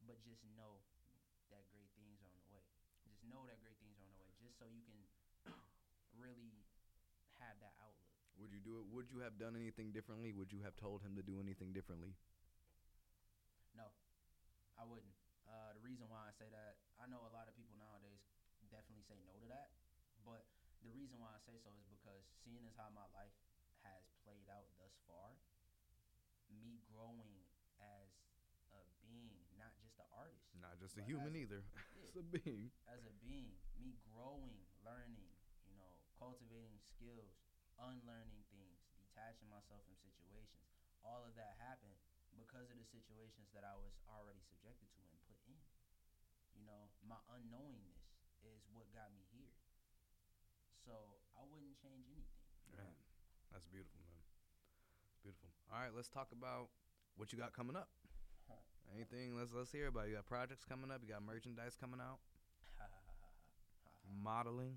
but 0.00 0.20
just 0.22 0.42
know 0.44 0.82
that 1.48 1.68
great 1.70 1.90
things 1.94 2.18
are 2.20 2.28
on 2.28 2.40
the 2.42 2.50
way. 2.52 2.66
Just 3.04 3.22
know 3.22 3.46
that 3.46 3.60
great 3.60 3.78
things 3.78 3.96
are 3.98 4.02
on 4.02 4.10
the 4.10 4.18
way. 4.18 4.30
Just 4.40 4.58
so 4.58 4.66
you 4.66 4.82
can 4.82 5.06
really 6.12 6.66
have 7.38 7.58
that 7.60 7.72
outlook. 7.78 7.95
Would 8.36 8.52
you 8.52 8.60
do 8.60 8.76
it? 8.80 8.84
Would 8.92 9.08
you 9.08 9.24
have 9.24 9.40
done 9.40 9.56
anything 9.56 9.92
differently? 9.96 10.32
Would 10.36 10.52
you 10.52 10.60
have 10.64 10.76
told 10.76 11.00
him 11.00 11.16
to 11.16 11.24
do 11.24 11.40
anything 11.40 11.72
differently? 11.72 12.12
No, 13.72 13.88
I 14.76 14.84
wouldn't. 14.84 15.16
Uh, 15.48 15.72
the 15.72 15.80
reason 15.84 16.04
why 16.12 16.26
I 16.28 16.32
say 16.36 16.48
that, 16.52 16.76
I 17.00 17.08
know 17.08 17.22
a 17.24 17.32
lot 17.32 17.48
of 17.48 17.54
people 17.56 17.72
nowadays 17.80 18.20
definitely 18.68 19.06
say 19.06 19.16
no 19.24 19.32
to 19.40 19.48
that, 19.48 19.70
but 20.26 20.42
the 20.82 20.90
reason 20.92 21.16
why 21.22 21.30
I 21.32 21.40
say 21.46 21.54
so 21.62 21.70
is 21.78 21.86
because 21.88 22.26
seeing 22.42 22.66
as 22.66 22.74
how 22.76 22.90
my 22.92 23.06
life 23.14 23.32
has 23.86 24.02
played 24.26 24.50
out 24.50 24.66
thus 24.82 24.92
far, 25.06 25.38
me 26.50 26.82
growing 26.90 27.30
as 27.78 28.10
a 28.74 28.82
being, 29.06 29.38
not 29.54 29.70
just 29.80 29.96
an 30.02 30.10
artist, 30.12 30.50
Not 30.58 30.74
just 30.82 30.98
a 30.98 31.02
human 31.06 31.32
as- 31.38 31.40
either. 31.46 31.60
yeah. 31.94 32.10
it's 32.10 32.18
a 32.18 32.26
being. 32.26 32.68
as 32.90 33.00
a 33.06 33.14
being, 33.22 33.54
me 33.78 33.94
growing, 34.02 34.58
learning, 34.82 35.22
you 35.70 35.78
know, 35.78 35.94
cultivating 36.18 36.74
skills, 36.82 37.38
unlearning 37.80 38.42
things, 38.48 38.80
detaching 39.00 39.48
myself 39.52 39.84
from 39.84 39.96
situations. 40.00 40.66
All 41.04 41.22
of 41.24 41.36
that 41.36 41.56
happened 41.60 41.96
because 42.36 42.68
of 42.68 42.76
the 42.76 42.88
situations 42.88 43.48
that 43.56 43.64
I 43.64 43.76
was 43.76 43.96
already 44.08 44.40
subjected 44.44 44.88
to 44.96 45.02
and 45.04 45.18
put 45.28 45.40
in. 45.48 45.60
You 46.56 46.64
know, 46.64 46.88
my 47.04 47.20
unknowingness 47.32 48.00
is 48.44 48.64
what 48.72 48.88
got 48.92 49.12
me 49.12 49.24
here. 49.32 49.52
So 50.84 51.20
I 51.36 51.42
wouldn't 51.44 51.76
change 51.80 52.06
anything. 52.08 52.30
know? 52.76 52.86
Man, 52.86 52.96
that's 53.52 53.66
beautiful, 53.66 54.00
man. 54.06 54.22
Beautiful. 55.24 55.50
All 55.72 55.82
right, 55.82 55.92
let's 55.92 56.08
talk 56.08 56.30
about 56.30 56.70
what 57.18 57.32
you 57.32 57.38
got 57.38 57.52
coming 57.52 57.74
up. 57.74 57.90
Anything? 58.94 59.34
Let's 59.34 59.50
let's 59.50 59.72
hear 59.74 59.88
about. 59.90 60.06
it. 60.06 60.14
You 60.14 60.22
got 60.22 60.30
projects 60.30 60.62
coming 60.62 60.94
up. 60.94 61.02
You 61.02 61.10
got 61.10 61.26
merchandise 61.26 61.74
coming 61.74 62.00
out. 62.00 62.22
Ha 62.76 62.84
ha 62.84 63.00
ha 63.08 63.14
ha 63.16 63.30
ha 63.80 63.88
ha. 63.88 64.12
Modeling. 64.22 64.76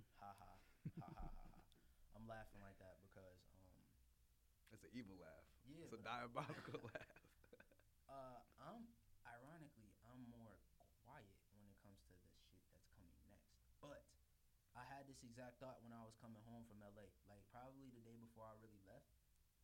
I'm 2.19 2.27
laughing 2.27 2.60
like 2.60 2.75
that 2.84 2.99
because 2.99 3.39
um 3.55 3.79
It's 4.75 4.84
an 4.84 4.91
evil 4.91 5.15
laugh. 5.15 5.47
yeah, 5.63 5.88
It's 5.88 5.95
a 5.95 6.03
diabolical 6.03 6.84
laugh. 6.91 7.15
Uh, 8.10 8.41
I'm 8.58 8.89
ironically 9.21 9.93
I'm 10.01 10.25
more 10.34 10.58
quiet 11.05 11.38
when 11.53 11.69
it 11.69 11.77
comes 11.86 12.01
to 12.10 12.13
the 12.17 12.25
shit 12.49 12.65
that's 12.73 12.89
coming 12.97 13.13
next. 13.29 13.53
But 13.77 14.01
I 14.73 14.82
had 14.89 15.05
this 15.05 15.21
exact 15.21 15.62
thought 15.62 15.77
when 15.86 15.93
I 15.93 16.01
was 16.01 16.17
coming 16.17 16.41
home 16.41 16.65
from 16.65 16.82
LA. 16.82 17.05
Like 17.29 17.45
probably 17.53 17.93
the 17.93 18.01
day 18.01 18.17
before 18.17 18.49
I 18.49 18.58
really 18.58 18.82
left, 18.89 19.05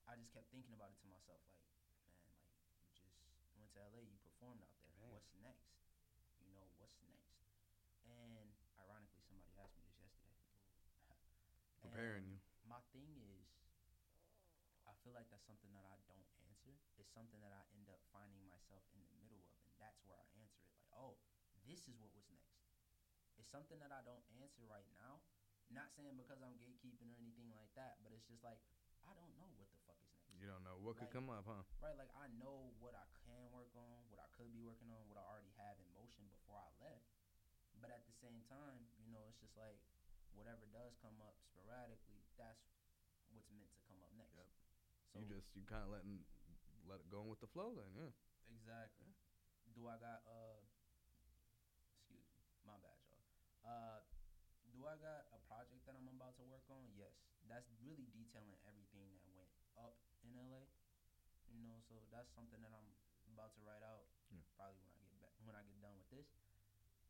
I 0.06 0.14
just 0.14 0.30
kept 0.30 0.46
thinking 0.54 0.78
about 0.78 0.94
it 0.94 1.02
to 1.02 1.10
myself. 1.10 1.42
Like, 1.50 1.66
man, 2.22 2.54
like 3.02 3.18
you 3.26 3.34
just 3.42 3.58
went 3.58 3.74
to 3.74 3.82
LA, 3.82 4.06
you 4.06 4.14
performed 4.22 4.62
out 4.62 4.78
there. 4.78 4.94
Man. 5.02 5.10
What's 5.10 5.34
next? 5.42 5.66
You 6.46 6.54
know 6.54 6.62
what's 6.78 7.02
next? 7.02 7.02
And 8.06 8.54
ironically, 8.78 9.26
somebody 9.26 9.50
asked 9.58 9.74
me 9.82 9.90
this 9.90 9.98
yesterday. 9.98 10.38
Preparing 11.82 12.30
you. 12.30 12.38
My 12.70 12.82
thing 12.94 13.10
is, 13.18 13.50
I 14.86 14.94
feel 15.06 15.14
like 15.14 15.30
that's 15.30 15.46
something 15.46 15.70
that 15.78 15.86
I 15.86 16.02
don't 16.10 16.26
answer. 16.50 16.74
It's 16.98 17.14
something 17.14 17.38
that 17.46 17.54
I 17.54 17.62
end 17.78 17.86
up 17.94 18.02
finding 18.10 18.42
myself 18.50 18.82
in 18.98 19.06
the 19.06 19.14
middle 19.22 19.38
of, 19.38 19.54
and 19.62 19.78
that's 19.78 20.02
where 20.02 20.18
I 20.18 20.26
answer 20.42 20.66
it. 20.66 20.74
Like, 20.74 20.90
oh, 20.98 21.22
this 21.70 21.86
is 21.86 21.94
what 22.02 22.10
was 22.18 22.26
next. 22.34 22.66
It's 23.38 23.54
something 23.54 23.78
that 23.86 23.94
I 23.94 24.02
don't 24.02 24.26
answer 24.42 24.66
right 24.66 24.90
now. 24.98 25.22
Not 25.70 25.94
saying 25.94 26.18
because 26.18 26.42
I'm 26.42 26.58
gatekeeping 26.58 27.14
or 27.14 27.18
anything 27.22 27.54
like 27.54 27.70
that, 27.78 28.02
but 28.02 28.18
it's 28.18 28.26
just 28.26 28.42
like 28.42 28.58
I 29.06 29.14
don't 29.14 29.34
know 29.38 29.50
what 29.62 29.70
the 29.70 29.78
fuck 29.86 30.02
is 30.02 30.14
next. 30.26 30.42
You 30.42 30.50
don't 30.50 30.66
know 30.66 30.82
what 30.82 30.98
could 30.98 31.14
come 31.14 31.30
up, 31.30 31.46
huh? 31.46 31.62
Right? 31.86 31.98
Like 31.98 32.10
I 32.18 32.26
know 32.42 32.74
what 32.82 32.98
I 32.98 33.06
can 33.26 33.46
work 33.54 33.70
on, 33.78 34.10
what 34.10 34.18
I 34.18 34.30
could 34.34 34.50
be 34.50 34.62
working 34.62 34.90
on, 34.90 35.06
what 35.06 35.22
I 35.22 35.26
already 35.26 35.54
have 35.62 35.78
in 35.78 35.86
motion 35.94 36.26
before 36.34 36.58
I 36.58 36.70
left. 36.82 37.06
But 37.78 37.94
at 37.94 38.06
the 38.10 38.16
same 38.18 38.42
time, 38.50 38.90
you 38.98 39.14
know, 39.14 39.22
it's 39.30 39.38
just 39.38 39.54
like 39.54 39.78
whatever 40.34 40.66
does 40.74 40.98
come 41.02 41.18
up 41.22 41.38
sporadically, 41.46 42.26
that's 42.38 42.62
what's 43.34 43.50
meant 43.54 43.70
to 43.74 43.82
come 43.90 44.02
up 44.02 44.10
next. 44.14 44.38
Yep. 44.38 44.46
So 45.16 45.24
you 45.24 45.32
just 45.32 45.48
you 45.56 45.64
kind 45.64 45.80
of 45.80 45.96
letting 45.96 46.28
let 46.84 47.00
it 47.00 47.08
go 47.08 47.24
with 47.24 47.40
the 47.40 47.48
flow, 47.48 47.72
then, 47.72 47.88
yeah. 47.96 48.12
exactly. 48.52 49.08
Do 49.72 49.88
I 49.88 49.96
got 49.96 50.28
uh? 50.28 50.60
Excuse 52.04 52.20
me, 52.20 52.36
my 52.68 52.76
bad, 52.84 53.00
y'all. 53.08 53.24
Uh, 53.64 54.04
do 54.76 54.84
I 54.84 55.00
got 55.00 55.32
a 55.32 55.40
project 55.48 55.88
that 55.88 55.96
I'm 55.96 56.12
about 56.12 56.36
to 56.36 56.44
work 56.52 56.68
on? 56.68 56.84
Yes, 57.00 57.16
that's 57.48 57.72
really 57.80 58.12
detailing 58.12 58.60
everything 58.68 59.08
that 59.16 59.24
went 59.40 59.48
up 59.80 59.96
in 60.28 60.36
LA. 60.36 60.68
You 61.48 61.64
know, 61.64 61.80
so 61.88 61.96
that's 62.12 62.28
something 62.36 62.60
that 62.60 62.76
I'm 62.76 62.92
about 63.32 63.56
to 63.56 63.64
write 63.64 63.88
out. 63.88 64.12
Yeah. 64.28 64.44
Probably 64.60 64.84
when 64.84 65.00
I 65.00 65.08
get 65.08 65.20
back 65.24 65.34
when 65.48 65.56
I 65.56 65.64
get 65.64 65.80
done 65.80 65.96
with 65.96 66.12
this. 66.12 66.28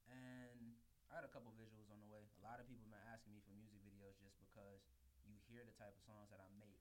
And 0.05 0.77
I 1.09 1.17
had 1.17 1.25
a 1.25 1.31
couple 1.33 1.49
visuals 1.57 1.89
on 1.89 1.97
the 1.97 2.09
way. 2.13 2.21
A 2.37 2.43
lot 2.45 2.61
of 2.61 2.69
people 2.69 2.85
been 2.85 3.01
asking 3.09 3.33
me 3.33 3.41
for 3.41 3.57
music 3.57 3.81
videos 3.81 4.13
just 4.21 4.37
because 4.37 4.85
you 5.25 5.33
hear 5.49 5.65
the 5.65 5.73
type 5.81 5.97
of 5.97 6.01
songs 6.05 6.29
that 6.29 6.37
I 6.37 6.45
make 6.61 6.74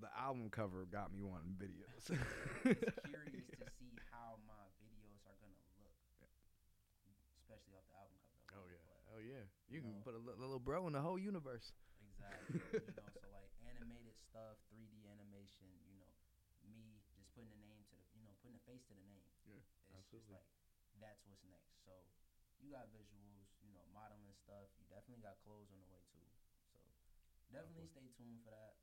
The 0.00 0.08
album 0.18 0.48
cover 0.50 0.88
got 0.88 1.12
me 1.12 1.20
wanting 1.22 1.54
videos. 1.60 2.08
it's 2.64 2.98
curious 3.06 3.46
to 3.60 3.66
see 3.78 3.92
how 4.10 4.40
my 4.48 4.64
videos 4.80 5.20
are 5.28 5.36
gonna 5.38 5.62
look. 5.78 5.94
Yeah. 6.18 6.26
Especially 7.44 7.76
off 7.76 7.84
the 7.92 7.96
album 8.00 8.16
cover. 8.48 8.56
Oh 8.56 8.64
alone, 8.64 8.72
yeah, 8.72 8.84
but- 8.88 9.04
oh 9.14 9.20
yeah. 9.20 9.44
You 9.68 9.78
you 9.78 9.80
can 9.84 9.92
know. 9.94 10.04
put 10.04 10.14
a 10.16 10.20
li- 10.22 10.38
little 10.40 10.58
bro 10.58 10.86
in 10.88 10.96
the 10.96 11.04
whole 11.04 11.20
universe. 11.20 11.72
Exactly. 12.02 12.58
you 12.72 12.80
know, 12.98 13.08
so 13.20 13.28
like 13.30 13.52
animated 13.68 14.16
stuff, 14.18 14.58
3D 14.72 15.06
animation, 15.06 15.70
you 15.86 15.96
know, 16.00 16.10
me 16.66 16.98
just 17.14 17.30
putting 17.36 17.52
a 17.52 17.60
name 17.62 17.84
to 17.88 17.94
the, 17.94 18.04
you 18.16 18.24
know, 18.26 18.34
putting 18.42 18.56
a 18.58 18.64
face 18.66 18.82
to 18.90 18.94
the 18.96 19.04
name. 19.06 19.22
Yeah, 19.46 19.60
It's 19.92 19.94
absolutely. 19.94 20.32
just 20.32 20.32
like 20.34 20.48
that's 20.98 21.22
what's 21.28 21.44
next. 21.46 21.78
So 21.84 21.92
you 22.58 22.72
got 22.74 22.90
visuals, 22.90 23.48
you 23.62 23.70
know, 23.74 23.84
modeling 23.94 24.34
stuff. 24.40 24.70
You 24.80 24.86
definitely 24.90 25.22
got 25.22 25.38
clothes 25.46 25.70
on 25.70 25.78
the 25.82 25.88
way 25.90 26.00
too. 26.10 26.26
So 26.72 26.78
definitely 27.54 27.86
stay 27.92 28.08
tuned 28.18 28.40
for 28.42 28.50
that. 28.54 28.76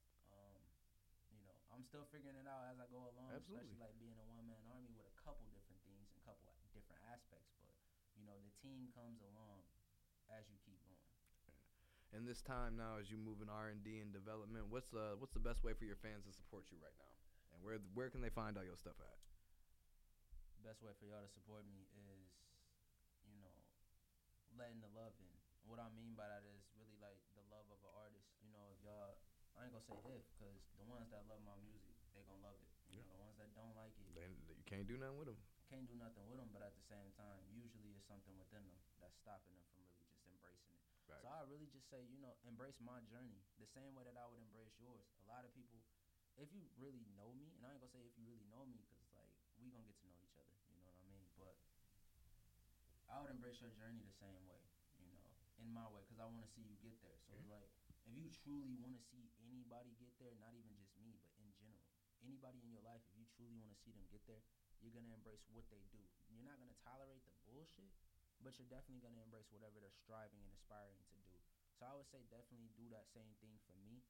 I'm 1.79 1.87
still 1.87 2.03
figuring 2.11 2.35
it 2.35 2.43
out 2.43 2.67
as 2.67 2.75
I 2.75 2.91
go 2.91 3.07
along, 3.07 3.31
Absolutely. 3.31 3.71
especially 3.71 3.79
like 3.79 3.95
being 4.03 4.19
a 4.19 4.25
one 4.27 4.43
man 4.51 4.59
army 4.67 4.91
with 4.91 5.07
a 5.07 5.15
couple 5.15 5.47
different 5.55 5.79
things 5.87 6.11
and 6.11 6.19
couple 6.27 6.51
different 6.75 6.99
aspects. 7.07 7.55
But 7.63 7.71
you 8.19 8.27
know, 8.27 8.35
the 8.43 8.51
team 8.59 8.91
comes 8.91 9.23
along 9.23 9.63
as 10.27 10.43
you 10.51 10.59
keep 10.67 10.75
going. 10.83 11.07
And 12.11 12.27
this 12.27 12.43
time 12.43 12.75
now, 12.75 12.99
as 12.99 13.07
you 13.07 13.15
move 13.15 13.39
in 13.39 13.47
R 13.47 13.71
and 13.71 13.79
D 13.79 14.03
and 14.03 14.11
development, 14.11 14.67
what's 14.67 14.91
the 14.91 15.15
what's 15.23 15.31
the 15.31 15.39
best 15.39 15.63
way 15.63 15.71
for 15.71 15.87
your 15.87 15.95
fans 15.95 16.27
to 16.27 16.35
support 16.35 16.67
you 16.67 16.83
right 16.83 16.97
now? 16.99 17.13
And 17.55 17.63
where 17.63 17.79
where 17.95 18.11
can 18.11 18.19
they 18.19 18.33
find 18.33 18.59
all 18.59 18.67
your 18.67 18.75
stuff 18.75 18.99
at? 18.99 19.15
best 20.59 20.83
way 20.83 20.91
for 20.99 21.07
y'all 21.07 21.23
to 21.23 21.31
support 21.31 21.63
me 21.71 21.87
is, 21.95 22.29
you 23.23 23.39
know, 23.39 23.55
letting 24.59 24.83
the 24.83 24.91
love 24.91 25.15
in. 25.23 25.35
What 25.63 25.79
I 25.79 25.87
mean 25.95 26.19
by 26.19 26.27
that 26.27 26.43
is 26.43 26.61
really 26.75 26.99
like 26.99 27.19
the 27.35 27.43
love 27.47 27.63
of 27.71 27.79
an 27.79 27.93
artist. 27.95 28.27
You 28.43 28.51
know, 28.51 28.67
if 28.75 28.79
y'all, 28.83 29.23
I 29.55 29.65
ain't 29.65 29.73
gonna 29.73 29.78
say 29.89 30.13
if, 30.13 30.25
cause 30.37 30.59
the 30.77 30.85
ones 30.85 31.09
that 31.09 31.25
love 31.25 31.41
my 31.41 31.57
music, 31.61 31.95
they 32.13 32.21
gonna 32.25 32.43
love 32.45 32.57
it. 32.61 32.69
You 32.89 33.01
Yeah. 33.01 33.05
know, 33.09 33.17
the 33.17 33.21
ones 33.25 33.37
that 33.41 33.49
don't 33.57 33.73
like 33.77 33.93
it, 33.97 34.09
They, 34.13 34.29
you 34.53 34.63
can't 34.65 34.85
do 34.85 34.97
nothing 34.97 35.17
with 35.17 35.29
them. 35.29 35.39
can't 35.69 35.85
do 35.85 35.93
nothing 35.97 36.25
with 36.25 36.41
them. 36.41 36.49
But 36.49 36.65
at 36.65 36.73
the 36.73 36.85
same 36.89 37.13
time, 37.13 37.45
usually 37.53 37.93
it's 37.93 38.05
something 38.09 38.33
within 38.37 38.65
them 38.65 38.81
that's 38.97 39.17
stopping 39.21 39.53
them 39.53 39.65
from 39.69 39.85
really 39.85 40.01
just 40.09 40.25
embracing 40.25 40.73
it. 40.77 40.85
So 41.05 41.13
I 41.25 41.41
really 41.49 41.65
just 41.73 41.89
say, 41.89 42.05
you 42.09 42.21
know, 42.21 42.37
embrace 42.45 42.77
my 42.81 43.01
journey 43.09 43.41
the 43.57 43.65
same 43.73 43.93
way 43.97 44.05
that 44.05 44.13
I 44.17 44.25
would 44.29 44.37
embrace 44.41 44.73
yours. 44.77 45.09
A 45.21 45.27
lot 45.29 45.41
of 45.45 45.49
people, 45.57 45.81
if 46.37 46.53
you 46.53 46.61
really 46.77 47.01
know 47.17 47.33
me, 47.33 47.49
and 47.57 47.65
I 47.65 47.73
ain't 47.73 47.81
gonna 47.81 47.93
say 47.93 48.05
if 48.05 48.13
you 48.17 48.25
really 48.29 48.45
know 48.49 48.65
me, 48.69 48.81
cause 48.93 49.09
like 49.17 49.33
we 49.57 49.73
gonna 49.73 49.85
get 49.89 49.97
to 50.01 50.07
know 50.09 50.21
each 50.21 50.37
other. 50.37 50.53
You 50.69 50.77
know 50.77 50.85
what 50.89 51.01
I 51.01 51.05
mean? 51.09 51.25
But 51.37 51.57
I 53.09 53.17
would 53.21 53.33
embrace 53.33 53.57
your 53.57 53.73
journey 53.73 54.05
the 54.05 54.13
same 54.21 54.45
way, 54.45 54.61
you 55.01 55.09
know, 55.17 55.29
in 55.57 55.69
my 55.73 55.85
way, 55.89 56.05
cause 56.05 56.21
I 56.21 56.29
want 56.29 56.45
to 56.45 56.51
see 56.53 56.61
you 56.61 56.77
get 56.81 56.93
there. 57.01 57.17
So 57.25 57.33
it's 57.41 57.49
like, 57.49 57.69
if 58.09 58.17
you 58.17 58.25
truly 58.41 58.73
want 58.81 58.97
to 58.97 59.01
see 59.13 59.29
anybody 59.45 59.93
get 60.01 60.09
there, 60.17 60.33
not 60.41 60.57
even 60.57 60.73
just 60.73 60.97
me, 60.97 61.21
but 61.21 61.29
in 61.37 61.53
general, 61.61 61.85
anybody 62.25 62.57
in 62.65 62.73
your 62.73 62.81
life, 62.81 63.05
if 63.13 63.15
you 63.21 63.29
truly 63.37 63.53
want 63.61 63.69
to 63.69 63.77
see 63.85 63.93
them 63.93 64.01
get 64.09 64.25
there, 64.25 64.41
you're 64.81 64.95
gonna 64.95 65.13
embrace 65.13 65.45
what 65.53 65.69
they 65.69 65.85
do. 65.93 66.01
You're 66.33 66.41
not 66.41 66.57
gonna 66.57 66.75
tolerate 66.81 67.21
the 67.29 67.35
bullshit, 67.45 67.93
but 68.41 68.57
you're 68.57 68.71
definitely 68.71 69.05
gonna 69.05 69.21
embrace 69.21 69.45
whatever 69.53 69.77
they're 69.77 69.93
striving 70.01 70.41
and 70.41 70.49
aspiring 70.57 71.05
to 71.13 71.19
do. 71.29 71.37
So 71.77 71.85
I 71.85 71.93
would 71.93 72.09
say 72.09 72.25
definitely 72.33 72.73
do 72.73 72.89
that 72.89 73.05
same 73.13 73.35
thing 73.43 73.61
for 73.69 73.77
me. 73.77 74.01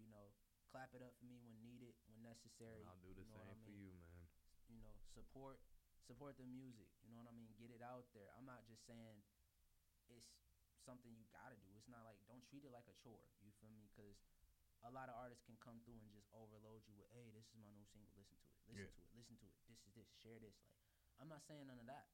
You 0.00 0.08
know, 0.08 0.32
clap 0.72 0.96
it 0.96 1.04
up 1.04 1.12
for 1.20 1.28
me 1.28 1.36
when 1.44 1.52
needed, 1.60 1.92
when 2.08 2.24
necessary. 2.24 2.80
And 2.80 2.88
I'll 2.88 3.04
do 3.04 3.12
the 3.12 3.20
you 3.20 3.28
know 3.28 3.36
same 3.36 3.52
I 3.52 3.66
for 3.68 3.74
you, 3.76 3.92
man. 3.92 4.24
you 4.72 4.80
know, 4.80 4.96
support 5.12 5.60
support 6.08 6.40
the 6.40 6.48
music. 6.48 6.88
You 7.04 7.12
know 7.12 7.20
what 7.22 7.30
I 7.30 7.36
mean? 7.36 7.52
Get 7.60 7.70
it 7.70 7.84
out 7.84 8.08
there. 8.16 8.32
I'm 8.34 8.48
not 8.48 8.64
just 8.66 8.82
saying 8.88 9.22
it's 10.10 10.32
something 10.82 11.14
you 11.14 11.24
gotta 11.30 11.56
do. 11.62 11.70
It's 11.78 11.88
not 11.88 12.02
like 12.04 12.18
don't 12.26 12.42
treat 12.50 12.66
it 12.66 12.72
like 12.74 12.86
a 12.90 12.96
chore. 13.02 13.24
You 13.42 13.50
feel 13.62 13.70
me? 13.72 13.86
Because 13.90 14.18
a 14.82 14.90
lot 14.90 15.06
of 15.06 15.14
artists 15.14 15.46
can 15.46 15.54
come 15.62 15.78
through 15.86 15.98
and 16.02 16.10
just 16.10 16.26
overload 16.34 16.82
you 16.90 16.94
with, 16.98 17.06
"Hey, 17.14 17.30
this 17.30 17.46
is 17.46 17.56
my 17.62 17.70
new 17.70 17.86
single. 17.86 18.10
Listen 18.18 18.34
to 18.42 18.50
it. 18.50 18.58
Listen 18.66 18.82
Yeah. 18.82 18.90
to 18.98 19.02
it. 19.06 19.10
Listen 19.14 19.36
to 19.38 19.46
it. 19.46 19.54
This 19.70 19.78
is 19.86 19.92
this. 19.94 20.10
Share 20.18 20.38
this." 20.42 20.58
Like, 20.66 20.74
I'm 21.22 21.30
not 21.30 21.42
saying 21.46 21.66
none 21.70 21.78
of 21.78 21.86
that. 21.86 22.10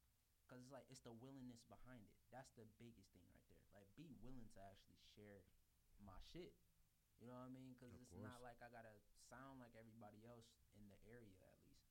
Cause 0.48 0.61
it's 0.64 0.72
like 0.72 0.88
it's 0.88 1.04
the 1.04 1.12
willingness 1.12 1.61
behind 1.68 2.04
it. 2.09 2.12
That's 2.33 2.48
the 2.57 2.64
biggest 2.81 3.12
thing 3.12 3.24
right 3.28 3.44
there. 3.52 3.61
Like, 3.76 3.88
be 3.96 4.09
willing 4.24 4.48
to 4.57 4.61
actually 4.64 4.96
share 5.16 5.44
my 6.00 6.16
shit. 6.33 6.57
You 7.20 7.28
know 7.28 7.37
what 7.37 7.48
I 7.48 7.52
mean? 7.52 7.74
Cause 7.76 7.92
Of 7.92 8.00
it's 8.00 8.12
course. 8.16 8.24
not 8.24 8.40
like 8.40 8.57
I 8.64 8.68
gotta 8.72 8.96
sound 9.28 9.61
like 9.61 9.74
everybody 9.76 10.24
else 10.24 10.48
in 10.72 10.88
the 10.88 10.96
area 11.04 11.37
at 11.44 11.57
least. 11.68 11.85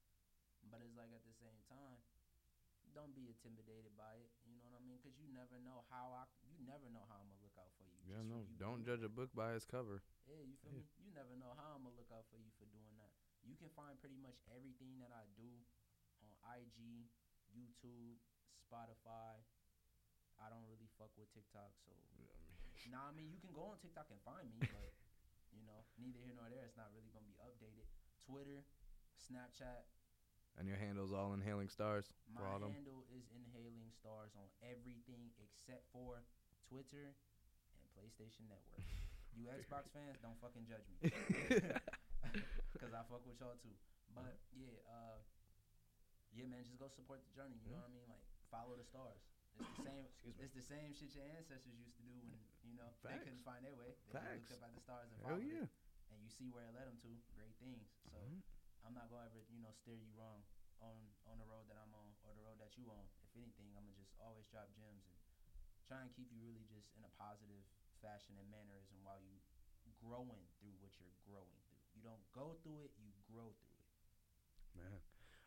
But 0.74 0.82
it's 0.82 0.96
like 0.98 1.14
at 1.14 1.22
the 1.24 1.34
same 1.38 1.62
time, 1.70 2.02
don't 2.98 3.14
be 3.14 3.30
intimidated 3.30 3.94
by 3.96 4.16
it. 4.18 4.32
You 4.48 4.56
know 4.58 4.66
what 4.66 4.74
I 4.74 4.82
mean? 4.82 4.98
Because 4.98 5.14
you 5.22 5.28
never 5.30 5.60
know 5.62 5.86
how 5.94 6.14
I, 6.18 6.26
you 6.58 6.66
never 6.66 6.90
know 6.90 7.06
how 7.06 7.22
I'm 7.22 7.30
gonna 7.30 7.46
look 7.46 7.54
out 7.62 7.70
for 7.78 7.86
you. 7.86 8.02
Yeah, 8.10 8.26
no, 8.26 8.42
you 8.42 8.58
don't 8.58 8.82
judge 8.82 9.06
a 9.06 9.12
book 9.12 9.30
by 9.38 9.54
its 9.54 9.64
cover. 9.64 10.02
Yeah, 10.26 10.42
you 10.42 10.58
feel 10.66 10.74
me? 10.74 10.84
You 10.98 11.14
never 11.14 11.38
know 11.38 11.54
how 11.54 11.78
I'm 11.78 11.86
gonna 11.86 11.96
look 11.96 12.10
out 12.10 12.26
for 12.34 12.42
you 12.42 12.50
for 12.58 12.66
doing 12.74 12.98
that. 12.98 13.14
You 13.46 13.54
can 13.56 13.70
find 13.78 13.96
pretty 14.02 14.18
much 14.18 14.42
everything 14.50 14.98
that 15.00 15.14
I 15.14 15.30
do 15.38 15.48
on 16.26 16.34
IG, 16.50 17.08
YouTube, 17.54 18.18
Spotify. 18.58 19.38
I 20.42 20.50
don't 20.50 20.66
really 20.66 20.90
fuck 20.98 21.14
with 21.14 21.30
TikTok, 21.34 21.78
so 21.86 21.94
nah. 22.94 23.10
I 23.10 23.14
mean, 23.14 23.30
you 23.30 23.38
can 23.38 23.54
go 23.54 23.70
on 23.70 23.78
TikTok 23.78 24.10
and 24.10 24.20
find 24.26 24.50
me, 24.58 24.66
but 24.66 24.92
you 25.56 25.62
know, 25.70 25.86
neither 26.02 26.18
here 26.26 26.34
nor 26.34 26.50
there. 26.50 26.66
It's 26.66 26.78
not 26.78 26.90
really 26.98 27.14
gonna 27.14 27.30
be 27.30 27.38
updated. 27.38 27.86
Twitter, 28.26 28.66
Snapchat. 29.22 29.86
And 30.58 30.66
your 30.66 30.82
handle's 30.82 31.14
all 31.14 31.38
inhaling 31.38 31.70
stars. 31.70 32.10
My 32.34 32.42
handle 32.58 33.06
is 33.14 33.30
inhaling 33.30 33.94
stars 33.94 34.34
on 34.34 34.50
everything 34.66 35.30
except 35.38 35.86
for 35.94 36.26
Twitter 36.68 37.16
and 37.16 37.86
PlayStation 37.96 38.46
Network. 38.52 38.84
you 39.38 39.48
Xbox 39.52 39.88
fans, 39.96 40.20
don't 40.20 40.38
fucking 40.44 40.68
judge 40.68 40.86
me. 41.00 41.08
Cause 42.80 42.94
I 42.94 43.02
fuck 43.08 43.24
with 43.26 43.40
y'all 43.40 43.58
too. 43.64 43.74
But 44.14 44.38
yeah, 44.54 44.76
uh, 44.92 45.18
yeah, 46.36 46.46
man, 46.50 46.62
just 46.68 46.78
go 46.78 46.92
support 46.92 47.24
the 47.24 47.32
journey. 47.34 47.58
You 47.64 47.72
know 47.74 47.82
what 47.82 47.90
I 47.90 47.96
mean? 47.96 48.08
Like 48.12 48.22
follow 48.52 48.76
the 48.76 48.86
stars. 48.86 49.24
It's 49.58 49.74
the 49.74 49.90
same. 49.90 50.06
It's 50.38 50.54
the 50.54 50.62
same 50.66 50.94
shit 50.94 51.18
your 51.18 51.26
ancestors 51.34 51.74
used 51.82 51.98
to 51.98 52.04
do 52.06 52.14
when 52.30 52.38
you 52.62 52.78
know 52.78 52.94
they 53.02 53.18
couldn't 53.26 53.42
find 53.42 53.66
their 53.66 53.74
way. 53.74 53.98
They 54.06 54.14
Facts. 54.20 54.46
looked 54.46 54.62
up 54.62 54.70
at 54.70 54.72
the 54.78 54.82
stars 54.86 55.10
and 55.10 55.18
Hell 55.26 55.42
followed 55.42 55.50
yeah. 55.50 55.66
it, 55.66 56.14
and 56.14 56.20
you 56.22 56.30
see 56.30 56.52
where 56.54 56.68
it 56.70 56.78
led 56.78 56.86
them 56.86 57.00
to. 57.02 57.12
Great 57.34 57.58
things. 57.58 57.90
So 58.14 58.22
Mhm. 58.22 58.44
I'm 58.86 58.94
not 58.94 59.10
gonna 59.10 59.26
ever 59.26 59.42
you 59.50 59.58
know 59.64 59.74
steer 59.74 59.98
you 59.98 60.14
wrong 60.14 60.46
on 60.78 60.94
on 61.26 61.42
the 61.42 61.48
road 61.50 61.66
that 61.74 61.82
I'm 61.82 61.90
on 61.98 62.14
or 62.22 62.38
the 62.38 62.44
road 62.46 62.62
that 62.62 62.78
you 62.78 62.86
on. 62.94 63.10
If 63.26 63.34
anything, 63.34 63.74
I'm 63.74 63.82
gonna 63.90 63.98
just 63.98 64.14
always 64.22 64.46
drop 64.54 64.70
gems 64.78 65.07
try 65.88 66.04
and 66.04 66.12
keep 66.12 66.28
you 66.30 66.44
really 66.44 66.68
just 66.68 66.92
in 67.00 67.08
a 67.08 67.14
positive 67.16 67.64
fashion 68.04 68.36
and 68.36 68.48
mannerism 68.52 69.00
while 69.08 69.24
you 69.24 69.40
growing 70.04 70.46
through 70.60 70.76
what 70.80 70.92
you're 71.00 71.16
growing 71.28 71.58
through. 71.68 71.84
You 71.96 72.04
don't 72.04 72.22
go 72.32 72.56
through 72.64 72.86
it, 72.86 72.92
you 73.00 73.10
grow 73.32 73.50
through 73.60 73.80
it. 73.82 73.92
Man. 74.78 75.00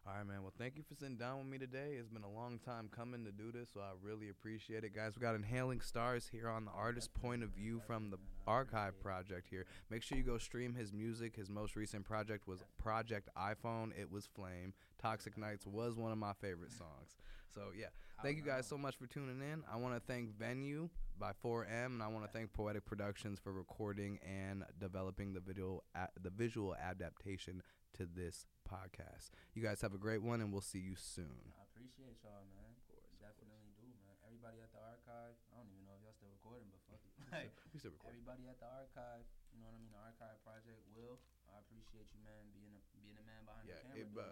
All 0.07 0.15
right, 0.17 0.27
man. 0.27 0.43
Well, 0.43 0.53
thank 0.59 0.77
you 0.77 0.83
for 0.83 0.95
sitting 0.95 1.17
down 1.17 1.39
with 1.39 1.47
me 1.47 1.59
today. 1.59 1.97
It's 1.99 2.09
been 2.09 2.25
a 2.25 2.31
long 2.31 2.59
time 2.59 2.89
coming 2.91 3.25
to 3.25 3.33
do 3.33 3.53
this, 3.53 3.69
so 3.75 3.81
I 3.81 3.93
really 4.03 4.31
appreciate 4.31 4.83
it, 4.83 4.95
guys. 4.95 5.13
We 5.15 5.21
got 5.21 5.35
Inhaling 5.35 5.83
Stars 5.83 6.27
here 6.33 6.49
on 6.49 6.65
the 6.65 6.71
Artist 6.71 7.13
Point 7.13 7.43
of 7.43 7.51
View 7.51 7.83
from 7.87 8.11
the 8.11 8.17
Archive 8.47 8.99
Project 8.99 9.47
here. 9.51 9.67
Make 9.91 10.03
sure 10.03 10.17
you 10.17 10.25
go 10.25 10.39
stream 10.39 10.75
his 10.75 10.93
music. 10.93 11.37
His 11.37 11.51
most 11.51 11.77
recent 11.77 12.05
project 12.05 12.49
was 12.49 12.65
Project 12.79 13.29
iPhone. 13.37 13.91
It 13.99 14.11
was 14.11 14.27
Flame. 14.27 14.73
Toxic 15.01 15.37
Nights 15.37 15.67
was 15.67 15.97
one 15.97 16.13
of 16.13 16.19
my 16.19 16.33
favorite 16.41 16.73
songs. 16.73 17.17
So 17.55 17.75
yeah, 17.77 17.91
thank 18.23 18.37
you 18.39 18.45
guys 18.47 18.67
so 18.67 18.79
much 18.79 18.97
for 18.97 19.07
tuning 19.07 19.41
in. 19.43 19.63
I 19.71 19.77
want 19.77 19.95
to 19.95 20.01
thank 20.01 20.31
Venue 20.39 20.89
by 21.19 21.33
4M, 21.45 21.99
and 21.99 22.03
I 22.03 22.09
want 22.09 22.25
to 22.25 22.31
thank 22.31 22.53
Poetic 22.53 22.87
Productions 22.87 23.39
for 23.43 23.53
recording 23.53 24.19
and 24.25 24.65
developing 24.79 25.35
the 25.35 25.41
video, 25.41 25.83
a- 25.95 26.09
the 26.23 26.31
visual 26.31 26.75
adaptation 26.79 27.63
to 27.99 28.07
this 28.07 28.47
podcast. 28.65 29.35
You 29.55 29.63
guys 29.63 29.83
have 29.83 29.93
a 29.95 29.99
great 30.01 30.23
one, 30.23 30.41
and 30.41 30.53
we'll 30.53 30.63
see 30.65 30.79
you 30.79 30.95
soon. 30.95 31.53
I 31.59 31.67
appreciate 31.75 32.23
y'all, 32.23 32.47
man. 32.55 32.71
Of 32.79 32.87
course, 32.87 33.11
Definitely 33.21 33.75
do, 33.77 33.85
man. 34.01 34.15
Everybody 34.25 34.63
at 34.65 34.71
the 34.73 34.81
archive. 34.81 35.35
I 35.53 35.61
don't 35.61 35.69
even 35.75 35.85
know 35.85 35.99
if 35.99 36.07
y'all 36.07 36.17
still 36.17 36.33
recording, 36.33 36.71
but 36.73 36.81
fuck 36.89 37.03
it. 37.05 37.13
Like, 37.35 37.53
We 37.75 37.83
still 37.83 37.93
recording. 37.93 38.17
everybody 38.23 38.47
at 38.49 38.57
the 38.63 38.71
archive. 38.71 39.27
You 39.53 39.59
know 39.61 39.69
what 39.69 39.77
I 39.77 39.83
mean? 39.83 39.91
The 39.93 40.01
archive 40.01 40.39
project. 40.47 40.81
Will 40.97 41.19
I 41.51 41.59
appreciate 41.61 42.09
you, 42.15 42.23
man, 42.25 42.47
being 42.55 42.73
a 42.73 42.81
being 43.03 43.19
a 43.19 43.25
man 43.27 43.43
behind 43.45 43.67
Yeah, 43.69 43.83
the 43.85 44.07
camera. 44.07 44.23
uh, 44.23 44.29